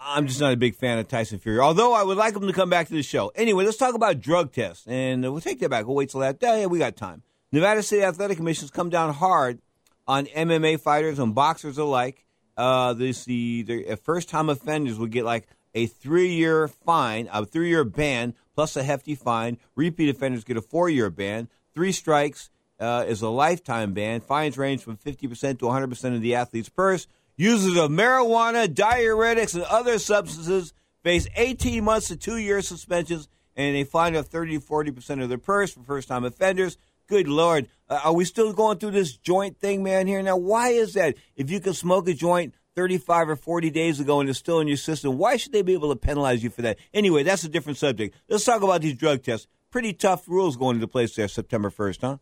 I'm 0.06 0.28
just 0.28 0.40
not 0.40 0.54
a 0.54 0.58
big 0.58 0.76
fan 0.76 1.00
of 1.00 1.08
Tyson 1.08 1.40
Fury, 1.40 1.60
although 1.60 1.94
I 1.94 2.04
would 2.04 2.18
like 2.18 2.36
him 2.36 2.46
to 2.46 2.54
come 2.54 2.70
back 2.70 2.88
to 2.88 2.94
the 2.94 3.04
show. 3.04 3.32
Anyway, 3.36 3.64
let's 3.64 3.78
talk 3.78 3.96
about 3.96 4.20
drug 4.20 4.52
tests, 4.52 4.86
and 4.88 5.22
we'll 5.24 5.42
take 5.42 5.60
that 5.60 5.70
back. 5.70 5.86
We'll 5.86 5.96
wait 5.96 6.10
till 6.10 6.20
that. 6.20 6.38
Yeah, 6.42 6.66
we 6.66 6.80
got 6.80 6.96
time. 6.96 7.24
Nevada 7.52 7.84
State 7.84 8.04
Athletic 8.04 8.38
Commission's 8.38 8.72
come 8.72 8.90
down 8.90 9.14
hard 9.14 9.62
on 10.08 10.26
MMA 10.26 10.80
fighters 10.80 11.20
and 11.20 11.34
boxers 11.34 11.78
alike. 11.78 12.26
Uh, 12.58 12.94
this 12.94 13.26
the, 13.26 13.64
the 13.64 13.96
first 13.96 14.30
time 14.30 14.50
offenders 14.50 15.00
will 15.00 15.08
get 15.08 15.26
like 15.26 15.48
a 15.74 15.88
three 15.88 16.34
year 16.34 16.68
fine, 16.68 17.30
a 17.32 17.46
three 17.46 17.70
year 17.70 17.84
ban 17.84 18.34
plus 18.56 18.76
a 18.76 18.84
hefty 18.84 19.16
fine. 19.16 19.58
Repeat 19.76 20.10
offenders 20.10 20.44
get 20.44 20.58
a 20.58 20.62
four 20.62 20.90
year 20.90 21.10
ban. 21.10 21.50
Three 21.74 21.92
strikes 21.92 22.50
uh, 22.80 23.06
is 23.08 23.22
a 23.22 23.30
lifetime 23.30 23.94
ban. 23.94 24.22
Fines 24.22 24.58
range 24.58 24.84
from 24.84 24.98
50% 24.98 25.60
to 25.60 25.66
100% 25.66 26.16
of 26.16 26.22
the 26.22 26.36
athlete's 26.36 26.70
purse. 26.70 27.08
Users 27.36 27.78
of 27.78 27.90
marijuana, 27.90 28.68
diuretics, 28.68 29.56
and 29.56 29.64
other 29.64 29.98
substances 29.98 30.74
face 31.04 31.28
18 31.36 31.84
months 31.84 32.10
to 32.10 32.16
two 32.16 32.38
year 32.38 32.62
suspensions 32.62 33.28
and 33.56 33.76
a 33.76 33.84
fine 33.84 34.16
of 34.16 34.28
30 34.28 34.60
to 34.60 34.66
40% 34.66 35.24
of 35.24 35.30
their 35.30 35.38
purse 35.38 35.74
for 35.74 35.82
first 35.84 36.08
time 36.08 36.24
offenders. 36.26 36.78
Good 37.08 37.28
Lord. 37.28 37.68
Uh, 37.90 38.02
are 38.06 38.14
we 38.14 38.26
still 38.26 38.54
going 38.54 38.78
through 38.78 38.92
this 38.92 39.18
joint 39.18 39.60
thing, 39.60 39.84
man, 39.84 40.08
here? 40.08 40.22
Now, 40.22 40.38
why 40.38 40.70
is 40.70 40.94
that? 40.94 41.16
If 41.36 41.50
you 41.50 41.60
can 41.60 41.74
smoke 41.74 42.08
a 42.08 42.14
joint 42.14 42.54
35 42.76 43.30
or 43.30 43.36
40 43.36 43.70
days 43.72 44.00
ago 44.00 44.20
and 44.20 44.30
it's 44.30 44.40
still 44.40 44.60
in 44.60 44.68
your 44.68 44.78
system, 44.78 45.18
why 45.18 45.38
should 45.38 45.52
they 45.52 45.64
be 45.64 45.74
able 45.74 45.90
to 45.90 46.00
penalize 46.00 46.44
you 46.44 46.50
for 46.50 46.62
that? 46.62 46.78
Anyway, 46.94 47.24
that's 47.24 47.44
a 47.44 47.50
different 47.50 47.78
subject. 47.78 48.16
Let's 48.30 48.46
talk 48.46 48.62
about 48.62 48.82
these 48.82 48.96
drug 48.96 49.24
tests. 49.24 49.48
Pretty 49.72 49.94
tough 49.94 50.28
rules 50.28 50.56
going 50.56 50.76
into 50.76 50.88
place 50.88 51.16
there 51.16 51.28
September 51.28 51.72
1st, 51.72 52.02
huh? 52.02 52.18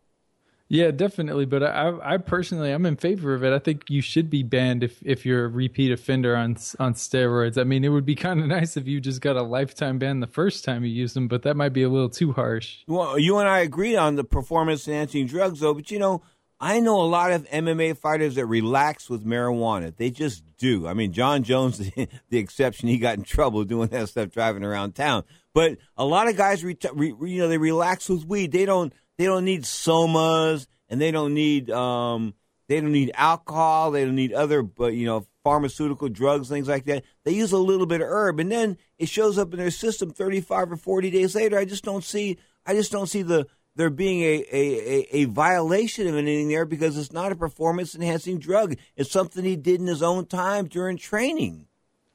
Yeah, 0.72 0.92
definitely. 0.92 1.44
But 1.44 1.64
I, 1.64 1.92
I 2.02 2.18
personally, 2.18 2.72
I'm 2.72 2.86
in 2.86 2.96
favor 2.96 3.34
of 3.34 3.44
it. 3.44 3.52
I 3.52 3.60
think 3.60 3.90
you 3.90 4.02
should 4.02 4.30
be 4.30 4.42
banned 4.42 4.86
if, 4.86 5.04
if 5.04 5.26
you're 5.26 5.44
a 5.44 5.50
repeat 5.50 5.92
offender 5.92 6.34
on 6.34 6.56
on 6.80 6.94
steroids. 6.94 7.60
I 7.60 7.66
mean, 7.66 7.84
it 7.84 7.90
would 7.90 8.06
be 8.06 8.16
kind 8.16 8.40
of 8.40 8.46
nice 8.48 8.78
if 8.78 8.88
you 8.88 9.02
just 9.02 9.20
got 9.20 9.36
a 9.36 9.42
lifetime 9.42 10.00
ban 10.00 10.22
the 10.22 10.28
first 10.28 10.64
time 10.64 10.86
you 10.86 10.90
use 10.90 11.14
them, 11.14 11.28
but 11.28 11.42
that 11.44 11.58
might 11.58 11.74
be 11.74 11.84
a 11.84 11.90
little 11.90 12.10
too 12.10 12.32
harsh. 12.32 12.78
Well, 12.88 13.20
you 13.20 13.38
and 13.38 13.50
I 13.50 13.60
agree 13.60 13.98
on 13.98 14.16
the 14.16 14.24
performance 14.24 14.88
enhancing 14.88 15.28
drugs, 15.28 15.60
though. 15.60 15.74
But 15.74 15.92
you 15.92 16.00
know, 16.00 16.22
I 16.58 16.80
know 16.80 17.02
a 17.02 17.04
lot 17.04 17.32
of 17.34 17.50
MMA 17.50 17.98
fighters 17.98 18.36
that 18.36 18.46
relax 18.46 19.10
with 19.10 19.26
marijuana. 19.26 19.94
They 19.94 20.10
just 20.10 20.44
do. 20.58 20.88
I 20.88 20.94
mean, 20.94 21.12
Jon 21.12 21.44
Jones, 21.44 21.80
the 22.30 22.38
exception, 22.38 22.88
he 22.88 22.98
got 22.98 23.18
in 23.18 23.26
trouble 23.26 23.66
doing 23.66 23.90
that 23.90 24.08
stuff 24.08 24.30
driving 24.30 24.64
around 24.64 24.96
town. 24.96 25.26
But 25.54 25.80
a 25.98 26.06
lot 26.06 26.30
of 26.30 26.38
guys, 26.38 26.64
re- 26.64 26.78
re- 26.94 27.30
you 27.30 27.42
know, 27.42 27.50
they 27.50 27.58
relax 27.58 28.08
with 28.08 28.26
weed. 28.26 28.54
They 28.54 28.64
don't. 28.64 28.94
They 29.22 29.28
don't 29.28 29.46
need 29.46 29.66
somas, 29.66 30.66
and 30.90 31.00
they 31.00 31.12
don't 31.12 31.36
need. 31.36 31.70
Um, 31.70 32.34
they 32.68 32.82
don't 32.82 32.92
need 32.92 33.12
alcohol. 33.14 33.92
They 33.92 34.04
don't 34.04 34.16
need 34.16 34.34
other, 34.34 34.64
but 34.64 34.96
you 34.96 35.06
know, 35.06 35.28
pharmaceutical 35.44 36.10
drugs, 36.10 36.50
things 36.50 36.68
like 36.68 36.86
that. 36.86 37.04
They 37.24 37.34
use 37.34 37.52
a 37.52 37.60
little 37.60 37.86
bit 37.86 38.02
of 38.02 38.08
herb, 38.08 38.40
and 38.40 38.52
then 38.52 38.80
it 38.98 39.10
shows 39.10 39.38
up 39.38 39.54
in 39.54 39.60
their 39.60 39.70
system 39.70 40.10
35 40.10 40.72
or 40.72 40.76
40 40.76 41.12
days 41.12 41.36
later. 41.36 41.56
I 41.56 41.66
just 41.66 41.84
don't 41.84 42.04
see. 42.04 42.40
I 42.66 42.74
just 42.74 42.92
don't 42.92 43.06
see 43.06 43.22
the 43.22 43.46
there 43.76 43.92
being 43.92 44.24
a, 44.24 44.44
a, 44.52 45.08
a, 45.12 45.26
violation 45.26 46.08
of 46.08 46.16
anything 46.16 46.48
there 46.48 46.66
because 46.66 46.98
it's 46.98 47.14
not 47.14 47.32
a 47.32 47.36
performance 47.36 47.94
enhancing 47.94 48.40
drug. 48.40 48.76
It's 48.96 49.12
something 49.12 49.46
he 49.46 49.56
did 49.56 49.82
in 49.82 49.86
his 49.86 50.02
own 50.02 50.26
time 50.26 50.66
during 50.66 50.98
training. 50.98 51.68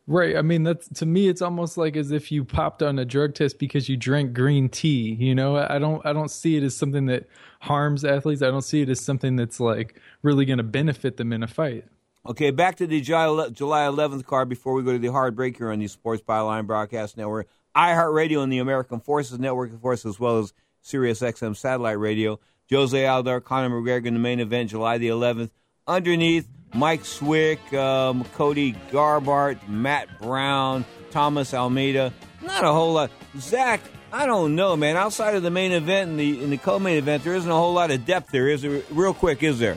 Right. 0.08 0.36
I 0.36 0.42
mean, 0.42 0.62
that's 0.62 0.88
to 1.00 1.06
me, 1.06 1.28
it's 1.28 1.42
almost 1.42 1.76
like 1.76 1.96
as 1.96 2.12
if 2.12 2.30
you 2.30 2.44
popped 2.44 2.80
on 2.80 2.98
a 2.98 3.04
drug 3.04 3.34
test 3.34 3.58
because 3.58 3.88
you 3.88 3.96
drank 3.96 4.34
green 4.34 4.68
tea. 4.68 5.16
You 5.18 5.34
know, 5.34 5.56
I 5.56 5.80
don't, 5.80 6.04
I 6.06 6.12
don't 6.12 6.30
see 6.30 6.56
it 6.56 6.62
as 6.62 6.76
something 6.76 7.06
that 7.06 7.26
harms 7.60 8.04
athletes. 8.04 8.40
I 8.40 8.46
don't 8.46 8.62
see 8.62 8.82
it 8.82 8.88
as 8.88 9.00
something 9.00 9.34
that's 9.34 9.58
like 9.58 10.00
really 10.22 10.44
going 10.44 10.58
to 10.58 10.62
benefit 10.64 11.16
them 11.16 11.32
in 11.32 11.42
a 11.42 11.48
fight. 11.48 11.86
Okay, 12.28 12.50
back 12.50 12.76
to 12.76 12.86
the 12.86 13.00
July 13.00 13.48
11th 13.48 14.26
card 14.26 14.48
before 14.48 14.74
we 14.74 14.82
go 14.82 14.92
to 14.92 14.98
the 14.98 15.12
hard 15.12 15.36
break 15.36 15.56
here 15.58 15.70
on 15.70 15.78
the 15.78 15.86
Sports 15.86 16.22
Byline 16.22 16.66
Broadcast 16.66 17.16
Network, 17.16 17.48
iHeartRadio, 17.76 18.42
and 18.42 18.52
the 18.52 18.58
American 18.58 18.98
Forces 18.98 19.38
Network, 19.38 19.72
of 19.72 19.80
course, 19.80 20.04
as 20.04 20.18
well 20.18 20.38
as 20.38 20.52
Sirius 20.82 21.20
XM 21.20 21.56
satellite 21.56 21.98
radio. 21.98 22.40
Jose 22.70 23.06
Aldo, 23.06 23.40
Conor 23.40 23.70
McGregor 23.70 24.06
in 24.06 24.14
the 24.14 24.20
main 24.20 24.40
event, 24.40 24.70
July 24.70 24.98
the 24.98 25.08
11th. 25.08 25.50
Underneath, 25.86 26.48
Mike 26.74 27.04
Swick, 27.04 27.72
um, 27.72 28.24
Cody 28.34 28.74
Garbrandt, 28.90 29.68
Matt 29.68 30.20
Brown, 30.20 30.84
Thomas 31.10 31.54
Almeida. 31.54 32.12
Not 32.42 32.64
a 32.64 32.72
whole 32.72 32.92
lot. 32.92 33.10
Zach, 33.38 33.80
I 34.12 34.26
don't 34.26 34.54
know, 34.54 34.76
man. 34.76 34.96
Outside 34.96 35.34
of 35.34 35.42
the 35.42 35.50
main 35.50 35.72
event 35.72 36.10
and 36.10 36.20
the 36.20 36.42
in 36.42 36.50
the 36.50 36.56
co-main 36.56 36.96
event, 36.96 37.24
there 37.24 37.34
isn't 37.34 37.50
a 37.50 37.54
whole 37.54 37.72
lot 37.72 37.90
of 37.90 38.04
depth 38.04 38.30
there. 38.30 38.48
Is 38.48 38.62
there? 38.62 38.82
Real 38.90 39.14
quick, 39.14 39.42
is 39.42 39.58
there? 39.58 39.76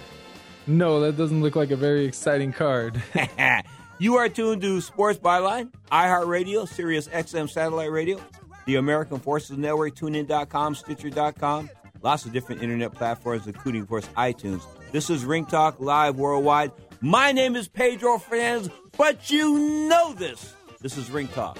No, 0.67 0.99
that 1.01 1.17
doesn't 1.17 1.41
look 1.41 1.55
like 1.55 1.71
a 1.71 1.75
very 1.75 2.05
exciting 2.05 2.53
card. 2.53 3.01
you 3.99 4.17
are 4.17 4.29
tuned 4.29 4.61
to 4.61 4.81
Sports 4.81 5.17
Byline, 5.17 5.71
iHeartRadio, 5.91 6.67
Sirius 6.67 7.07
XM 7.07 7.49
satellite 7.49 7.91
radio, 7.91 8.21
the 8.65 8.75
American 8.75 9.19
Forces 9.19 9.57
Network, 9.57 9.95
TuneIn.com, 9.95 10.75
Stitcher.com, 10.75 11.69
lots 12.03 12.25
of 12.25 12.33
different 12.33 12.61
internet 12.61 12.93
platforms, 12.93 13.47
including, 13.47 13.81
of 13.81 13.89
course, 13.89 14.07
iTunes. 14.15 14.61
This 14.91 15.11
is 15.11 15.23
Ring 15.23 15.45
Talk 15.45 15.79
Live 15.79 16.15
Worldwide. 16.15 16.71
My 16.99 17.31
name 17.31 17.55
is 17.55 17.67
Pedro 17.67 18.17
Fernandez, 18.17 18.71
but 18.97 19.29
you 19.29 19.87
know 19.87 20.13
this. 20.13 20.55
This 20.81 20.97
is 20.97 21.11
Ring 21.11 21.27
Talk. 21.27 21.59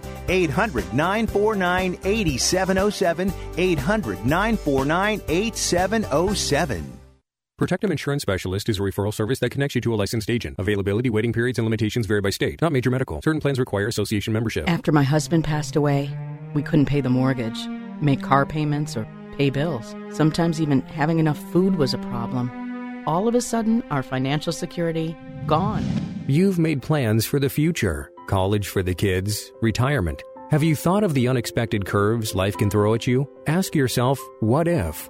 800 0.27 0.93
949 0.93 1.97
8707. 2.03 3.33
800 3.57 4.25
949 4.25 5.21
8707. 5.27 6.97
Protectum 7.61 7.91
Insurance 7.91 8.23
Specialist 8.23 8.69
is 8.69 8.79
a 8.79 8.81
referral 8.81 9.13
service 9.13 9.37
that 9.37 9.51
connects 9.51 9.75
you 9.75 9.81
to 9.81 9.93
a 9.93 9.95
licensed 9.95 10.31
agent. 10.31 10.55
Availability, 10.57 11.11
waiting 11.11 11.31
periods, 11.31 11.59
and 11.59 11.65
limitations 11.67 12.07
vary 12.07 12.19
by 12.19 12.31
state. 12.31 12.59
Not 12.59 12.71
major 12.71 12.89
medical. 12.89 13.21
Certain 13.21 13.39
plans 13.39 13.59
require 13.59 13.85
association 13.85 14.33
membership. 14.33 14.67
After 14.67 14.91
my 14.91 15.03
husband 15.03 15.43
passed 15.43 15.75
away, 15.75 16.09
we 16.55 16.63
couldn't 16.63 16.87
pay 16.87 17.01
the 17.01 17.11
mortgage, 17.11 17.67
make 18.01 18.23
car 18.23 18.47
payments, 18.47 18.97
or 18.97 19.07
pay 19.37 19.51
bills. 19.51 19.95
Sometimes 20.11 20.59
even 20.59 20.81
having 20.81 21.19
enough 21.19 21.37
food 21.51 21.75
was 21.75 21.93
a 21.93 21.99
problem. 21.99 22.49
All 23.05 23.27
of 23.27 23.35
a 23.35 23.41
sudden, 23.41 23.83
our 23.91 24.01
financial 24.01 24.53
security 24.53 25.15
gone. 25.45 25.85
You've 26.27 26.57
made 26.57 26.81
plans 26.81 27.25
for 27.25 27.39
the 27.39 27.49
future 27.49 28.10
college 28.31 28.69
for 28.69 28.81
the 28.81 28.93
kids, 28.95 29.51
retirement. 29.59 30.23
Have 30.51 30.63
you 30.63 30.73
thought 30.73 31.03
of 31.03 31.13
the 31.13 31.27
unexpected 31.27 31.85
curves 31.85 32.33
life 32.33 32.57
can 32.57 32.69
throw 32.69 32.93
at 32.93 33.05
you? 33.05 33.27
Ask 33.45 33.75
yourself, 33.75 34.19
what 34.39 34.69
if? 34.69 35.09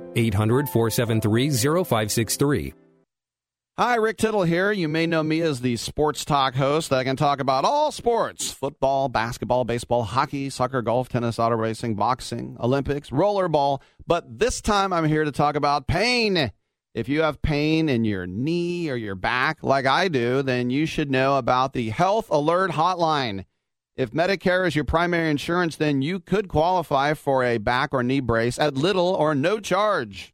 800 0.15 0.69
473 0.69 1.49
0563. 1.83 2.73
Hi, 3.77 3.95
Rick 3.95 4.17
Tittle 4.17 4.43
here. 4.43 4.71
You 4.71 4.87
may 4.87 5.07
know 5.07 5.23
me 5.23 5.41
as 5.41 5.61
the 5.61 5.77
sports 5.77 6.25
talk 6.25 6.55
host 6.55 6.91
I 6.91 7.03
can 7.03 7.15
talk 7.15 7.39
about 7.39 7.63
all 7.65 7.91
sports 7.91 8.51
football, 8.51 9.07
basketball, 9.07 9.63
baseball, 9.63 10.03
hockey, 10.03 10.49
soccer, 10.49 10.81
golf, 10.81 11.09
tennis, 11.09 11.39
auto 11.39 11.55
racing, 11.55 11.95
boxing, 11.95 12.57
Olympics, 12.59 13.09
rollerball. 13.09 13.81
But 14.05 14.37
this 14.39 14.61
time 14.61 14.91
I'm 14.91 15.05
here 15.05 15.23
to 15.23 15.31
talk 15.31 15.55
about 15.55 15.87
pain. 15.87 16.51
If 16.93 17.07
you 17.07 17.21
have 17.21 17.41
pain 17.41 17.87
in 17.87 18.03
your 18.03 18.27
knee 18.27 18.89
or 18.89 18.97
your 18.97 19.15
back, 19.15 19.63
like 19.63 19.85
I 19.85 20.09
do, 20.09 20.43
then 20.43 20.69
you 20.69 20.85
should 20.85 21.09
know 21.09 21.37
about 21.37 21.71
the 21.71 21.89
Health 21.89 22.29
Alert 22.29 22.71
Hotline. 22.71 23.45
If 24.01 24.09
Medicare 24.13 24.65
is 24.65 24.75
your 24.75 24.83
primary 24.83 25.29
insurance, 25.29 25.75
then 25.75 26.01
you 26.01 26.19
could 26.19 26.47
qualify 26.47 27.13
for 27.13 27.43
a 27.43 27.59
back 27.59 27.93
or 27.93 28.01
knee 28.01 28.19
brace 28.19 28.57
at 28.57 28.73
little 28.73 29.13
or 29.13 29.35
no 29.35 29.59
charge. 29.59 30.33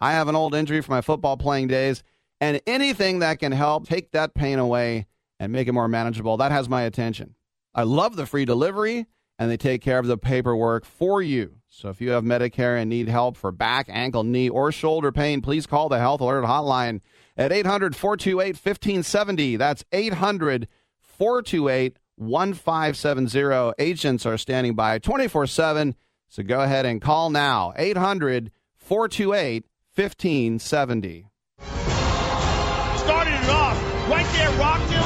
I 0.00 0.14
have 0.14 0.26
an 0.26 0.34
old 0.34 0.52
injury 0.52 0.80
from 0.80 0.96
my 0.96 1.00
football 1.00 1.36
playing 1.36 1.68
days, 1.68 2.02
and 2.40 2.60
anything 2.66 3.20
that 3.20 3.38
can 3.38 3.52
help 3.52 3.88
take 3.88 4.10
that 4.10 4.34
pain 4.34 4.58
away 4.58 5.06
and 5.38 5.52
make 5.52 5.68
it 5.68 5.72
more 5.72 5.86
manageable, 5.86 6.36
that 6.38 6.50
has 6.50 6.68
my 6.68 6.82
attention. 6.82 7.36
I 7.72 7.84
love 7.84 8.16
the 8.16 8.26
free 8.26 8.44
delivery, 8.44 9.06
and 9.38 9.48
they 9.48 9.58
take 9.58 9.80
care 9.80 10.00
of 10.00 10.08
the 10.08 10.18
paperwork 10.18 10.84
for 10.84 11.22
you. 11.22 11.58
So 11.68 11.90
if 11.90 12.00
you 12.00 12.10
have 12.10 12.24
Medicare 12.24 12.80
and 12.80 12.90
need 12.90 13.08
help 13.08 13.36
for 13.36 13.52
back, 13.52 13.86
ankle, 13.88 14.24
knee, 14.24 14.48
or 14.48 14.72
shoulder 14.72 15.12
pain, 15.12 15.40
please 15.40 15.68
call 15.68 15.88
the 15.88 16.00
Health 16.00 16.20
Alert 16.20 16.46
Hotline 16.46 17.00
at 17.36 17.52
800 17.52 17.94
428 17.94 18.56
1570. 18.56 19.54
That's 19.54 19.84
800 19.92 20.66
428 21.00 22.00
1570. 22.16 23.72
Agents 23.78 24.26
are 24.26 24.38
standing 24.38 24.74
by 24.74 24.98
24 24.98 25.46
7. 25.46 25.94
So 26.28 26.42
go 26.42 26.60
ahead 26.60 26.86
and 26.86 27.00
call 27.00 27.30
now 27.30 27.72
800 27.76 28.50
428 28.76 29.64
1570. 29.94 31.28
Started 31.60 33.34
it 33.34 33.48
off 33.48 33.78
right 34.10 34.26
there, 34.34 34.50
rocked 34.58 34.90
him. 34.90 35.02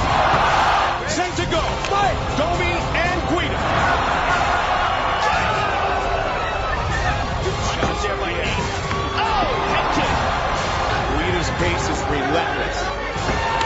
Sent 1.08 1.36
to 1.36 1.44
go. 1.50 1.60
Mike, 1.90 2.18
Domi, 2.38 2.72
and 2.72 3.20
Guida. 3.28 3.58
Oh, 9.20 9.48
head 9.72 9.88
kick. 9.96 10.14
Guida's 11.12 11.50
pace 11.60 11.86
is 11.92 12.00
relentless. 12.08 12.78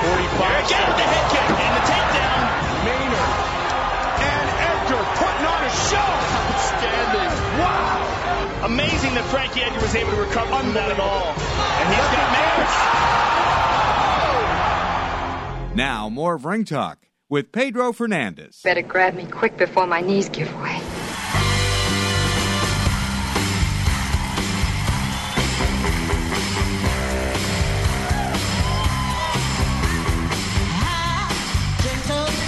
45. 0.02 0.66
Again 0.66 0.90
the 0.98 1.06
head 1.06 1.26
kick 1.30 1.46
and 1.62 1.74
the 1.76 1.82
takedown. 1.86 2.61
Maynard 2.84 3.34
and 4.22 4.48
Edgar 4.58 5.02
putting 5.18 5.46
on 5.46 5.62
a 5.62 5.70
show. 5.90 6.10
Outstanding. 6.50 7.30
Wow. 7.58 7.98
Amazing 8.64 9.14
that 9.14 9.24
Frankie 9.30 9.62
Edgar 9.62 9.80
was 9.80 9.94
able 9.94 10.10
to 10.10 10.16
recover 10.20 10.56
from 10.56 10.72
that 10.74 10.90
at 10.90 11.00
all. 11.00 11.34
And 11.78 11.88
he's 11.94 12.08
got 12.10 12.32
Maynard. 12.32 12.68
Now, 15.76 16.08
more 16.08 16.34
of 16.34 16.44
Ring 16.44 16.64
Talk 16.64 17.06
with 17.28 17.52
Pedro 17.52 17.92
Fernandez. 17.92 18.60
Better 18.62 18.82
grab 18.82 19.14
me 19.14 19.26
quick 19.26 19.56
before 19.56 19.86
my 19.86 20.00
knees 20.00 20.28
give 20.28 20.52
way. 20.60 20.80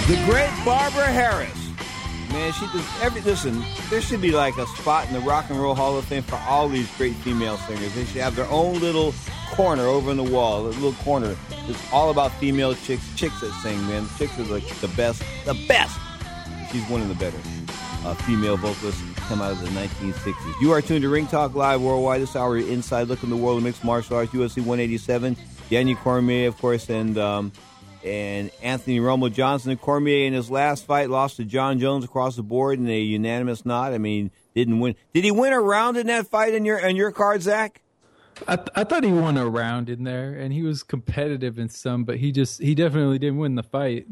The 0.07 0.15
great 0.25 0.51
Barbara 0.63 1.07
Harris. 1.07 1.71
Man, 2.31 2.53
she 2.53 2.67
does 2.67 2.85
every. 3.01 3.21
Listen, 3.21 3.63
there 3.89 4.01
should 4.01 4.21
be 4.21 4.29
like 4.29 4.55
a 4.57 4.67
spot 4.67 5.07
in 5.07 5.13
the 5.13 5.19
Rock 5.21 5.49
and 5.49 5.59
Roll 5.59 5.73
Hall 5.73 5.97
of 5.97 6.05
Fame 6.05 6.21
for 6.21 6.35
all 6.47 6.69
these 6.69 6.87
great 6.95 7.15
female 7.15 7.57
singers. 7.57 7.95
They 7.95 8.05
should 8.05 8.21
have 8.21 8.35
their 8.35 8.47
own 8.49 8.79
little 8.79 9.15
corner 9.53 9.81
over 9.81 10.11
in 10.11 10.17
the 10.17 10.23
wall, 10.23 10.67
a 10.67 10.67
little 10.67 10.93
corner. 10.93 11.35
It's 11.67 11.91
all 11.91 12.11
about 12.11 12.31
female 12.33 12.75
chicks, 12.75 13.03
chicks 13.15 13.41
that 13.41 13.51
sing. 13.63 13.79
Man, 13.87 14.07
chicks 14.19 14.37
are 14.37 14.43
like 14.43 14.67
the 14.79 14.89
best, 14.89 15.23
the 15.43 15.55
best. 15.67 15.99
She's 16.71 16.87
one 16.87 17.01
of 17.01 17.07
the 17.07 17.15
better 17.15 17.39
uh, 18.05 18.13
female 18.13 18.57
vocalists 18.57 19.01
come 19.27 19.41
out 19.41 19.53
of 19.53 19.59
the 19.59 19.67
1960s. 19.69 20.61
You 20.61 20.71
are 20.71 20.83
tuned 20.83 21.01
to 21.01 21.09
Ring 21.09 21.25
Talk 21.25 21.55
Live 21.55 21.81
worldwide. 21.81 22.21
This 22.21 22.35
hour, 22.35 22.57
inside 22.59 23.07
look 23.07 23.23
in 23.23 23.31
the 23.31 23.37
world 23.37 23.57
of 23.57 23.63
mixed 23.63 23.83
martial 23.83 24.17
arts. 24.17 24.31
UFC 24.31 24.57
187. 24.57 25.35
Daniel 25.69 25.97
Cormier, 25.97 26.47
of 26.47 26.57
course, 26.59 26.91
and 26.91 27.17
um, 27.17 27.51
and 28.05 28.51
Anthony 28.61 28.99
Rumble 28.99 29.29
Johnson. 29.29 29.71
And 29.71 29.81
Cormier 29.81 30.27
in 30.27 30.33
his 30.33 30.51
last 30.51 30.85
fight 30.85 31.09
lost 31.09 31.37
to 31.37 31.45
Jon 31.45 31.79
Jones 31.79 32.05
across 32.05 32.35
the 32.35 32.43
board 32.43 32.79
in 32.79 32.87
a 32.87 32.99
unanimous 32.99 33.65
nod. 33.65 33.93
I 33.93 33.97
mean, 33.97 34.31
didn't 34.53 34.79
win. 34.79 34.95
Did 35.13 35.23
he 35.23 35.31
win 35.31 35.53
a 35.53 35.59
round 35.59 35.97
in 35.97 36.07
that 36.07 36.27
fight 36.27 36.53
in 36.53 36.65
your 36.65 36.77
in 36.77 36.95
your 36.95 37.11
card, 37.11 37.41
Zach? 37.41 37.81
I, 38.47 38.57
th- 38.57 38.69
I 38.75 38.83
thought 38.83 39.03
he 39.03 39.11
won 39.11 39.37
a 39.37 39.47
round 39.47 39.89
in 39.89 40.03
there, 40.03 40.33
and 40.33 40.51
he 40.51 40.61
was 40.61 40.83
competitive 40.83 41.57
in 41.57 41.69
some, 41.69 42.03
but 42.03 42.17
he 42.17 42.31
just 42.31 42.61
he 42.61 42.75
definitely 42.75 43.17
didn't 43.17 43.37
win 43.37 43.55
the 43.55 43.63
fight. 43.63 44.07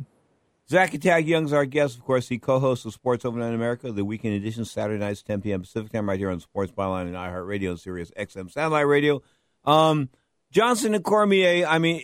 Zach 0.69 0.93
Attack 0.93 1.27
Young's 1.27 1.51
our 1.51 1.65
guest, 1.65 1.97
of 1.97 2.05
course. 2.05 2.29
He 2.29 2.37
co-hosts 2.39 2.85
of 2.85 2.93
Sports 2.93 3.25
Overnight 3.25 3.53
America, 3.53 3.91
the 3.91 4.05
weekend 4.05 4.35
edition, 4.35 4.63
Saturday 4.63 4.97
nights, 4.97 5.21
10 5.21 5.41
p.m. 5.41 5.61
Pacific 5.61 5.91
time, 5.91 6.07
right 6.07 6.17
here 6.17 6.29
on 6.29 6.39
Sports 6.39 6.71
Byline 6.71 7.07
and 7.07 7.15
iHeartRadio 7.15 7.71
and 7.71 7.79
Sirius 7.79 8.11
XM 8.17 8.49
Satellite 8.49 8.87
Radio. 8.87 9.21
Um, 9.65 10.09
Johnson 10.51 10.95
and 10.95 11.03
Cormier, 11.03 11.65
I 11.65 11.79
mean, 11.79 12.01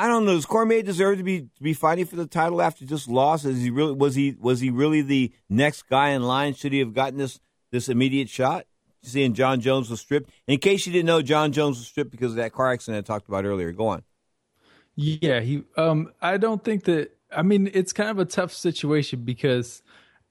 I 0.00 0.06
don't 0.06 0.24
know. 0.24 0.32
Does 0.32 0.46
Cormier 0.46 0.80
deserve 0.80 1.18
to 1.18 1.22
be 1.22 1.42
to 1.42 1.62
be 1.62 1.74
fighting 1.74 2.06
for 2.06 2.16
the 2.16 2.24
title 2.24 2.62
after 2.62 2.86
just 2.86 3.06
loss? 3.06 3.44
Is 3.44 3.60
he 3.60 3.68
really 3.68 3.92
was 3.92 4.14
he 4.14 4.34
was 4.40 4.60
he 4.60 4.70
really 4.70 5.02
the 5.02 5.30
next 5.50 5.90
guy 5.90 6.08
in 6.08 6.22
line? 6.22 6.54
Should 6.54 6.72
he 6.72 6.78
have 6.78 6.94
gotten 6.94 7.18
this 7.18 7.38
this 7.70 7.90
immediate 7.90 8.30
shot? 8.30 8.64
Seeing 9.02 9.34
Jon 9.34 9.60
Jones 9.60 9.90
was 9.90 10.00
stripped. 10.00 10.30
In 10.46 10.58
case 10.58 10.86
you 10.86 10.92
didn't 10.94 11.04
know, 11.04 11.20
Jon 11.20 11.52
Jones 11.52 11.76
was 11.76 11.86
stripped 11.86 12.12
because 12.12 12.32
of 12.32 12.36
that 12.36 12.54
car 12.54 12.72
accident 12.72 13.04
I 13.04 13.06
talked 13.06 13.28
about 13.28 13.44
earlier. 13.44 13.72
Go 13.72 13.88
on. 13.88 14.02
Yeah, 14.96 15.40
he. 15.40 15.64
Um, 15.76 16.10
I 16.22 16.38
don't 16.38 16.64
think 16.64 16.84
that. 16.84 17.10
I 17.30 17.42
mean, 17.42 17.70
it's 17.74 17.92
kind 17.92 18.08
of 18.08 18.18
a 18.18 18.24
tough 18.24 18.54
situation 18.54 19.20
because, 19.22 19.82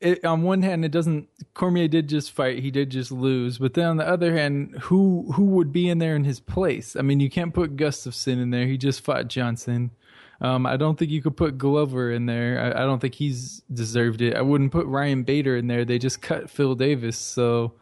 it, 0.01 0.23
on 0.23 0.43
one 0.43 0.61
hand, 0.61 0.85
it 0.85 0.91
doesn't. 0.91 1.27
Cormier 1.53 1.87
did 1.87 2.07
just 2.07 2.31
fight; 2.31 2.59
he 2.59 2.71
did 2.71 2.89
just 2.89 3.11
lose. 3.11 3.57
But 3.57 3.73
then 3.73 3.85
on 3.85 3.97
the 3.97 4.07
other 4.07 4.35
hand, 4.35 4.77
who 4.81 5.31
who 5.33 5.45
would 5.45 5.71
be 5.71 5.89
in 5.89 5.97
there 5.97 6.15
in 6.15 6.23
his 6.23 6.39
place? 6.39 6.95
I 6.95 7.01
mean, 7.01 7.19
you 7.19 7.29
can't 7.29 7.53
put 7.53 7.75
Gustafsson 7.75 8.41
in 8.41 8.49
there. 8.51 8.65
He 8.65 8.77
just 8.77 9.01
fought 9.01 9.27
Johnson. 9.27 9.91
Um, 10.41 10.65
I 10.65 10.77
don't 10.77 10.97
think 10.97 11.11
you 11.11 11.21
could 11.21 11.35
put 11.35 11.57
Glover 11.57 12.11
in 12.11 12.25
there. 12.25 12.61
I, 12.61 12.83
I 12.83 12.85
don't 12.85 12.99
think 12.99 13.15
he's 13.15 13.61
deserved 13.73 14.21
it. 14.21 14.35
I 14.35 14.41
wouldn't 14.41 14.71
put 14.71 14.85
Ryan 14.87 15.23
Bader 15.23 15.57
in 15.57 15.67
there. 15.67 15.83
They 15.83 15.99
just 15.99 16.21
cut 16.21 16.49
Phil 16.49 16.75
Davis, 16.75 17.17
so 17.17 17.73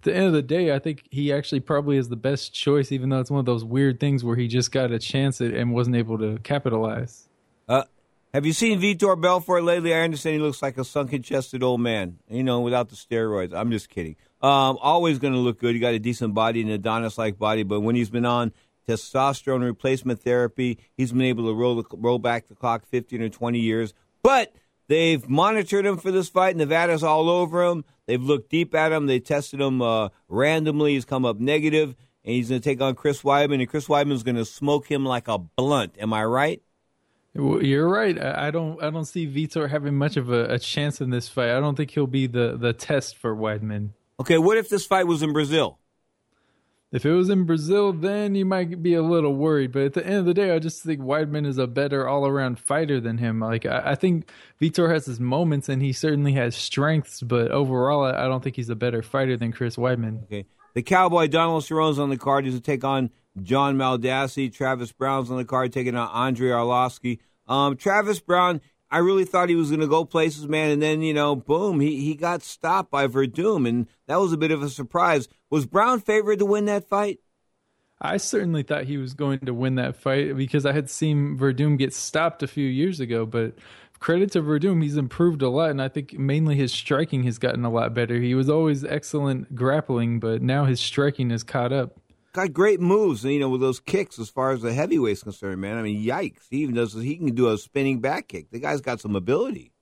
at 0.00 0.04
the 0.04 0.14
end 0.14 0.26
of 0.26 0.32
the 0.32 0.42
day, 0.42 0.74
I 0.74 0.78
think 0.78 1.04
he 1.10 1.30
actually 1.30 1.60
probably 1.60 1.98
is 1.98 2.08
the 2.08 2.16
best 2.16 2.54
choice, 2.54 2.90
even 2.90 3.10
though 3.10 3.20
it's 3.20 3.30
one 3.30 3.38
of 3.38 3.44
those 3.44 3.64
weird 3.64 4.00
things 4.00 4.24
where 4.24 4.34
he 4.34 4.48
just 4.48 4.72
got 4.72 4.90
a 4.90 4.98
chance 4.98 5.42
at 5.42 5.52
and 5.52 5.74
wasn't 5.74 5.94
able 5.94 6.16
to 6.18 6.38
capitalize. 6.38 7.28
Uh, 7.68 7.84
have 8.32 8.46
you 8.46 8.52
seen 8.52 8.80
Vitor 8.80 9.20
Belfort 9.20 9.64
lately? 9.64 9.94
I 9.94 10.00
understand 10.00 10.34
he 10.34 10.40
looks 10.40 10.62
like 10.62 10.78
a 10.78 10.84
sunken 10.84 11.22
chested 11.22 11.62
old 11.62 11.80
man, 11.80 12.18
you 12.28 12.42
know, 12.42 12.60
without 12.60 12.88
the 12.88 12.96
steroids. 12.96 13.54
I'm 13.54 13.70
just 13.70 13.88
kidding. 13.88 14.16
Um, 14.42 14.78
always 14.80 15.18
going 15.18 15.34
to 15.34 15.38
look 15.38 15.58
good. 15.58 15.74
He 15.74 15.80
got 15.80 15.94
a 15.94 15.98
decent 15.98 16.34
body, 16.34 16.62
an 16.62 16.70
Adonis 16.70 17.18
like 17.18 17.38
body, 17.38 17.62
but 17.62 17.80
when 17.80 17.96
he's 17.96 18.10
been 18.10 18.24
on 18.24 18.52
testosterone 18.88 19.62
replacement 19.62 20.22
therapy, 20.22 20.78
he's 20.96 21.12
been 21.12 21.22
able 21.22 21.46
to 21.46 21.54
roll, 21.54 21.76
the, 21.76 21.84
roll 21.92 22.18
back 22.18 22.48
the 22.48 22.54
clock 22.54 22.86
15 22.86 23.22
or 23.22 23.28
20 23.28 23.58
years. 23.58 23.94
But 24.22 24.54
They've 24.90 25.28
monitored 25.28 25.86
him 25.86 25.98
for 25.98 26.10
this 26.10 26.28
fight. 26.28 26.56
Nevada's 26.56 27.04
all 27.04 27.30
over 27.30 27.62
him. 27.62 27.84
They've 28.06 28.20
looked 28.20 28.50
deep 28.50 28.74
at 28.74 28.90
him. 28.90 29.06
They 29.06 29.20
tested 29.20 29.60
him 29.60 29.80
uh, 29.80 30.08
randomly. 30.28 30.94
He's 30.94 31.04
come 31.04 31.24
up 31.24 31.38
negative, 31.38 31.94
and 32.24 32.34
he's 32.34 32.48
going 32.48 32.60
to 32.60 32.68
take 32.68 32.80
on 32.80 32.96
Chris 32.96 33.22
Weidman, 33.22 33.60
and 33.60 33.68
Chris 33.68 33.86
Weidman's 33.86 34.24
going 34.24 34.34
to 34.34 34.44
smoke 34.44 34.90
him 34.90 35.06
like 35.06 35.28
a 35.28 35.38
blunt. 35.38 35.94
Am 36.00 36.12
I 36.12 36.24
right? 36.24 36.60
Well, 37.34 37.62
You're 37.62 37.88
right. 37.88 38.20
I 38.20 38.50
don't. 38.50 38.82
I 38.82 38.90
don't 38.90 39.04
see 39.04 39.26
Vitor 39.26 39.70
having 39.70 39.94
much 39.94 40.16
of 40.16 40.30
a, 40.30 40.54
a 40.54 40.58
chance 40.58 41.00
in 41.00 41.10
this 41.10 41.28
fight. 41.28 41.50
I 41.50 41.60
don't 41.60 41.76
think 41.76 41.92
he'll 41.92 42.06
be 42.06 42.26
the 42.26 42.56
the 42.56 42.72
test 42.72 43.16
for 43.16 43.34
Weidman. 43.34 43.90
Okay, 44.18 44.38
what 44.38 44.58
if 44.58 44.68
this 44.68 44.84
fight 44.84 45.06
was 45.06 45.22
in 45.22 45.32
Brazil? 45.32 45.78
If 46.92 47.06
it 47.06 47.12
was 47.12 47.30
in 47.30 47.44
Brazil, 47.44 47.92
then 47.92 48.34
you 48.34 48.44
might 48.44 48.82
be 48.82 48.94
a 48.94 49.02
little 49.02 49.32
worried. 49.36 49.70
But 49.70 49.82
at 49.82 49.92
the 49.92 50.04
end 50.04 50.16
of 50.16 50.24
the 50.24 50.34
day, 50.34 50.52
I 50.52 50.58
just 50.58 50.82
think 50.82 51.00
Weidman 51.00 51.46
is 51.46 51.56
a 51.56 51.68
better 51.68 52.08
all 52.08 52.26
around 52.26 52.58
fighter 52.58 53.00
than 53.00 53.18
him. 53.18 53.38
Like 53.38 53.64
I, 53.64 53.92
I 53.92 53.94
think 53.94 54.28
Vitor 54.60 54.92
has 54.92 55.06
his 55.06 55.20
moments, 55.20 55.68
and 55.68 55.80
he 55.80 55.92
certainly 55.92 56.32
has 56.32 56.56
strengths. 56.56 57.22
But 57.22 57.52
overall, 57.52 58.04
I, 58.04 58.24
I 58.24 58.28
don't 58.28 58.42
think 58.42 58.56
he's 58.56 58.70
a 58.70 58.74
better 58.74 59.02
fighter 59.02 59.36
than 59.36 59.52
Chris 59.52 59.76
Weidman. 59.76 60.24
Okay. 60.24 60.46
The 60.74 60.82
Cowboy 60.82 61.28
Donald 61.28 61.64
Cerrone's 61.64 61.98
on 62.00 62.10
the 62.10 62.16
card. 62.16 62.44
He's 62.44 62.54
to 62.54 62.60
take 62.60 62.82
on 62.84 63.10
John 63.42 63.76
Makdessi. 63.76 64.52
Travis 64.52 64.92
Browne's 64.92 65.30
on 65.30 65.36
the 65.36 65.44
card, 65.44 65.72
taking 65.72 65.96
on 65.96 66.08
Andrei 66.08 66.48
Arlovski. 66.48 67.18
Um, 67.46 67.76
Travis 67.76 68.20
Browne, 68.20 68.60
I 68.90 68.98
really 68.98 69.24
thought 69.24 69.48
he 69.48 69.54
was 69.56 69.70
going 69.70 69.80
to 69.80 69.86
go 69.86 70.04
places, 70.04 70.48
man, 70.48 70.70
and 70.70 70.82
then 70.82 71.02
you 71.02 71.14
know, 71.14 71.36
boom, 71.36 71.80
he 71.80 72.00
he 72.00 72.14
got 72.14 72.42
stopped 72.42 72.90
by 72.90 73.06
Werdum, 73.06 73.68
and 73.68 73.86
that 74.06 74.16
was 74.16 74.32
a 74.32 74.38
bit 74.38 74.50
of 74.50 74.62
a 74.62 74.68
surprise. 74.68 75.28
Was 75.48 75.66
Browne 75.66 76.00
favored 76.00 76.38
to 76.40 76.46
win 76.46 76.64
that 76.66 76.88
fight? 76.88 77.20
I 78.00 78.16
certainly 78.16 78.62
thought 78.62 78.84
he 78.84 78.96
was 78.96 79.12
going 79.12 79.40
to 79.40 79.52
win 79.52 79.74
that 79.74 79.94
fight 79.94 80.34
because 80.36 80.64
I 80.64 80.72
had 80.72 80.88
seen 80.88 81.36
Werdum 81.38 81.76
get 81.76 81.92
stopped 81.92 82.42
a 82.42 82.48
few 82.48 82.66
years 82.66 82.98
ago. 82.98 83.26
But 83.26 83.54
credit 83.98 84.32
to 84.32 84.42
Werdum, 84.42 84.82
he's 84.82 84.96
improved 84.96 85.42
a 85.42 85.50
lot, 85.50 85.70
and 85.70 85.82
I 85.82 85.88
think 85.88 86.18
mainly 86.18 86.56
his 86.56 86.72
striking 86.72 87.24
has 87.24 87.38
gotten 87.38 87.64
a 87.64 87.70
lot 87.70 87.92
better. 87.92 88.18
He 88.18 88.34
was 88.34 88.48
always 88.48 88.84
excellent 88.84 89.54
grappling, 89.54 90.18
but 90.18 90.40
now 90.40 90.64
his 90.64 90.80
striking 90.80 91.28
has 91.30 91.42
caught 91.42 91.72
up. 91.72 91.99
Got 92.32 92.52
great 92.52 92.80
moves, 92.80 93.24
you 93.24 93.40
know, 93.40 93.48
with 93.48 93.60
those 93.60 93.80
kicks 93.80 94.18
as 94.18 94.28
far 94.28 94.52
as 94.52 94.62
the 94.62 94.72
heavyweight's 94.72 95.24
concerned, 95.24 95.60
man. 95.60 95.76
I 95.76 95.82
mean, 95.82 96.04
yikes! 96.04 96.42
He 96.48 96.58
even 96.58 96.76
does. 96.76 96.94
He 96.94 97.16
can 97.16 97.34
do 97.34 97.48
a 97.48 97.58
spinning 97.58 98.00
back 98.00 98.28
kick. 98.28 98.50
The 98.50 98.60
guy's 98.60 98.80
got 98.80 99.00
some 99.00 99.16
ability. 99.16 99.72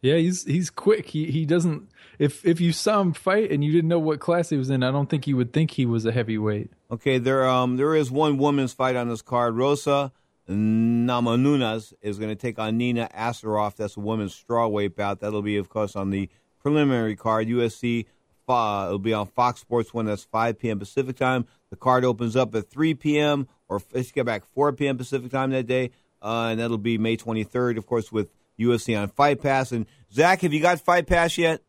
Yeah, 0.00 0.14
he's 0.14 0.44
he's 0.44 0.70
quick. 0.70 1.08
He 1.08 1.26
he 1.26 1.44
doesn't. 1.44 1.88
If 2.20 2.44
if 2.44 2.60
you 2.60 2.72
saw 2.72 3.00
him 3.00 3.12
fight 3.12 3.50
and 3.50 3.64
you 3.64 3.72
didn't 3.72 3.88
know 3.88 3.98
what 3.98 4.20
class 4.20 4.48
he 4.48 4.56
was 4.56 4.70
in, 4.70 4.84
I 4.84 4.92
don't 4.92 5.10
think 5.10 5.26
you 5.26 5.36
would 5.36 5.52
think 5.52 5.72
he 5.72 5.86
was 5.86 6.06
a 6.06 6.12
heavyweight. 6.12 6.70
Okay, 6.90 7.18
there 7.18 7.48
um 7.48 7.76
there 7.76 7.96
is 7.96 8.10
one 8.10 8.38
women's 8.38 8.72
fight 8.72 8.94
on 8.94 9.08
this 9.08 9.22
card. 9.22 9.56
Rosa 9.56 10.12
Namajunas 10.48 11.92
is 12.00 12.18
going 12.18 12.30
to 12.30 12.36
take 12.36 12.58
on 12.58 12.78
Nina 12.78 13.08
Ansaroff. 13.14 13.76
That's 13.76 13.96
a 13.96 14.00
women's 14.00 14.40
strawweight 14.40 14.94
bout. 14.94 15.20
That'll 15.20 15.42
be, 15.42 15.56
of 15.56 15.68
course, 15.68 15.94
on 15.94 16.10
the 16.10 16.28
preliminary 16.60 17.16
card. 17.16 17.48
USC. 17.48 18.06
Uh, 18.48 18.84
it'll 18.86 18.98
be 18.98 19.12
on 19.12 19.26
Fox 19.26 19.60
Sports 19.60 19.92
One. 19.92 20.06
That's 20.06 20.24
5 20.24 20.58
p.m. 20.58 20.78
Pacific 20.78 21.16
time. 21.16 21.46
The 21.70 21.76
card 21.76 22.04
opens 22.04 22.36
up 22.36 22.54
at 22.54 22.70
3 22.70 22.94
p.m. 22.94 23.48
or 23.68 23.80
let's 23.92 24.12
get 24.12 24.26
back 24.26 24.44
4 24.54 24.72
p.m. 24.72 24.96
Pacific 24.96 25.30
time 25.30 25.50
that 25.50 25.66
day, 25.66 25.90
uh, 26.22 26.48
and 26.50 26.60
that'll 26.60 26.78
be 26.78 26.98
May 26.98 27.16
23rd, 27.16 27.76
of 27.76 27.86
course, 27.86 28.10
with 28.10 28.32
UFC 28.58 29.00
on 29.00 29.08
Fight 29.08 29.40
Pass. 29.42 29.72
And 29.72 29.86
Zach, 30.12 30.40
have 30.40 30.52
you 30.52 30.60
got 30.60 30.80
Fight 30.80 31.06
Pass 31.06 31.36
yet? 31.38 31.62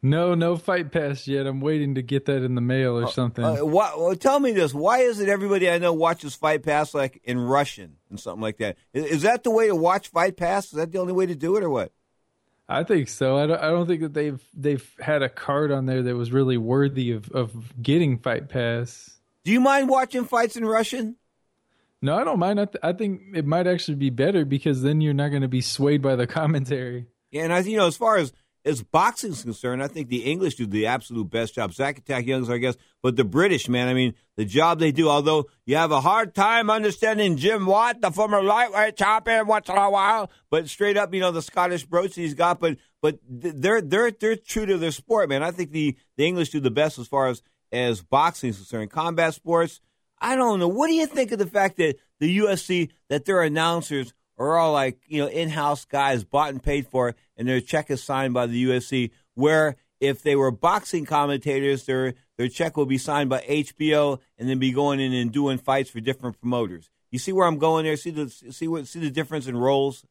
No, 0.00 0.34
no 0.36 0.56
fight 0.56 0.92
pass 0.92 1.26
yet. 1.26 1.46
I'm 1.46 1.60
waiting 1.60 1.96
to 1.96 2.02
get 2.02 2.26
that 2.26 2.44
in 2.44 2.54
the 2.54 2.60
mail 2.60 2.96
or 2.96 3.10
something. 3.10 3.44
Uh, 3.44 3.64
why, 3.64 3.92
well, 3.96 4.14
tell 4.14 4.38
me 4.38 4.52
this: 4.52 4.72
Why 4.72 5.00
is 5.00 5.18
it 5.18 5.28
everybody 5.28 5.68
I 5.68 5.78
know 5.78 5.92
watches 5.92 6.36
Fight 6.36 6.62
Pass 6.62 6.94
like 6.94 7.20
in 7.24 7.36
Russian 7.40 7.96
and 8.08 8.20
something 8.20 8.40
like 8.40 8.58
that? 8.58 8.76
Is, 8.92 9.06
is 9.06 9.22
that 9.22 9.42
the 9.42 9.50
way 9.50 9.66
to 9.66 9.74
watch 9.74 10.08
Fight 10.08 10.36
Pass? 10.36 10.66
Is 10.66 10.72
that 10.72 10.92
the 10.92 10.98
only 10.98 11.12
way 11.12 11.26
to 11.26 11.34
do 11.34 11.56
it, 11.56 11.64
or 11.64 11.70
what? 11.70 11.90
I 12.68 12.84
think 12.84 13.08
so. 13.08 13.36
I 13.38 13.46
don't, 13.48 13.60
I 13.60 13.70
don't 13.70 13.88
think 13.88 14.02
that 14.02 14.14
they've 14.14 14.40
they've 14.54 14.88
had 15.00 15.22
a 15.22 15.28
card 15.28 15.72
on 15.72 15.86
there 15.86 16.04
that 16.04 16.14
was 16.14 16.30
really 16.30 16.58
worthy 16.58 17.10
of, 17.10 17.32
of 17.32 17.82
getting 17.82 18.18
Fight 18.18 18.48
Pass. 18.48 19.17
Do 19.48 19.54
you 19.54 19.60
mind 19.62 19.88
watching 19.88 20.26
fights 20.26 20.58
in 20.58 20.66
Russian? 20.66 21.16
No, 22.02 22.18
I 22.18 22.22
don't 22.22 22.38
mind. 22.38 22.60
I, 22.60 22.66
th- 22.66 22.76
I 22.82 22.92
think 22.92 23.22
it 23.34 23.46
might 23.46 23.66
actually 23.66 23.94
be 23.94 24.10
better 24.10 24.44
because 24.44 24.82
then 24.82 25.00
you're 25.00 25.14
not 25.14 25.30
going 25.30 25.40
to 25.40 25.48
be 25.48 25.62
swayed 25.62 26.02
by 26.02 26.16
the 26.16 26.26
commentary. 26.40 27.06
Yeah, 27.30 27.44
and 27.44 27.52
I, 27.54 27.60
you 27.60 27.78
know, 27.78 27.86
as 27.86 27.96
far 27.96 28.18
as 28.18 28.30
as 28.66 28.82
boxing's 28.82 29.44
concerned, 29.44 29.82
I 29.82 29.88
think 29.88 30.10
the 30.10 30.24
English 30.30 30.56
do 30.56 30.66
the 30.66 30.84
absolute 30.84 31.30
best 31.30 31.54
job. 31.54 31.72
Zack 31.72 31.96
Attack 31.96 32.26
Young's 32.26 32.50
I 32.50 32.58
guess, 32.58 32.76
but 33.00 33.16
the 33.16 33.24
British, 33.24 33.70
man, 33.70 33.88
I 33.88 33.94
mean, 33.94 34.12
the 34.36 34.44
job 34.44 34.80
they 34.80 34.92
do, 34.92 35.08
although 35.08 35.46
you 35.64 35.76
have 35.76 35.92
a 35.92 36.02
hard 36.02 36.34
time 36.34 36.68
understanding 36.68 37.38
Jim 37.38 37.64
Watt, 37.64 38.02
the 38.02 38.10
former 38.10 38.42
lightweight 38.42 38.98
champion, 38.98 39.46
once 39.46 39.70
in 39.70 39.78
a 39.78 39.90
while, 39.90 40.30
but 40.50 40.68
straight 40.68 40.98
up, 40.98 41.14
you 41.14 41.20
know, 41.20 41.32
the 41.32 41.40
Scottish 41.40 41.86
brooch 41.86 42.14
he's 42.14 42.34
got, 42.34 42.60
but 42.60 42.76
but 43.00 43.18
they're 43.26 43.80
they're 43.80 44.10
they're 44.10 44.36
true 44.36 44.66
to 44.66 44.76
their 44.76 44.92
sport, 44.92 45.30
man. 45.30 45.42
I 45.42 45.52
think 45.52 45.70
the, 45.70 45.96
the 46.18 46.26
English 46.26 46.50
do 46.50 46.60
the 46.60 46.70
best 46.70 46.98
as 46.98 47.08
far 47.08 47.28
as 47.28 47.42
as 47.72 48.02
boxing 48.02 48.50
is 48.50 48.56
concerned. 48.56 48.90
Combat 48.90 49.34
sports, 49.34 49.80
I 50.20 50.36
don't 50.36 50.58
know. 50.58 50.68
What 50.68 50.88
do 50.88 50.94
you 50.94 51.06
think 51.06 51.32
of 51.32 51.38
the 51.38 51.46
fact 51.46 51.76
that 51.76 51.96
the 52.20 52.38
UFC 52.38 52.90
that 53.08 53.24
their 53.24 53.42
announcers 53.42 54.12
are 54.38 54.56
all 54.56 54.72
like 54.72 54.98
you 55.06 55.20
know 55.20 55.28
in-house 55.28 55.84
guys 55.84 56.24
bought 56.24 56.50
and 56.50 56.62
paid 56.62 56.86
for, 56.86 57.14
and 57.36 57.48
their 57.48 57.60
check 57.60 57.90
is 57.90 58.02
signed 58.02 58.34
by 58.34 58.46
the 58.46 58.64
UFC. 58.64 59.10
Where 59.34 59.76
if 60.00 60.22
they 60.22 60.36
were 60.36 60.50
boxing 60.50 61.04
commentators, 61.04 61.84
their 61.84 62.14
their 62.36 62.48
check 62.48 62.76
will 62.76 62.86
be 62.86 62.98
signed 62.98 63.30
by 63.30 63.40
HBO, 63.40 64.20
and 64.38 64.48
then 64.48 64.58
be 64.58 64.72
going 64.72 65.00
in 65.00 65.12
and 65.12 65.32
doing 65.32 65.58
fights 65.58 65.90
for 65.90 66.00
different 66.00 66.40
promoters. 66.40 66.90
You 67.10 67.18
see 67.18 67.32
where 67.32 67.46
I'm 67.46 67.58
going 67.58 67.84
there? 67.84 67.96
See 67.96 68.10
the 68.10 68.28
see 68.28 68.68
what 68.68 68.86
see 68.86 69.00
the 69.00 69.10
difference 69.10 69.46
in 69.46 69.56
roles. 69.56 70.04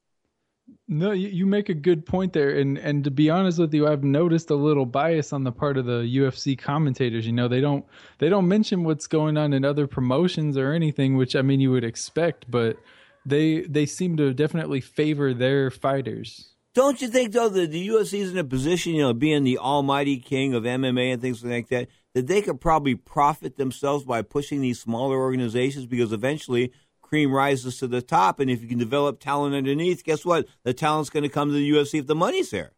No, 0.90 1.12
you, 1.12 1.46
make 1.46 1.68
a 1.68 1.74
good 1.74 2.06
point 2.06 2.32
there, 2.32 2.58
and 2.58 2.78
and 2.78 3.04
to 3.04 3.12
be 3.12 3.30
honest 3.30 3.60
with 3.60 3.74
you, 3.74 3.88
I've 3.88 4.06
noticed 4.06 4.50
a 4.50 4.56
little 4.56 4.86
bias 4.86 5.34
on 5.34 5.44
the 5.44 5.52
part 5.52 5.78
of 5.78 5.86
the 5.86 6.04
UFC 6.04 6.58
commentators. 6.58 7.26
You 7.26 7.34
know, 7.34 7.50
they 7.50 7.60
don't 7.60 7.86
they 8.20 8.30
don't 8.30 8.48
mention 8.48 8.86
what's 8.86 9.06
going 9.06 9.38
on 9.38 9.52
in 9.52 9.66
other 9.66 9.86
promotions 9.86 10.58
or 10.58 10.72
anything, 10.72 11.18
which 11.18 11.36
I 11.36 11.42
mean 11.42 11.60
you 11.60 11.72
would 11.72 11.84
expect, 11.84 12.50
but 12.50 12.78
they 13.26 13.62
they 13.62 13.86
seem 13.86 14.16
to 14.18 14.34
definitely 14.34 14.80
favor 14.80 15.34
their 15.34 15.70
fighters. 15.70 16.54
Don't 16.74 17.02
you 17.02 17.08
think 17.08 17.34
though 17.34 17.50
that 17.50 17.72
the 17.72 17.88
UFC 17.88 18.20
is 18.20 18.32
in 18.32 18.38
a 18.38 18.44
position, 18.44 18.94
you 18.94 19.02
know, 19.02 19.14
being 19.14 19.44
the 19.44 19.58
almighty 19.58 20.18
king 20.18 20.54
of 20.54 20.64
MMA 20.64 21.14
and 21.14 21.22
things 21.22 21.44
like 21.44 21.70
that, 21.70 21.88
that 22.14 22.28
they 22.28 22.42
could 22.42 22.62
probably 22.62 22.96
profit 22.96 23.58
themselves 23.58 24.06
by 24.06 24.22
pushing 24.22 24.62
these 24.62 24.80
smaller 24.80 25.18
organizations 25.18 25.86
because 25.86 26.14
eventually 26.14 26.72
cream 27.08 27.32
rises 27.32 27.78
to 27.80 27.88
the 27.88 28.02
top, 28.02 28.40
and 28.40 28.50
if 28.50 28.62
you 28.62 28.68
can 28.68 28.78
develop 28.78 29.20
talent 29.20 29.56
underneath, 29.56 30.04
guess 30.04 30.26
what? 30.26 30.48
The 30.64 30.74
talent's 30.74 31.10
going 31.10 31.24
to 31.24 31.30
come 31.30 31.50
to 31.50 31.54
the 31.54 31.70
UFC 31.70 32.00
if 32.00 32.08
the 32.08 32.16
money's 32.16 32.52
there. 32.52 32.74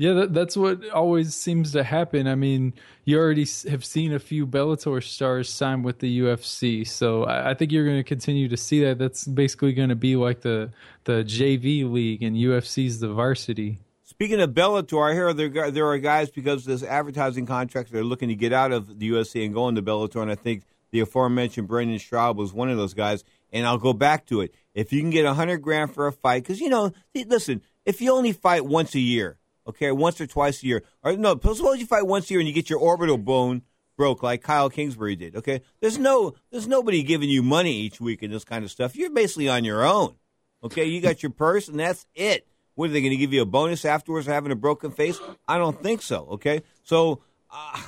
Yeah, 0.00 0.12
that, 0.12 0.32
that's 0.32 0.56
what 0.56 0.88
always 0.90 1.34
seems 1.34 1.72
to 1.72 1.82
happen. 1.82 2.28
I 2.28 2.36
mean, 2.36 2.72
you 3.04 3.18
already 3.18 3.46
have 3.68 3.84
seen 3.84 4.12
a 4.12 4.20
few 4.20 4.46
Bellator 4.46 5.02
stars 5.02 5.50
sign 5.50 5.82
with 5.82 5.98
the 5.98 6.20
UFC, 6.20 6.86
so 6.86 7.24
I, 7.24 7.50
I 7.50 7.54
think 7.54 7.72
you're 7.72 7.84
going 7.84 7.96
to 7.96 8.04
continue 8.04 8.48
to 8.48 8.56
see 8.56 8.84
that. 8.84 8.98
That's 8.98 9.24
basically 9.24 9.72
going 9.72 9.88
to 9.88 9.96
be 9.96 10.14
like 10.14 10.42
the 10.42 10.70
the 11.02 11.24
JV 11.24 11.90
league, 11.90 12.22
and 12.22 12.36
UFC's 12.36 13.00
the 13.00 13.08
varsity. 13.08 13.80
Speaking 14.04 14.40
of 14.40 14.50
Bellator, 14.50 15.10
I 15.10 15.14
hear 15.14 15.32
there 15.32 15.72
there 15.72 15.86
are 15.88 15.98
guys 15.98 16.30
because 16.30 16.60
of 16.60 16.66
this 16.78 16.88
advertising 16.88 17.46
contract 17.46 17.90
they're 17.90 18.04
looking 18.04 18.28
to 18.28 18.36
get 18.36 18.52
out 18.52 18.70
of 18.70 19.00
the 19.00 19.10
UFC 19.10 19.44
and 19.44 19.52
go 19.52 19.66
into 19.68 19.82
Bellator, 19.82 20.22
and 20.22 20.30
I 20.30 20.36
think 20.36 20.62
the 20.92 21.00
aforementioned 21.00 21.66
Brendan 21.66 21.98
Schaub 21.98 22.36
was 22.36 22.52
one 22.52 22.70
of 22.70 22.76
those 22.76 22.94
guys. 22.94 23.24
And 23.52 23.66
I'll 23.66 23.78
go 23.78 23.92
back 23.92 24.26
to 24.26 24.40
it. 24.42 24.54
If 24.74 24.92
you 24.92 25.00
can 25.00 25.10
get 25.10 25.24
a 25.24 25.34
hundred 25.34 25.58
grand 25.58 25.94
for 25.94 26.06
a 26.06 26.12
fight, 26.12 26.42
because 26.42 26.60
you 26.60 26.68
know, 26.68 26.92
listen, 27.14 27.62
if 27.84 28.00
you 28.00 28.12
only 28.12 28.32
fight 28.32 28.64
once 28.64 28.94
a 28.94 29.00
year, 29.00 29.38
okay, 29.66 29.90
once 29.90 30.20
or 30.20 30.26
twice 30.26 30.62
a 30.62 30.66
year, 30.66 30.84
or 31.02 31.16
no, 31.16 31.30
suppose 31.30 31.78
you 31.78 31.86
fight 31.86 32.06
once 32.06 32.28
a 32.28 32.34
year 32.34 32.40
and 32.40 32.48
you 32.48 32.54
get 32.54 32.70
your 32.70 32.78
orbital 32.78 33.18
bone 33.18 33.62
broke 33.96 34.22
like 34.22 34.42
Kyle 34.42 34.70
Kingsbury 34.70 35.16
did, 35.16 35.36
okay? 35.36 35.62
There's 35.80 35.98
no, 35.98 36.34
there's 36.50 36.68
nobody 36.68 37.02
giving 37.02 37.28
you 37.28 37.42
money 37.42 37.72
each 37.80 38.00
week 38.00 38.22
and 38.22 38.32
this 38.32 38.44
kind 38.44 38.64
of 38.64 38.70
stuff. 38.70 38.94
You're 38.94 39.10
basically 39.10 39.48
on 39.48 39.64
your 39.64 39.84
own, 39.84 40.14
okay? 40.62 40.84
You 40.84 41.00
got 41.00 41.22
your 41.22 41.30
purse 41.30 41.68
and 41.68 41.80
that's 41.80 42.06
it. 42.14 42.46
What 42.78 42.90
are 42.90 42.92
they 42.92 43.00
going 43.00 43.10
to 43.10 43.16
give 43.16 43.32
you 43.32 43.42
a 43.42 43.44
bonus 43.44 43.84
afterwards 43.84 44.26
for 44.26 44.32
having 44.32 44.52
a 44.52 44.56
broken 44.56 44.92
face? 44.92 45.18
I 45.48 45.58
don't 45.58 45.82
think 45.82 46.00
so. 46.00 46.28
Okay, 46.34 46.62
so 46.84 47.22
uh, 47.50 47.82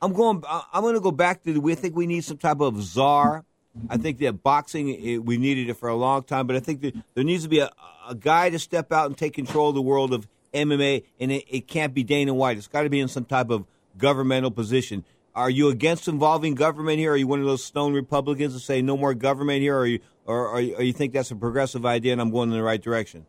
I'm 0.00 0.14
going. 0.14 0.42
I'm 0.48 0.80
going 0.80 0.94
to 0.94 1.00
go 1.02 1.12
back 1.12 1.42
to. 1.42 1.52
The, 1.52 1.60
we 1.60 1.74
think 1.74 1.94
we 1.94 2.06
need 2.06 2.24
some 2.24 2.38
type 2.38 2.60
of 2.60 2.80
czar 2.80 3.44
I 3.88 3.96
think 3.96 4.18
that 4.18 4.42
boxing, 4.42 4.88
it, 4.88 5.18
we 5.18 5.38
needed 5.38 5.68
it 5.68 5.74
for 5.74 5.88
a 5.88 5.94
long 5.94 6.22
time, 6.22 6.46
but 6.46 6.56
I 6.56 6.60
think 6.60 6.80
that 6.82 6.94
there 7.14 7.24
needs 7.24 7.44
to 7.44 7.48
be 7.48 7.60
a, 7.60 7.70
a 8.08 8.14
guy 8.14 8.50
to 8.50 8.58
step 8.58 8.92
out 8.92 9.06
and 9.06 9.16
take 9.16 9.34
control 9.34 9.68
of 9.68 9.74
the 9.74 9.82
world 9.82 10.12
of 10.12 10.26
MMA, 10.52 11.04
and 11.20 11.30
it, 11.30 11.44
it 11.48 11.68
can't 11.68 11.94
be 11.94 12.02
Dana 12.02 12.34
White. 12.34 12.58
It's 12.58 12.66
got 12.66 12.82
to 12.82 12.90
be 12.90 13.00
in 13.00 13.08
some 13.08 13.24
type 13.24 13.50
of 13.50 13.64
governmental 13.96 14.50
position. 14.50 15.04
Are 15.34 15.50
you 15.50 15.68
against 15.68 16.08
involving 16.08 16.56
government 16.56 16.98
here? 16.98 17.12
Are 17.12 17.16
you 17.16 17.28
one 17.28 17.38
of 17.38 17.46
those 17.46 17.62
stone 17.62 17.94
Republicans 17.94 18.54
that 18.54 18.60
say 18.60 18.82
no 18.82 18.96
more 18.96 19.14
government 19.14 19.60
here, 19.60 19.78
or 19.78 19.86
you, 19.86 20.00
or, 20.26 20.48
or, 20.48 20.56
or 20.56 20.82
you 20.82 20.92
think 20.92 21.12
that's 21.12 21.30
a 21.30 21.36
progressive 21.36 21.86
idea 21.86 22.12
and 22.12 22.20
I'm 22.20 22.30
going 22.30 22.50
in 22.50 22.56
the 22.56 22.62
right 22.62 22.82
direction? 22.82 23.26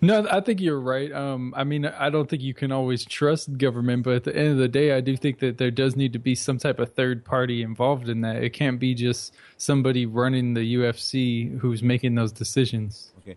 No, 0.00 0.26
I 0.30 0.40
think 0.40 0.60
you're 0.60 0.80
right. 0.80 1.10
Um, 1.12 1.54
I 1.56 1.64
mean, 1.64 1.86
I 1.86 2.10
don't 2.10 2.28
think 2.28 2.42
you 2.42 2.54
can 2.54 2.72
always 2.72 3.04
trust 3.04 3.56
government, 3.56 4.02
but 4.02 4.14
at 4.14 4.24
the 4.24 4.36
end 4.36 4.48
of 4.48 4.58
the 4.58 4.68
day, 4.68 4.92
I 4.92 5.00
do 5.00 5.16
think 5.16 5.38
that 5.38 5.58
there 5.58 5.70
does 5.70 5.96
need 5.96 6.12
to 6.12 6.18
be 6.18 6.34
some 6.34 6.58
type 6.58 6.78
of 6.78 6.92
third 6.92 7.24
party 7.24 7.62
involved 7.62 8.08
in 8.08 8.20
that. 8.22 8.42
It 8.42 8.50
can't 8.50 8.78
be 8.78 8.94
just 8.94 9.34
somebody 9.56 10.06
running 10.06 10.54
the 10.54 10.74
UFC 10.76 11.58
who's 11.58 11.82
making 11.82 12.14
those 12.14 12.32
decisions. 12.32 13.12
Okay. 13.20 13.36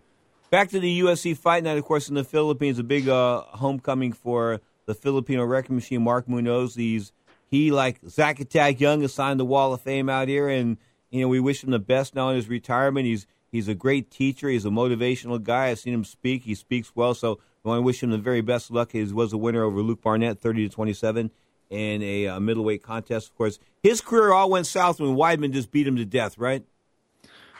Back 0.50 0.70
to 0.70 0.80
the 0.80 1.00
UFC 1.00 1.36
fight 1.36 1.64
night, 1.64 1.78
of 1.78 1.84
course, 1.84 2.08
in 2.08 2.14
the 2.14 2.24
Philippines, 2.24 2.78
a 2.78 2.84
big 2.84 3.08
uh, 3.08 3.42
homecoming 3.42 4.12
for 4.12 4.60
the 4.86 4.94
Filipino 4.94 5.44
record 5.44 5.72
machine, 5.72 6.02
Mark 6.02 6.28
Munoz. 6.28 6.74
He's 6.74 7.12
he 7.50 7.70
like 7.70 8.00
Zach 8.08 8.40
Attack 8.40 8.80
Young 8.80 9.02
has 9.02 9.14
signed 9.14 9.40
the 9.40 9.44
Wall 9.44 9.72
of 9.72 9.80
Fame 9.80 10.08
out 10.08 10.28
here, 10.28 10.48
and 10.48 10.78
you 11.10 11.20
know 11.20 11.28
we 11.28 11.40
wish 11.40 11.62
him 11.62 11.70
the 11.70 11.78
best 11.78 12.14
now 12.14 12.30
in 12.30 12.36
his 12.36 12.48
retirement. 12.48 13.06
He's 13.06 13.26
He's 13.50 13.68
a 13.68 13.74
great 13.74 14.10
teacher. 14.10 14.48
He's 14.48 14.64
a 14.64 14.70
motivational 14.70 15.42
guy. 15.42 15.68
I've 15.68 15.78
seen 15.78 15.94
him 15.94 16.04
speak. 16.04 16.42
He 16.42 16.54
speaks 16.54 16.94
well. 16.94 17.14
So 17.14 17.40
I 17.64 17.68
want 17.68 17.78
to 17.78 17.82
wish 17.82 18.02
him 18.02 18.10
the 18.10 18.18
very 18.18 18.40
best 18.40 18.70
luck. 18.70 18.92
He 18.92 19.02
was 19.04 19.32
a 19.32 19.38
winner 19.38 19.62
over 19.62 19.80
Luke 19.80 20.02
Barnatt, 20.02 20.38
30 20.38 20.68
to 20.68 20.74
27, 20.74 21.30
in 21.70 22.02
a 22.02 22.26
uh, 22.28 22.40
middleweight 22.40 22.82
contest. 22.82 23.30
Of 23.30 23.36
course, 23.36 23.58
his 23.82 24.00
career 24.00 24.32
all 24.32 24.50
went 24.50 24.66
south 24.66 25.00
when 25.00 25.16
Weidman 25.16 25.52
just 25.52 25.70
beat 25.70 25.86
him 25.86 25.96
to 25.96 26.04
death, 26.04 26.38
right? 26.38 26.64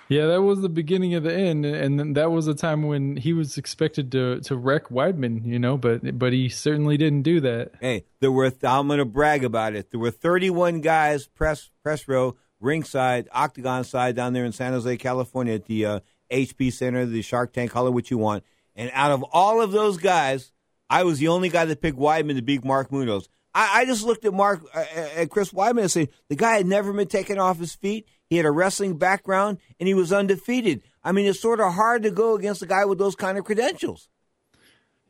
Yeah, 0.09 0.26
that 0.28 0.41
was 0.41 0.62
the 0.62 0.70
beginning 0.70 1.14
of 1.14 1.22
the 1.22 1.34
end, 1.34 1.66
and 1.66 2.16
that 2.16 2.30
was 2.30 2.47
a 2.47 2.55
time 2.55 2.84
when 2.84 3.18
he 3.18 3.34
was 3.34 3.59
expected 3.59 4.11
to 4.12 4.41
to 4.41 4.57
wreck 4.57 4.89
Weidman, 4.89 5.45
you 5.45 5.59
know, 5.59 5.76
but 5.76 6.18
but 6.18 6.32
he 6.32 6.49
certainly 6.49 6.97
didn't 6.97 7.22
do 7.22 7.41
that. 7.41 7.72
Hey, 7.78 8.07
there 8.20 8.32
were 8.32 8.51
I'm 8.62 8.86
going 8.86 9.01
to 9.01 9.05
brag 9.05 9.45
about 9.45 9.74
it. 9.74 9.91
There 9.91 10.01
were 10.01 10.11
31 10.11 10.80
guys 10.80 11.26
press 11.26 11.70
press 11.82 12.09
row 12.09 12.36
ringside, 12.61 13.28
octagon 13.32 13.84
side 13.84 14.16
down 14.16 14.32
there 14.32 14.44
in 14.44 14.52
San 14.52 14.72
Jose, 14.72 14.96
California 14.96 15.54
at 15.54 15.66
the 15.66 15.84
uh, 15.84 16.00
HP 16.30 16.72
Center, 16.72 17.06
the 17.06 17.22
Shark 17.22 17.52
Tank, 17.52 17.70
call 17.70 17.86
it 17.86 17.92
what 17.92 18.11
you 18.11 18.18
want. 18.18 18.44
And 18.74 18.90
out 18.94 19.11
of 19.11 19.24
all 19.32 19.61
of 19.61 19.72
those 19.72 19.96
guys, 19.96 20.52
I 20.90 21.02
was 21.04 21.18
the 21.18 21.28
only 21.28 21.48
guy 21.48 21.64
that 21.64 21.80
picked 21.80 21.98
Weidman 21.98 22.36
to 22.36 22.42
beat 22.42 22.64
Mark 22.64 22.92
Munoz. 22.92 23.28
I, 23.54 23.80
I 23.80 23.84
just 23.84 24.04
looked 24.04 24.24
at 24.24 24.32
Mark 24.32 24.62
uh, 24.74 24.84
at 25.16 25.30
Chris 25.30 25.52
Weidman 25.52 25.82
and 25.82 25.90
said 25.90 26.09
the 26.28 26.36
guy 26.36 26.56
had 26.56 26.66
never 26.66 26.92
been 26.92 27.09
taken 27.09 27.38
off 27.38 27.59
his 27.59 27.74
feet. 27.74 28.06
He 28.26 28.36
had 28.36 28.46
a 28.46 28.50
wrestling 28.50 28.96
background 28.96 29.59
and 29.80 29.88
he 29.88 29.94
was 29.94 30.12
undefeated. 30.12 30.82
I 31.02 31.12
mean, 31.12 31.26
it's 31.26 31.40
sort 31.40 31.61
of 31.61 31.74
hard 31.74 32.02
to 32.02 32.11
go 32.11 32.36
against 32.36 32.62
a 32.62 32.66
guy 32.66 32.84
with 32.84 32.98
those 32.98 33.16
kind 33.16 33.38
of 33.38 33.44
credentials. 33.44 34.09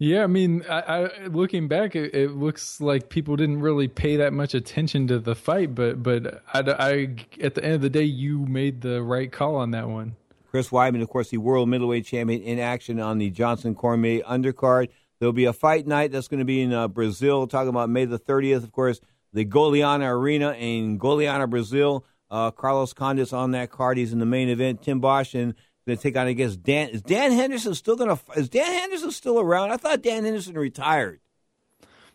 Yeah, 0.00 0.22
I 0.22 0.28
mean, 0.28 0.64
I, 0.68 0.80
I, 0.80 1.26
looking 1.26 1.66
back, 1.66 1.96
it, 1.96 2.14
it, 2.14 2.30
looks 2.30 2.80
like 2.80 3.08
people 3.08 3.34
didn't 3.34 3.60
really 3.60 3.88
pay 3.88 4.16
that 4.16 4.32
much 4.32 4.54
attention 4.54 5.08
to 5.08 5.18
the 5.18 5.34
fight, 5.34 5.74
but 5.74 6.04
but 6.04 6.40
I, 6.54 6.60
I, 6.60 7.16
at 7.42 7.56
the 7.56 7.64
end 7.64 7.74
of 7.74 7.80
the 7.80 7.90
day, 7.90 8.04
you 8.04 8.46
made 8.46 8.80
the 8.80 9.02
right 9.02 9.30
call 9.30 9.56
on 9.56 9.72
that 9.72 9.88
one. 9.88 10.14
Chris 10.50 10.68
Weidman, 10.68 11.02
of 11.02 11.08
course, 11.08 11.30
the 11.30 11.38
world 11.38 11.68
middleweight 11.68 12.06
champion, 12.06 12.42
in 12.42 12.60
action 12.60 13.00
on 13.00 13.18
the 13.18 13.30
Johnson 13.30 13.74
Cormier 13.74 14.22
undercard. 14.22 14.88
There'll 15.18 15.32
be 15.32 15.46
a 15.46 15.52
fight 15.52 15.86
night 15.86 16.12
that's 16.12 16.28
going 16.28 16.38
to 16.38 16.44
be 16.44 16.62
in 16.62 16.72
uh, 16.72 16.86
Brazil, 16.86 17.48
talking 17.48 17.70
about 17.70 17.90
May 17.90 18.04
the 18.04 18.20
30th, 18.20 18.62
of 18.62 18.70
course, 18.70 19.00
the 19.32 19.44
Goiânia 19.44 20.10
Arena 20.12 20.52
in 20.52 20.98
Goiânia, 20.98 21.50
Brazil. 21.50 22.04
Uh, 22.30 22.50
Carlos 22.50 22.92
Condit 22.92 23.32
on 23.32 23.52
that 23.52 23.70
card. 23.70 23.96
He's 23.96 24.12
in 24.12 24.18
the 24.18 24.26
main 24.26 24.48
event. 24.50 24.82
Tim 24.82 25.00
Boetsch 25.00 25.34
and 25.34 25.54
going 25.88 25.98
to 25.98 26.02
take 26.02 26.16
on 26.16 26.28
against 26.28 26.62
Dan. 26.62 26.90
Is 26.90 27.02
Dan 27.02 27.32
Henderson 27.32 27.74
still 27.74 27.96
going 27.96 28.16
to? 28.16 28.32
Is 28.36 28.48
Dan 28.48 28.70
Henderson 28.70 29.10
still 29.10 29.40
around? 29.40 29.72
I 29.72 29.76
thought 29.76 30.02
Dan 30.02 30.24
Henderson 30.24 30.54
retired. 30.54 31.20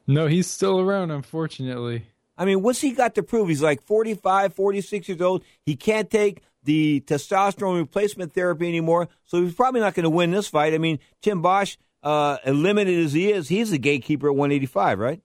No, 0.07 0.27
he's 0.27 0.47
still 0.47 0.79
around, 0.79 1.11
unfortunately. 1.11 2.05
I 2.37 2.45
mean, 2.45 2.61
what's 2.61 2.81
he 2.81 2.91
got 2.91 3.15
to 3.15 3.23
prove? 3.23 3.49
He's 3.49 3.61
like 3.61 3.81
45, 3.83 4.53
46 4.53 5.07
years 5.07 5.21
old. 5.21 5.43
He 5.65 5.75
can't 5.75 6.09
take 6.09 6.41
the 6.63 7.03
testosterone 7.05 7.77
replacement 7.77 8.33
therapy 8.33 8.67
anymore, 8.67 9.09
so 9.25 9.43
he's 9.43 9.53
probably 9.53 9.81
not 9.81 9.93
going 9.93 10.05
to 10.05 10.09
win 10.09 10.31
this 10.31 10.47
fight. 10.47 10.73
I 10.73 10.77
mean, 10.77 10.99
Tim 11.21 11.43
Boetsch, 11.43 11.77
uh, 12.01 12.37
limited 12.45 13.05
as 13.05 13.13
he 13.13 13.31
is, 13.31 13.49
he's 13.49 13.71
the 13.71 13.77
gatekeeper 13.77 14.27
at 14.27 14.35
185, 14.35 14.99
right? 14.99 15.21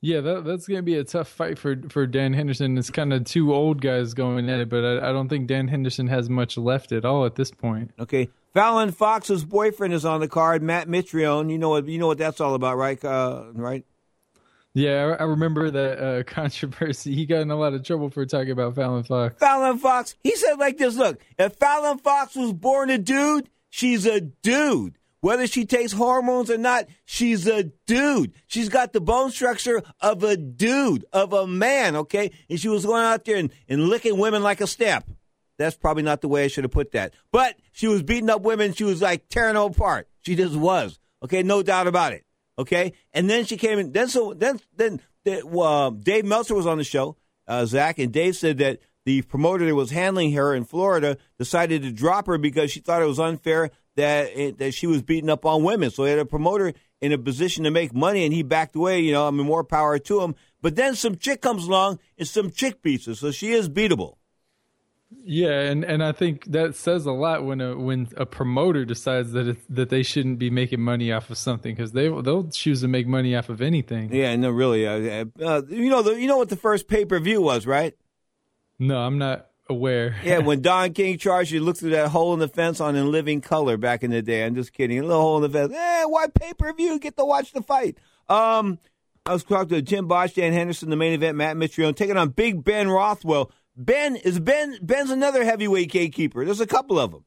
Yeah, 0.00 0.20
that, 0.20 0.44
that's 0.44 0.68
going 0.68 0.78
to 0.78 0.82
be 0.82 0.94
a 0.94 1.02
tough 1.02 1.28
fight 1.28 1.58
for 1.58 1.76
for 1.88 2.06
Dan 2.06 2.32
Henderson. 2.32 2.78
It's 2.78 2.90
kind 2.90 3.12
of 3.12 3.24
two 3.24 3.52
old 3.52 3.80
guys 3.82 4.14
going 4.14 4.48
at 4.48 4.60
it, 4.60 4.68
but 4.68 4.84
I, 4.84 5.08
I, 5.08 5.12
don't 5.12 5.28
think 5.28 5.48
Dan 5.48 5.66
Henderson 5.66 6.06
has 6.06 6.30
much 6.30 6.56
left 6.56 6.92
at 6.92 7.04
all 7.04 7.26
at 7.26 7.34
this 7.34 7.50
point. 7.50 7.90
Okay, 7.98 8.28
Fallon 8.54 8.92
Fox's 8.92 9.44
boyfriend 9.44 9.92
is 9.92 10.04
on 10.04 10.20
the 10.20 10.28
card, 10.28 10.62
Matt 10.62 10.86
Mitrione. 10.86 11.50
You 11.50 11.58
know 11.58 11.70
what 11.70 11.88
you 11.88 11.98
know 11.98 12.06
what 12.06 12.18
that's 12.18 12.40
all 12.40 12.54
about, 12.54 12.76
right? 12.76 13.04
Uh, 13.04 13.46
right? 13.54 13.84
Yeah, 14.72 15.16
I, 15.18 15.22
I 15.22 15.26
remember 15.26 15.68
that 15.68 15.98
uh, 15.98 16.22
controversy. 16.26 17.16
He 17.16 17.26
got 17.26 17.40
in 17.40 17.50
a 17.50 17.56
lot 17.56 17.74
of 17.74 17.82
trouble 17.82 18.10
for 18.10 18.24
talking 18.24 18.52
about 18.52 18.76
Fallon 18.76 19.02
Fox. 19.02 19.34
Fallon 19.40 19.78
Fox. 19.78 20.14
He 20.22 20.36
said 20.36 20.60
like 20.60 20.78
this: 20.78 20.94
Look, 20.94 21.20
if 21.40 21.54
Fallon 21.54 21.98
Fox 21.98 22.36
was 22.36 22.52
born 22.52 22.88
a 22.90 22.98
dude, 22.98 23.50
she's 23.68 24.06
a 24.06 24.20
dude. 24.20 24.97
Whether 25.20 25.46
she 25.46 25.66
takes 25.66 25.92
hormones 25.92 26.50
or 26.50 26.58
not, 26.58 26.86
she's 27.04 27.46
a 27.46 27.64
dude. 27.86 28.34
She's 28.46 28.68
got 28.68 28.92
the 28.92 29.00
bone 29.00 29.30
structure 29.30 29.82
of 30.00 30.22
a 30.22 30.36
dude, 30.36 31.04
of 31.12 31.32
a 31.32 31.46
man, 31.46 31.96
okay? 31.96 32.30
And 32.48 32.60
she 32.60 32.68
was 32.68 32.86
going 32.86 33.04
out 33.04 33.24
there 33.24 33.36
and, 33.36 33.50
and 33.68 33.88
licking 33.88 34.18
women 34.18 34.42
like 34.42 34.60
a 34.60 34.66
stamp. 34.66 35.10
That's 35.58 35.76
probably 35.76 36.04
not 36.04 36.20
the 36.20 36.28
way 36.28 36.44
I 36.44 36.48
should 36.48 36.62
have 36.64 36.70
put 36.70 36.92
that. 36.92 37.14
But 37.32 37.56
she 37.72 37.88
was 37.88 38.04
beating 38.04 38.30
up 38.30 38.42
women. 38.42 38.74
She 38.74 38.84
was 38.84 39.02
like 39.02 39.28
tearing 39.28 39.54
them 39.54 39.72
apart. 39.72 40.08
She 40.22 40.36
just 40.36 40.54
was. 40.54 41.00
Okay, 41.24 41.42
no 41.42 41.62
doubt 41.62 41.88
about 41.88 42.12
it. 42.12 42.24
Okay, 42.58 42.92
and 43.12 43.28
then 43.28 43.44
she 43.44 43.56
came 43.56 43.78
in. 43.78 43.92
Then 43.92 44.08
so 44.08 44.34
then 44.34 44.60
then 44.76 45.00
uh, 45.26 45.90
Dave 45.90 46.24
Meltzer 46.24 46.54
was 46.54 46.66
on 46.66 46.78
the 46.78 46.84
show, 46.84 47.16
uh, 47.46 47.64
Zach, 47.66 47.98
and 47.98 48.12
Dave 48.12 48.36
said 48.36 48.58
that 48.58 48.80
the 49.04 49.22
promoter 49.22 49.64
that 49.64 49.74
was 49.74 49.90
handling 49.90 50.32
her 50.32 50.54
in 50.54 50.64
Florida 50.64 51.16
decided 51.38 51.82
to 51.82 51.92
drop 51.92 52.26
her 52.26 52.36
because 52.36 52.70
she 52.70 52.80
thought 52.80 53.00
it 53.00 53.06
was 53.06 53.18
unfair 53.18 53.70
that 53.98 54.36
it, 54.36 54.58
that 54.58 54.72
she 54.74 54.86
was 54.86 55.02
beating 55.02 55.28
up 55.28 55.44
on 55.44 55.62
women. 55.64 55.90
So 55.90 56.04
he 56.04 56.10
had 56.10 56.18
a 56.18 56.24
promoter 56.24 56.72
in 57.00 57.12
a 57.12 57.18
position 57.18 57.64
to 57.64 57.70
make 57.70 57.92
money, 57.92 58.24
and 58.24 58.32
he 58.32 58.42
backed 58.42 58.74
away. 58.74 59.00
You 59.00 59.12
know, 59.12 59.28
I 59.28 59.30
mean, 59.30 59.46
more 59.46 59.64
power 59.64 59.98
to 59.98 60.20
him. 60.22 60.34
But 60.62 60.76
then 60.76 60.94
some 60.94 61.16
chick 61.16 61.42
comes 61.42 61.66
along, 61.66 61.98
and 62.16 62.26
some 62.26 62.50
chick 62.50 62.82
beats 62.82 63.06
her, 63.06 63.14
so 63.14 63.30
she 63.30 63.52
is 63.52 63.68
beatable. 63.68 64.14
Yeah, 65.10 65.60
and, 65.60 65.84
and 65.84 66.02
I 66.02 66.12
think 66.12 66.44
that 66.52 66.74
says 66.74 67.06
a 67.06 67.12
lot 67.12 67.42
when 67.44 67.60
a 67.62 67.76
when 67.76 68.08
a 68.16 68.26
promoter 68.26 68.84
decides 68.84 69.32
that 69.32 69.48
it, 69.48 69.56
that 69.70 69.88
they 69.88 70.02
shouldn't 70.02 70.38
be 70.38 70.50
making 70.50 70.82
money 70.82 71.12
off 71.12 71.30
of 71.30 71.38
something 71.38 71.74
because 71.74 71.92
they 71.92 72.08
they'll 72.08 72.50
choose 72.50 72.82
to 72.82 72.88
make 72.88 73.06
money 73.06 73.34
off 73.34 73.48
of 73.48 73.62
anything. 73.62 74.12
Yeah, 74.12 74.36
no, 74.36 74.50
really. 74.50 74.86
Uh, 74.86 75.24
uh, 75.42 75.62
you 75.68 75.88
know, 75.88 76.02
the, 76.02 76.20
you 76.20 76.26
know 76.26 76.36
what 76.36 76.50
the 76.50 76.56
first 76.56 76.88
pay 76.88 77.06
per 77.06 77.18
view 77.20 77.40
was, 77.40 77.66
right? 77.66 77.96
No, 78.78 78.98
I'm 78.98 79.16
not 79.18 79.47
aware. 79.68 80.16
yeah, 80.24 80.38
when 80.38 80.62
Don 80.62 80.92
King 80.92 81.18
charged 81.18 81.50
you, 81.50 81.60
look 81.60 81.76
through 81.76 81.90
that 81.90 82.08
hole 82.08 82.32
in 82.34 82.40
the 82.40 82.48
fence 82.48 82.80
on 82.80 82.96
In 82.96 83.10
Living 83.10 83.40
Color 83.40 83.76
back 83.76 84.02
in 84.02 84.10
the 84.10 84.22
day. 84.22 84.44
I'm 84.44 84.54
just 84.54 84.72
kidding. 84.72 84.98
A 84.98 85.02
little 85.02 85.20
hole 85.20 85.44
in 85.44 85.50
the 85.50 85.58
fence. 85.58 85.72
Eh, 85.74 86.04
why 86.04 86.26
pay 86.28 86.52
per 86.54 86.72
view? 86.72 86.98
Get 86.98 87.16
to 87.16 87.24
watch 87.24 87.52
the 87.52 87.62
fight. 87.62 87.98
Um, 88.28 88.78
I 89.26 89.32
was 89.32 89.44
talking 89.44 89.68
to 89.68 89.82
Jim 89.82 90.08
Boetsch, 90.08 90.34
Dan 90.34 90.52
Henderson, 90.52 90.90
the 90.90 90.96
main 90.96 91.12
event, 91.12 91.36
Matt 91.36 91.56
Mitrione, 91.56 91.94
taking 91.94 92.16
on 92.16 92.30
Big 92.30 92.64
Ben 92.64 92.88
Rothwell. 92.88 93.52
Ben 93.76 94.16
is 94.16 94.40
Ben. 94.40 94.78
Ben's 94.82 95.10
another 95.10 95.44
heavyweight 95.44 95.90
gatekeeper. 95.90 96.44
There's 96.44 96.60
a 96.60 96.66
couple 96.66 96.98
of 96.98 97.12
them. 97.12 97.24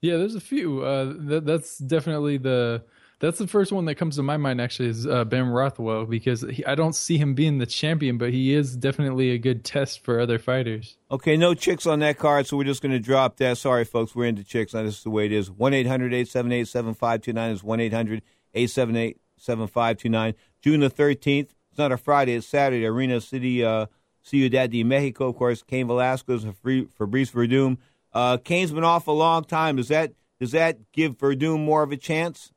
Yeah, 0.00 0.16
there's 0.16 0.34
a 0.34 0.40
few. 0.40 0.82
Uh, 0.82 1.12
that, 1.18 1.44
that's 1.44 1.78
definitely 1.78 2.38
the 2.38 2.84
that's 3.20 3.38
the 3.38 3.46
first 3.46 3.70
one 3.70 3.84
that 3.84 3.94
comes 3.94 4.16
to 4.16 4.22
my 4.22 4.36
mind. 4.36 4.60
Actually, 4.60 4.88
is 4.88 5.06
uh, 5.06 5.24
Ben 5.24 5.48
Rothwell 5.48 6.06
because 6.06 6.40
he, 6.40 6.64
I 6.64 6.74
don't 6.74 6.94
see 6.94 7.18
him 7.18 7.34
being 7.34 7.58
the 7.58 7.66
champion, 7.66 8.18
but 8.18 8.32
he 8.32 8.52
is 8.52 8.76
definitely 8.76 9.30
a 9.30 9.38
good 9.38 9.64
test 9.64 10.02
for 10.02 10.18
other 10.18 10.38
fighters. 10.38 10.96
Okay, 11.10 11.36
no 11.36 11.54
chicks 11.54 11.86
on 11.86 12.00
that 12.00 12.18
card, 12.18 12.46
so 12.46 12.56
we're 12.56 12.64
just 12.64 12.82
going 12.82 12.92
to 12.92 12.98
drop 12.98 13.36
that. 13.36 13.58
Sorry, 13.58 13.84
folks, 13.84 14.14
we're 14.14 14.26
into 14.26 14.42
chicks. 14.42 14.74
Now, 14.74 14.82
this 14.82 14.98
is 14.98 15.04
the 15.04 15.10
way 15.10 15.26
it 15.26 15.32
is. 15.32 15.50
One 15.50 15.74
878 15.74 16.26
7529 16.66 17.50
is 17.52 17.62
one 17.62 17.80
878 17.80 19.16
7529 19.36 20.34
June 20.62 20.80
the 20.80 20.90
thirteenth. 20.90 21.54
It's 21.70 21.78
not 21.78 21.92
a 21.92 21.96
Friday; 21.96 22.34
it's 22.34 22.46
Saturday. 22.46 22.84
Arena 22.86 23.20
City. 23.20 23.64
Uh, 23.64 23.86
Ciudad 24.22 24.70
de 24.70 24.84
Mexico, 24.84 25.28
of 25.28 25.36
course, 25.36 25.62
Cain 25.62 25.86
Velasquez, 25.86 26.44
for 26.44 26.86
Fabrice 26.98 27.30
Werdum. 27.30 27.78
Uh, 28.12 28.36
Cain's 28.38 28.72
been 28.72 28.84
off 28.84 29.06
a 29.06 29.12
long 29.12 29.44
time. 29.44 29.76
Does 29.76 29.88
that 29.88 30.12
does 30.38 30.52
that 30.52 30.92
give 30.92 31.18
Werdum 31.18 31.64
more 31.64 31.82
of 31.82 31.92
a 31.92 31.96
chance? 31.96 32.52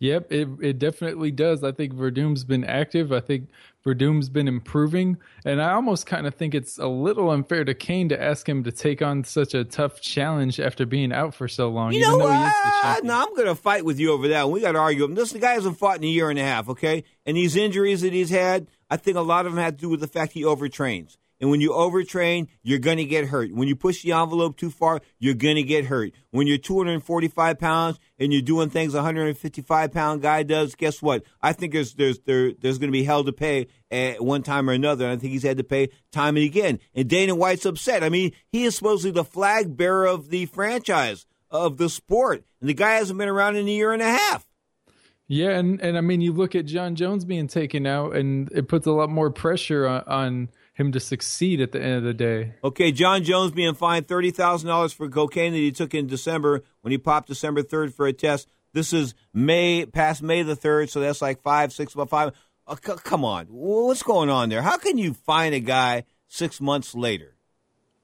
Yep, 0.00 0.32
it 0.32 0.48
it 0.62 0.78
definitely 0.78 1.30
does. 1.30 1.62
I 1.62 1.72
think 1.72 1.92
Werdum's 1.92 2.42
been 2.42 2.64
active. 2.64 3.12
I 3.12 3.20
think 3.20 3.50
Werdum's 3.84 4.30
been 4.30 4.48
improving, 4.48 5.18
and 5.44 5.60
I 5.60 5.72
almost 5.72 6.06
kind 6.06 6.26
of 6.26 6.34
think 6.34 6.54
it's 6.54 6.78
a 6.78 6.86
little 6.86 7.30
unfair 7.30 7.64
to 7.64 7.74
Cain 7.74 8.08
to 8.08 8.20
ask 8.20 8.48
him 8.48 8.64
to 8.64 8.72
take 8.72 9.02
on 9.02 9.24
such 9.24 9.52
a 9.52 9.62
tough 9.62 10.00
challenge 10.00 10.58
after 10.58 10.86
being 10.86 11.12
out 11.12 11.34
for 11.34 11.48
so 11.48 11.68
long. 11.68 11.92
You 11.92 12.00
know 12.00 12.16
what? 12.16 13.04
No, 13.04 13.14
I'm 13.14 13.34
going 13.34 13.46
to 13.46 13.54
fight 13.54 13.84
with 13.84 14.00
you 14.00 14.12
over 14.12 14.28
that. 14.28 14.50
We 14.50 14.62
got 14.62 14.72
to 14.72 14.78
argue. 14.78 15.06
This 15.08 15.32
the 15.32 15.38
guy 15.38 15.52
hasn't 15.52 15.78
fought 15.78 15.98
in 15.98 16.04
a 16.04 16.06
year 16.06 16.30
and 16.30 16.38
a 16.38 16.42
half. 16.42 16.70
Okay, 16.70 17.04
and 17.26 17.36
these 17.36 17.54
injuries 17.54 18.00
that 18.00 18.14
he's 18.14 18.30
had, 18.30 18.68
I 18.88 18.96
think 18.96 19.18
a 19.18 19.20
lot 19.20 19.44
of 19.44 19.52
them 19.52 19.62
had 19.62 19.76
to 19.76 19.82
do 19.82 19.90
with 19.90 20.00
the 20.00 20.08
fact 20.08 20.32
he 20.32 20.44
overtrains. 20.44 21.18
And 21.40 21.50
when 21.50 21.60
you 21.60 21.70
overtrain, 21.70 22.48
you're 22.62 22.78
going 22.78 22.98
to 22.98 23.04
get 23.04 23.26
hurt. 23.26 23.52
When 23.52 23.66
you 23.66 23.74
push 23.74 24.02
the 24.02 24.12
envelope 24.12 24.56
too 24.56 24.70
far, 24.70 25.00
you're 25.18 25.34
going 25.34 25.56
to 25.56 25.62
get 25.62 25.86
hurt. 25.86 26.12
When 26.30 26.46
you're 26.46 26.58
245 26.58 27.58
pounds 27.58 27.98
and 28.18 28.32
you're 28.32 28.42
doing 28.42 28.68
things 28.68 28.94
a 28.94 28.98
155 28.98 29.92
pound 29.92 30.22
guy 30.22 30.42
does, 30.42 30.74
guess 30.74 31.00
what? 31.00 31.22
I 31.40 31.52
think 31.52 31.72
there's 31.72 31.94
there's 31.94 32.18
there, 32.20 32.52
there's 32.52 32.78
going 32.78 32.88
to 32.88 32.92
be 32.92 33.04
hell 33.04 33.24
to 33.24 33.32
pay 33.32 33.68
at 33.90 34.22
one 34.22 34.42
time 34.42 34.68
or 34.68 34.74
another. 34.74 35.06
And 35.06 35.14
I 35.14 35.16
think 35.16 35.32
he's 35.32 35.42
had 35.42 35.56
to 35.56 35.64
pay 35.64 35.88
time 36.12 36.36
and 36.36 36.44
again. 36.44 36.78
And 36.94 37.08
Dana 37.08 37.34
White's 37.34 37.64
upset. 37.64 38.04
I 38.04 38.10
mean, 38.10 38.32
he 38.50 38.64
is 38.64 38.76
supposedly 38.76 39.12
the 39.12 39.24
flag 39.24 39.76
bearer 39.76 40.06
of 40.06 40.28
the 40.28 40.46
franchise 40.46 41.26
of 41.50 41.78
the 41.78 41.88
sport, 41.88 42.44
and 42.60 42.68
the 42.68 42.74
guy 42.74 42.92
hasn't 42.92 43.18
been 43.18 43.28
around 43.28 43.56
in 43.56 43.66
a 43.66 43.70
year 43.70 43.92
and 43.92 44.02
a 44.02 44.10
half. 44.10 44.46
Yeah, 45.26 45.50
and, 45.50 45.80
and 45.80 45.96
I 45.96 46.00
mean, 46.00 46.20
you 46.20 46.32
look 46.32 46.56
at 46.56 46.66
Jon 46.66 46.96
Jones 46.96 47.24
being 47.24 47.46
taken 47.46 47.86
out, 47.86 48.16
and 48.16 48.50
it 48.52 48.66
puts 48.66 48.86
a 48.86 48.92
lot 48.92 49.10
more 49.10 49.30
pressure 49.30 49.86
on, 49.86 50.02
on 50.06 50.48
him 50.80 50.92
to 50.92 51.00
succeed 51.00 51.60
at 51.60 51.72
the 51.72 51.80
end 51.80 51.96
of 51.96 52.02
the 52.02 52.14
day. 52.14 52.54
Okay, 52.64 52.90
Jon 52.90 53.22
Jones 53.22 53.52
being 53.52 53.74
fined 53.74 54.08
thirty 54.08 54.30
thousand 54.30 54.68
dollars 54.68 54.92
for 54.92 55.08
cocaine 55.08 55.52
that 55.52 55.58
he 55.58 55.70
took 55.70 55.94
in 55.94 56.06
December 56.06 56.62
when 56.80 56.90
he 56.90 56.98
popped 56.98 57.28
December 57.28 57.62
third 57.62 57.94
for 57.94 58.06
a 58.06 58.12
test. 58.12 58.48
This 58.72 58.92
is 58.92 59.14
May 59.34 59.84
past 59.84 60.22
May 60.22 60.42
the 60.42 60.56
third, 60.56 60.90
so 60.90 61.00
that's 61.00 61.20
like 61.20 61.42
five, 61.42 61.72
six, 61.72 61.94
about 61.94 62.08
five. 62.08 62.32
Oh, 62.66 62.76
c- 62.76 62.92
come 63.04 63.24
on, 63.24 63.46
what's 63.46 64.02
going 64.02 64.30
on 64.30 64.48
there? 64.48 64.62
How 64.62 64.76
can 64.76 64.96
you 64.96 65.12
find 65.12 65.54
a 65.54 65.60
guy 65.60 66.04
six 66.28 66.60
months 66.60 66.94
later? 66.94 67.34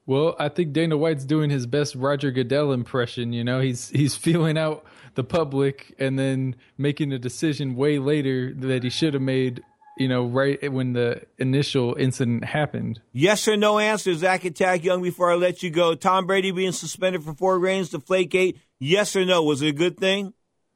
Well, 0.05 0.35
I 0.39 0.49
think 0.49 0.71
Dana 0.71 0.95
White's 0.97 1.25
doing 1.25 1.49
his 1.49 1.65
best 1.65 1.95
Roger 1.95 2.31
Goodell 2.31 2.71
impression. 2.71 3.33
You 3.33 3.43
know, 3.43 3.59
he's 3.59 3.89
he's 3.89 4.15
feeling 4.15 4.57
out 4.57 4.85
the 5.15 5.23
public 5.23 5.95
and 5.99 6.17
then 6.17 6.55
making 6.77 7.11
a 7.11 7.19
decision 7.19 7.75
way 7.75 7.97
later 7.99 8.53
that 8.53 8.83
he 8.83 8.89
should 8.89 9.13
have 9.15 9.23
made. 9.23 9.63
You 9.97 10.07
know, 10.07 10.25
right 10.25 10.71
when 10.71 10.93
the 10.93 11.23
initial 11.39 11.95
incident 11.95 12.45
happened. 12.45 13.01
Yes 13.13 13.47
or 13.47 13.57
no 13.57 13.79
answer, 13.79 14.13
Zach 14.13 14.45
Attack 14.45 14.83
Young. 14.83 15.01
Before 15.01 15.31
I 15.31 15.35
let 15.35 15.63
you 15.63 15.71
go, 15.71 15.95
Tom 15.95 16.27
Brady 16.27 16.51
being 16.51 16.71
suspended 16.71 17.23
for 17.23 17.33
four 17.33 17.59
games, 17.59 17.89
Deflategate. 17.89 18.59
Yes 18.79 19.15
or 19.15 19.25
no? 19.25 19.41
Was 19.41 19.61
it 19.63 19.69
a 19.69 19.71
good 19.71 19.97
thing? 19.97 20.33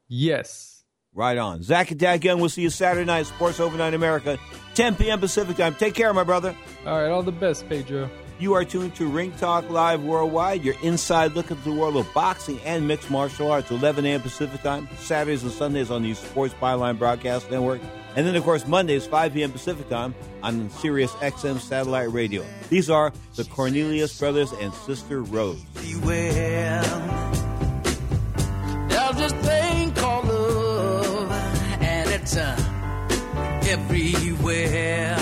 Yes. 0.07 0.83
Right 1.13 1.37
on. 1.37 1.61
Zach 1.61 1.91
Attack 1.91 2.23
Young. 2.23 2.39
We'll 2.39 2.49
see 2.49 2.63
you 2.63 2.69
Saturday 2.69 3.05
night, 3.05 3.27
Sports 3.27 3.59
Overnight 3.59 3.93
America, 3.93 4.39
10 4.73 4.95
p.m. 4.95 5.19
Pacific 5.19 5.57
time. 5.57 5.75
Take 5.75 5.93
care, 5.93 6.11
my 6.13 6.23
brother. 6.23 6.55
All 6.85 6.99
right, 6.99 7.09
all 7.09 7.21
the 7.21 7.31
best, 7.31 7.67
Pedro. 7.69 8.09
You 8.39 8.55
are 8.55 8.65
tuned 8.65 8.95
to 8.95 9.07
Ring 9.07 9.31
Talk 9.33 9.69
Live 9.69 10.01
Worldwide, 10.01 10.63
your 10.63 10.73
inside 10.81 11.33
look 11.33 11.51
at 11.51 11.63
the 11.63 11.71
world 11.71 11.95
of 11.95 12.11
boxing 12.11 12.59
and 12.61 12.87
mixed 12.87 13.11
martial 13.11 13.51
arts, 13.51 13.69
11 13.69 14.03
a.m. 14.03 14.21
Pacific 14.21 14.63
time, 14.63 14.89
Saturdays 14.97 15.43
and 15.43 15.51
Sundays 15.51 15.91
on 15.91 16.01
the 16.01 16.15
Sports 16.15 16.55
Byline 16.59 16.97
Broadcast 16.97 17.51
Network. 17.51 17.81
And 18.15 18.27
then, 18.27 18.35
of 18.35 18.43
course, 18.43 18.67
Mondays, 18.67 19.07
5 19.07 19.33
p.m. 19.33 19.51
Pacific 19.51 19.87
time 19.87 20.13
on 20.43 20.69
Sirius 20.69 21.11
XM 21.13 21.59
Satellite 21.59 22.11
Radio. 22.11 22.43
These 22.69 22.89
are 22.89 23.13
the 23.35 23.45
Cornelius 23.45 24.17
Brothers 24.19 24.51
and 24.53 24.73
Sister 24.73 25.21
Rose. 25.21 25.61
Beware. 25.81 26.81
There's 28.89 29.15
this 29.15 29.31
thing 29.45 29.93
called 29.93 30.27
love, 30.27 31.31
and 31.81 32.09
it's 32.09 32.35
uh, 32.35 32.55
everywhere. 33.69 35.15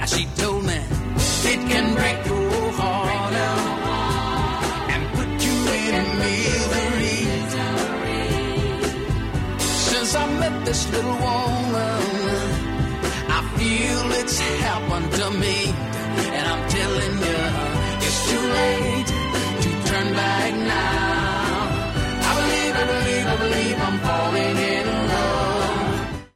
As 0.00 0.12
she 0.14 0.26
told 0.36 0.66
me, 0.66 0.74
it 0.74 1.60
can 1.70 1.94
break 1.94 2.26
your 2.26 2.72
heart 2.72 3.32
out 3.32 4.90
and 4.90 5.14
put 5.16 5.28
you 5.46 5.56
in 5.96 6.18
misery. 6.18 7.24
Since 9.58 10.14
I 10.14 10.26
met 10.38 10.64
this 10.66 10.90
little 10.92 11.16
feel 11.16 11.67
it's 14.28 14.40
happened 14.40 15.10
to 15.12 15.30
me, 15.30 15.64
and 15.64 16.46
I'm 16.48 16.68
telling 16.68 17.12
you, 17.18 17.40
it's 18.04 18.30
too 18.30 18.44
late 18.60 19.06
to 19.62 19.70
turn 19.88 20.12
back 20.12 20.54
now. 20.54 21.68
I 22.20 22.34
believe, 22.36 22.74
I 22.76 22.84
believe, 22.92 23.26
I 23.26 23.36
believe 23.36 23.78
I'm 23.80 23.98
falling 24.00 24.56
in 24.56 24.86
love. 25.08 26.28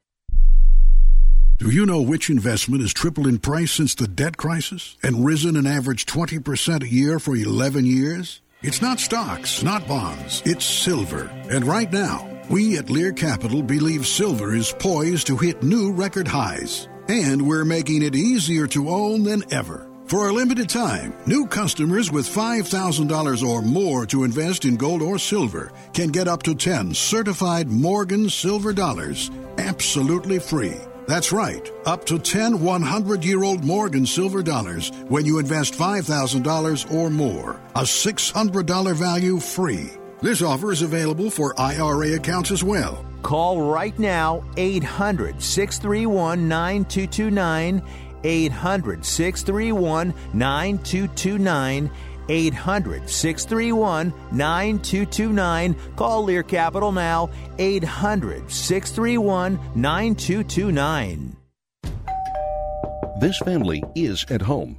Do 1.59 1.71
you 1.71 1.85
know 1.85 2.01
which 2.01 2.31
investment 2.31 2.81
has 2.81 2.95
tripled 2.95 3.27
in 3.27 3.39
price 3.39 3.73
since 3.73 3.95
the 3.95 4.09
debt 4.09 4.39
crisis 4.39 4.97
and 5.03 5.27
risen 5.27 5.55
an 5.57 5.67
average 5.67 6.07
20% 6.07 6.83
a 6.83 6.89
year 6.89 7.19
for 7.19 7.37
11 7.37 7.85
years? 7.85 8.41
It's 8.63 8.81
not 8.81 9.01
stocks, 9.01 9.63
not 9.63 9.87
bonds, 9.87 10.41
it's 10.47 10.65
silver. 10.65 11.31
And 11.51 11.67
right 11.67 11.93
now, 11.93 12.27
we 12.49 12.79
at 12.79 12.89
Lear 12.89 13.13
Capital 13.13 13.63
believe 13.63 14.07
silver 14.07 14.55
is 14.55 14.75
poised 14.79 15.27
to 15.27 15.37
hit 15.37 15.63
new 15.63 15.93
record 15.93 16.27
highs. 16.27 16.89
And 17.09 17.47
we're 17.47 17.65
making 17.65 18.03
it 18.03 18.15
easier 18.15 18.67
to 18.69 18.91
own 18.91 19.23
than 19.25 19.45
ever. 19.53 19.89
For 20.07 20.29
a 20.29 20.33
limited 20.33 20.69
time, 20.69 21.15
new 21.27 21.47
customers 21.47 22.13
with 22.13 22.27
$5,000 22.27 23.43
or 23.43 23.63
more 23.63 24.05
to 24.07 24.25
invest 24.25 24.65
in 24.67 24.77
gold 24.77 25.01
or 25.01 25.19
silver 25.19 25.73
can 25.95 26.09
get 26.09 26.29
up 26.29 26.43
to 26.43 26.55
10 26.55 26.93
certified 26.93 27.69
Morgan 27.69 28.29
silver 28.29 28.73
dollars 28.73 29.31
absolutely 29.59 30.39
free. 30.39 30.77
That's 31.07 31.33
right, 31.33 31.71
up 31.85 32.05
to 32.07 32.19
10 32.19 32.61
100 32.61 33.25
year 33.25 33.43
old 33.43 33.65
Morgan 33.65 34.07
silver 34.07 34.43
dollars 34.43 34.93
when 35.09 35.25
you 35.25 35.39
invest 35.39 35.75
$5,000 35.75 36.93
or 36.93 37.11
more. 37.11 37.61
A 37.75 37.83
$600 37.83 38.95
value 38.95 39.39
free. 39.41 39.91
This 40.21 40.43
offer 40.43 40.73
is 40.73 40.83
available 40.83 41.31
for 41.31 41.59
IRA 41.59 42.15
accounts 42.15 42.51
as 42.51 42.63
well. 42.63 43.05
Call 43.23 43.63
right 43.63 43.97
now 43.99 44.45
800 44.57 45.43
631 45.43 46.49
9229. 46.49 47.83
800 48.25 49.05
631 49.05 50.15
9229. 50.33 51.91
800 52.29 53.09
631 53.09 54.13
9229. 54.33 55.75
Call 55.97 56.25
Lear 56.25 56.43
Capital 56.43 56.93
now. 56.93 57.31
800 57.59 58.51
631 58.51 59.59
9229. 59.75 61.37
This 63.21 63.39
family 63.45 63.83
is 63.95 64.25
at 64.31 64.43
home, 64.43 64.79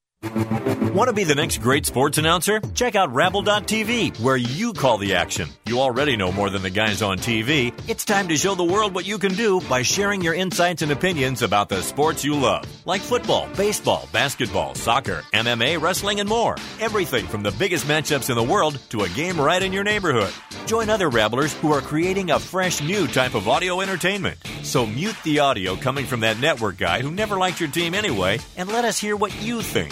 Want 0.23 1.07
to 1.07 1.13
be 1.13 1.23
the 1.23 1.35
next 1.35 1.57
great 1.61 1.85
sports 1.85 2.17
announcer? 2.17 2.61
Check 2.75 2.95
out 2.95 3.13
Rabble.tv, 3.13 4.19
where 4.19 4.37
you 4.37 4.73
call 4.73 4.97
the 4.97 5.15
action. 5.15 5.49
You 5.65 5.79
already 5.79 6.15
know 6.15 6.31
more 6.31 6.49
than 6.49 6.61
the 6.61 6.69
guys 6.69 7.01
on 7.01 7.17
TV. 7.17 7.73
It's 7.89 8.05
time 8.05 8.27
to 8.27 8.37
show 8.37 8.53
the 8.53 8.63
world 8.63 8.93
what 8.93 9.05
you 9.05 9.17
can 9.17 9.33
do 9.33 9.61
by 9.61 9.81
sharing 9.81 10.21
your 10.21 10.33
insights 10.33 10.83
and 10.83 10.91
opinions 10.91 11.41
about 11.41 11.69
the 11.69 11.81
sports 11.81 12.23
you 12.23 12.35
love, 12.35 12.65
like 12.85 13.01
football, 13.01 13.47
baseball, 13.57 14.07
basketball, 14.11 14.75
soccer, 14.75 15.23
MMA, 15.33 15.81
wrestling, 15.81 16.19
and 16.19 16.29
more. 16.29 16.55
Everything 16.79 17.25
from 17.25 17.41
the 17.41 17.51
biggest 17.53 17.87
matchups 17.87 18.29
in 18.29 18.35
the 18.35 18.43
world 18.43 18.77
to 18.89 19.01
a 19.01 19.09
game 19.09 19.39
right 19.39 19.63
in 19.63 19.73
your 19.73 19.83
neighborhood. 19.83 20.33
Join 20.67 20.89
other 20.89 21.09
Rabblers 21.09 21.53
who 21.61 21.71
are 21.71 21.81
creating 21.81 22.29
a 22.29 22.39
fresh 22.39 22.81
new 22.81 23.07
type 23.07 23.33
of 23.33 23.47
audio 23.47 23.81
entertainment. 23.81 24.37
So 24.61 24.85
mute 24.85 25.15
the 25.23 25.39
audio 25.39 25.75
coming 25.75 26.05
from 26.05 26.19
that 26.19 26.39
network 26.39 26.77
guy 26.77 27.01
who 27.01 27.11
never 27.11 27.37
liked 27.37 27.59
your 27.59 27.69
team 27.69 27.95
anyway, 27.95 28.39
and 28.55 28.69
let 28.69 28.85
us 28.85 28.99
hear 28.99 29.15
what 29.15 29.33
you 29.41 29.61
think. 29.61 29.91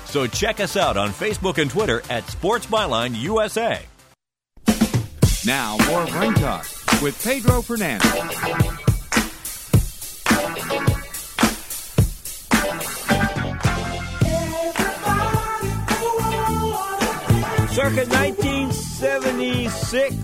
So 0.11 0.27
check 0.27 0.59
us 0.59 0.75
out 0.75 0.97
on 0.97 1.11
Facebook 1.11 1.57
and 1.57 1.71
Twitter 1.71 2.03
at 2.09 2.29
Sports 2.29 2.65
Byline 2.65 3.15
USA. 3.15 3.79
Now, 5.45 5.77
more 5.87 6.03
Ring 6.19 6.33
Talk 6.33 6.65
with 7.01 7.17
Pedro 7.23 7.61
Fernandez. 7.61 8.11
Circa 17.73 18.03
1976, 18.09 20.15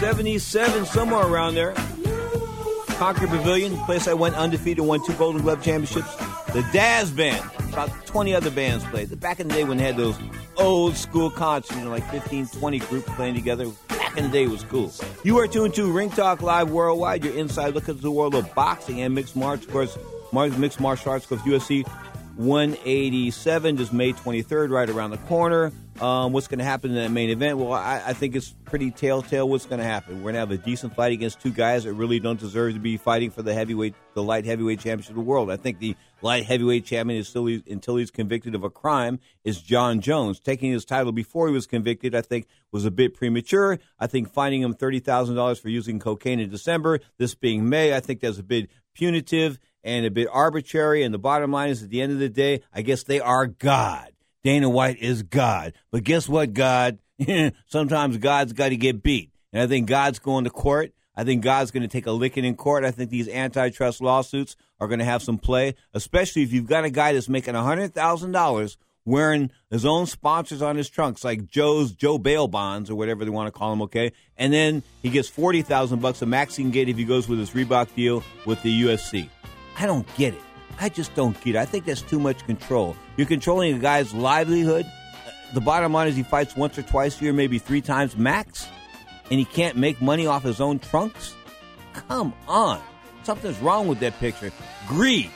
77, 0.00 0.86
somewhere 0.86 1.24
around 1.24 1.54
there. 1.54 1.72
Concord 2.98 3.30
Pavilion, 3.30 3.76
place 3.84 4.08
I 4.08 4.14
went 4.14 4.34
undefeated, 4.34 4.84
won 4.84 5.06
two 5.06 5.12
Golden 5.12 5.40
Glove 5.40 5.62
championships. 5.62 6.12
The 6.52 6.66
Dazz 6.72 7.12
Band, 7.12 7.48
about 7.72 7.90
20 8.06 8.34
other 8.34 8.50
bands 8.50 8.84
played. 8.86 9.20
Back 9.20 9.38
in 9.38 9.46
the 9.46 9.54
day 9.54 9.62
when 9.62 9.76
they 9.76 9.84
had 9.84 9.96
those 9.96 10.18
old 10.56 10.96
school 10.96 11.30
concerts, 11.30 11.78
you 11.78 11.84
know, 11.84 11.90
like 11.90 12.04
15, 12.10 12.48
20 12.48 12.78
groups 12.80 13.08
playing 13.10 13.36
together. 13.36 13.68
Back 13.88 14.16
in 14.16 14.24
the 14.24 14.30
day 14.30 14.48
was 14.48 14.64
cool. 14.64 14.92
You 15.22 15.38
are 15.38 15.46
tuned 15.46 15.74
to 15.74 15.90
Ring 15.92 16.10
Talk 16.10 16.42
Live 16.42 16.70
Worldwide, 16.70 17.24
your 17.24 17.34
inside 17.34 17.74
look 17.74 17.88
at 17.88 18.00
the 18.00 18.10
world 18.10 18.34
of 18.34 18.52
boxing 18.56 19.00
and 19.00 19.14
mixed 19.14 19.36
martial 19.36 19.76
arts. 19.76 19.96
Mixed 20.32 20.80
martial 20.80 21.12
arts, 21.12 21.24
because 21.24 21.44
UFC 21.44 21.88
187, 22.40 23.76
just 23.76 23.92
May 23.92 24.14
23rd, 24.14 24.70
right 24.70 24.88
around 24.88 25.10
the 25.10 25.18
corner. 25.18 25.72
Um, 26.00 26.32
what's 26.32 26.48
going 26.48 26.58
to 26.60 26.64
happen 26.64 26.90
in 26.90 26.96
that 26.96 27.10
main 27.10 27.28
event? 27.28 27.58
Well, 27.58 27.74
I, 27.74 28.02
I 28.06 28.12
think 28.14 28.34
it's 28.34 28.54
pretty 28.64 28.90
telltale 28.90 29.46
what's 29.46 29.66
going 29.66 29.80
to 29.80 29.84
happen. 29.84 30.16
We're 30.16 30.32
going 30.32 30.34
to 30.34 30.40
have 30.40 30.50
a 30.50 30.56
decent 30.56 30.96
fight 30.96 31.12
against 31.12 31.42
two 31.42 31.50
guys 31.50 31.84
that 31.84 31.92
really 31.92 32.18
don't 32.18 32.40
deserve 32.40 32.72
to 32.72 32.80
be 32.80 32.96
fighting 32.96 33.30
for 33.30 33.42
the 33.42 33.52
heavyweight, 33.52 33.94
the 34.14 34.22
light 34.22 34.46
heavyweight 34.46 34.80
championship 34.80 35.10
of 35.10 35.16
the 35.16 35.20
world. 35.20 35.50
I 35.50 35.58
think 35.58 35.80
the 35.80 35.94
light 36.22 36.46
heavyweight 36.46 36.86
champion 36.86 37.20
is 37.20 37.28
still 37.28 37.46
until 37.46 37.96
he's 37.96 38.10
convicted 38.10 38.54
of 38.54 38.64
a 38.64 38.70
crime 38.70 39.20
is 39.44 39.60
Jon 39.60 40.00
Jones. 40.00 40.40
Taking 40.40 40.72
his 40.72 40.86
title 40.86 41.12
before 41.12 41.46
he 41.46 41.52
was 41.52 41.66
convicted, 41.66 42.14
I 42.14 42.22
think, 42.22 42.46
was 42.72 42.86
a 42.86 42.90
bit 42.90 43.12
premature. 43.12 43.78
I 43.98 44.06
think 44.06 44.32
finding 44.32 44.62
him 44.62 44.72
thirty 44.72 45.00
thousand 45.00 45.36
dollars 45.36 45.58
for 45.58 45.68
using 45.68 45.98
cocaine 45.98 46.40
in 46.40 46.48
December, 46.48 47.00
this 47.18 47.34
being 47.34 47.68
May, 47.68 47.94
I 47.94 48.00
think 48.00 48.20
that's 48.20 48.38
a 48.38 48.42
bit 48.42 48.70
punitive 48.94 49.58
and 49.84 50.06
a 50.06 50.10
bit 50.10 50.28
arbitrary. 50.30 51.02
And 51.02 51.12
the 51.12 51.18
bottom 51.18 51.52
line 51.52 51.70
is, 51.70 51.82
at 51.82 51.90
the 51.90 52.00
end 52.00 52.12
of 52.12 52.18
the 52.18 52.28
day, 52.28 52.62
I 52.72 52.82
guess 52.82 53.02
they 53.02 53.20
are 53.20 53.46
God. 53.46 54.12
Dana 54.42 54.68
White 54.68 54.98
is 54.98 55.22
God. 55.22 55.74
But 55.90 56.04
guess 56.04 56.28
what, 56.28 56.54
God? 56.54 56.98
Sometimes 57.66 58.16
God's 58.16 58.52
got 58.52 58.70
to 58.70 58.76
get 58.76 59.02
beat. 59.02 59.30
And 59.52 59.62
I 59.62 59.66
think 59.66 59.88
God's 59.88 60.18
going 60.18 60.44
to 60.44 60.50
court. 60.50 60.92
I 61.16 61.24
think 61.24 61.42
God's 61.42 61.70
going 61.70 61.82
to 61.82 61.88
take 61.88 62.06
a 62.06 62.12
licking 62.12 62.44
in 62.44 62.54
court. 62.54 62.84
I 62.84 62.90
think 62.90 63.10
these 63.10 63.28
antitrust 63.28 64.00
lawsuits 64.00 64.56
are 64.78 64.88
going 64.88 65.00
to 65.00 65.04
have 65.04 65.22
some 65.22 65.38
play, 65.38 65.74
especially 65.92 66.42
if 66.42 66.52
you've 66.52 66.68
got 66.68 66.84
a 66.84 66.90
guy 66.90 67.12
that's 67.12 67.28
making 67.28 67.54
$100,000 67.54 68.76
wearing 69.04 69.50
his 69.70 69.84
own 69.84 70.06
sponsors 70.06 70.62
on 70.62 70.76
his 70.76 70.88
trunks, 70.88 71.24
like 71.24 71.46
Joe's 71.46 71.92
Joe 71.92 72.18
Bail 72.18 72.48
bonds 72.48 72.90
or 72.90 72.94
whatever 72.94 73.24
they 73.24 73.30
want 73.30 73.52
to 73.52 73.58
call 73.58 73.70
them. 73.70 73.82
Okay, 73.82 74.12
and 74.36 74.52
then 74.52 74.82
he 75.02 75.10
gets 75.10 75.28
forty 75.28 75.62
thousand 75.62 76.00
bucks 76.00 76.22
a 76.22 76.26
maxing 76.26 76.72
gate 76.72 76.88
if 76.88 76.96
he 76.96 77.04
goes 77.04 77.28
with 77.28 77.38
his 77.38 77.50
Reebok 77.50 77.94
deal 77.94 78.22
with 78.46 78.62
the 78.62 78.82
UFC. 78.82 79.28
I 79.80 79.86
don't 79.86 80.06
get 80.16 80.34
it. 80.34 80.42
I 80.78 80.90
just 80.90 81.14
don't 81.14 81.38
get 81.42 81.54
it. 81.54 81.58
I 81.58 81.64
think 81.64 81.86
that's 81.86 82.02
too 82.02 82.20
much 82.20 82.44
control. 82.44 82.94
You're 83.16 83.26
controlling 83.26 83.74
a 83.74 83.78
guy's 83.78 84.12
livelihood. 84.12 84.84
Uh, 84.84 85.30
the 85.54 85.62
bottom 85.62 85.94
line 85.94 86.06
is 86.06 86.16
he 86.16 86.22
fights 86.22 86.54
once 86.54 86.78
or 86.78 86.82
twice 86.82 87.18
a 87.18 87.24
year, 87.24 87.32
maybe 87.32 87.58
three 87.58 87.80
times 87.80 88.14
max, 88.14 88.68
and 89.30 89.38
he 89.38 89.46
can't 89.46 89.78
make 89.78 90.02
money 90.02 90.26
off 90.26 90.42
his 90.42 90.60
own 90.60 90.80
trunks. 90.80 91.34
Come 91.94 92.34
on, 92.46 92.78
something's 93.22 93.58
wrong 93.60 93.88
with 93.88 94.00
that 94.00 94.18
picture. 94.20 94.52
Greed 94.86 95.30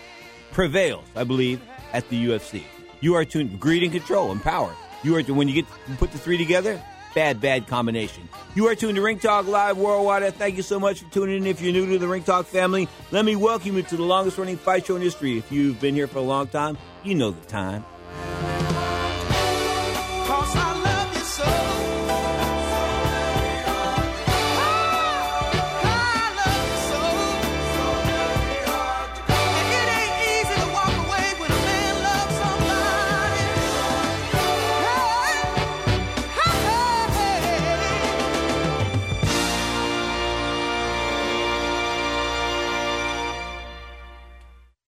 prevails, 0.53 1.05
I 1.17 1.25
believe, 1.25 1.63
at 1.95 2.07
the 2.11 2.27
UFC. 2.27 2.65
You 3.01 3.15
are 3.15 3.25
tuned 3.25 3.59
greed 3.59 3.83
and 3.83 3.93
control 3.93 4.31
and 4.31 4.43
power. 4.43 4.75
You 5.03 5.17
are 5.17 5.23
when 5.23 5.49
you 5.49 5.55
get 5.55 5.67
put 5.97 6.13
the 6.13 6.19
three 6.19 6.37
together, 6.37 6.83
bad, 7.15 7.41
bad 7.41 7.67
combination. 7.67 8.29
You 8.55 8.69
are 8.69 8.75
tuned 8.75 8.97
to 8.97 9.03
Ring 9.03 9.19
Talk 9.19 9.47
Live 9.47 9.79
Worldwide. 9.79 10.35
Thank 10.35 10.57
you 10.57 10.63
so 10.63 10.79
much 10.79 11.01
for 11.01 11.13
tuning 11.13 11.37
in. 11.39 11.47
If 11.47 11.61
you're 11.61 11.73
new 11.73 11.87
to 11.87 11.99
the 11.99 12.09
Ring 12.09 12.23
Talk 12.23 12.47
family, 12.47 12.89
let 13.11 13.25
me 13.25 13.37
welcome 13.37 13.77
you 13.77 13.83
to 13.83 13.97
the 13.97 14.03
longest 14.03 14.39
running 14.39 14.57
fight 14.57 14.87
show 14.87 14.97
in 14.97 15.03
history. 15.03 15.39
If 15.39 15.51
you've 15.51 15.81
been 15.81 15.95
here 15.95 16.07
for 16.07 16.19
a 16.19 16.23
long 16.23 16.49
time, 16.49 16.77
you 17.03 17.15
know 17.15 17.31
the 17.31 17.47
time. 17.47 17.85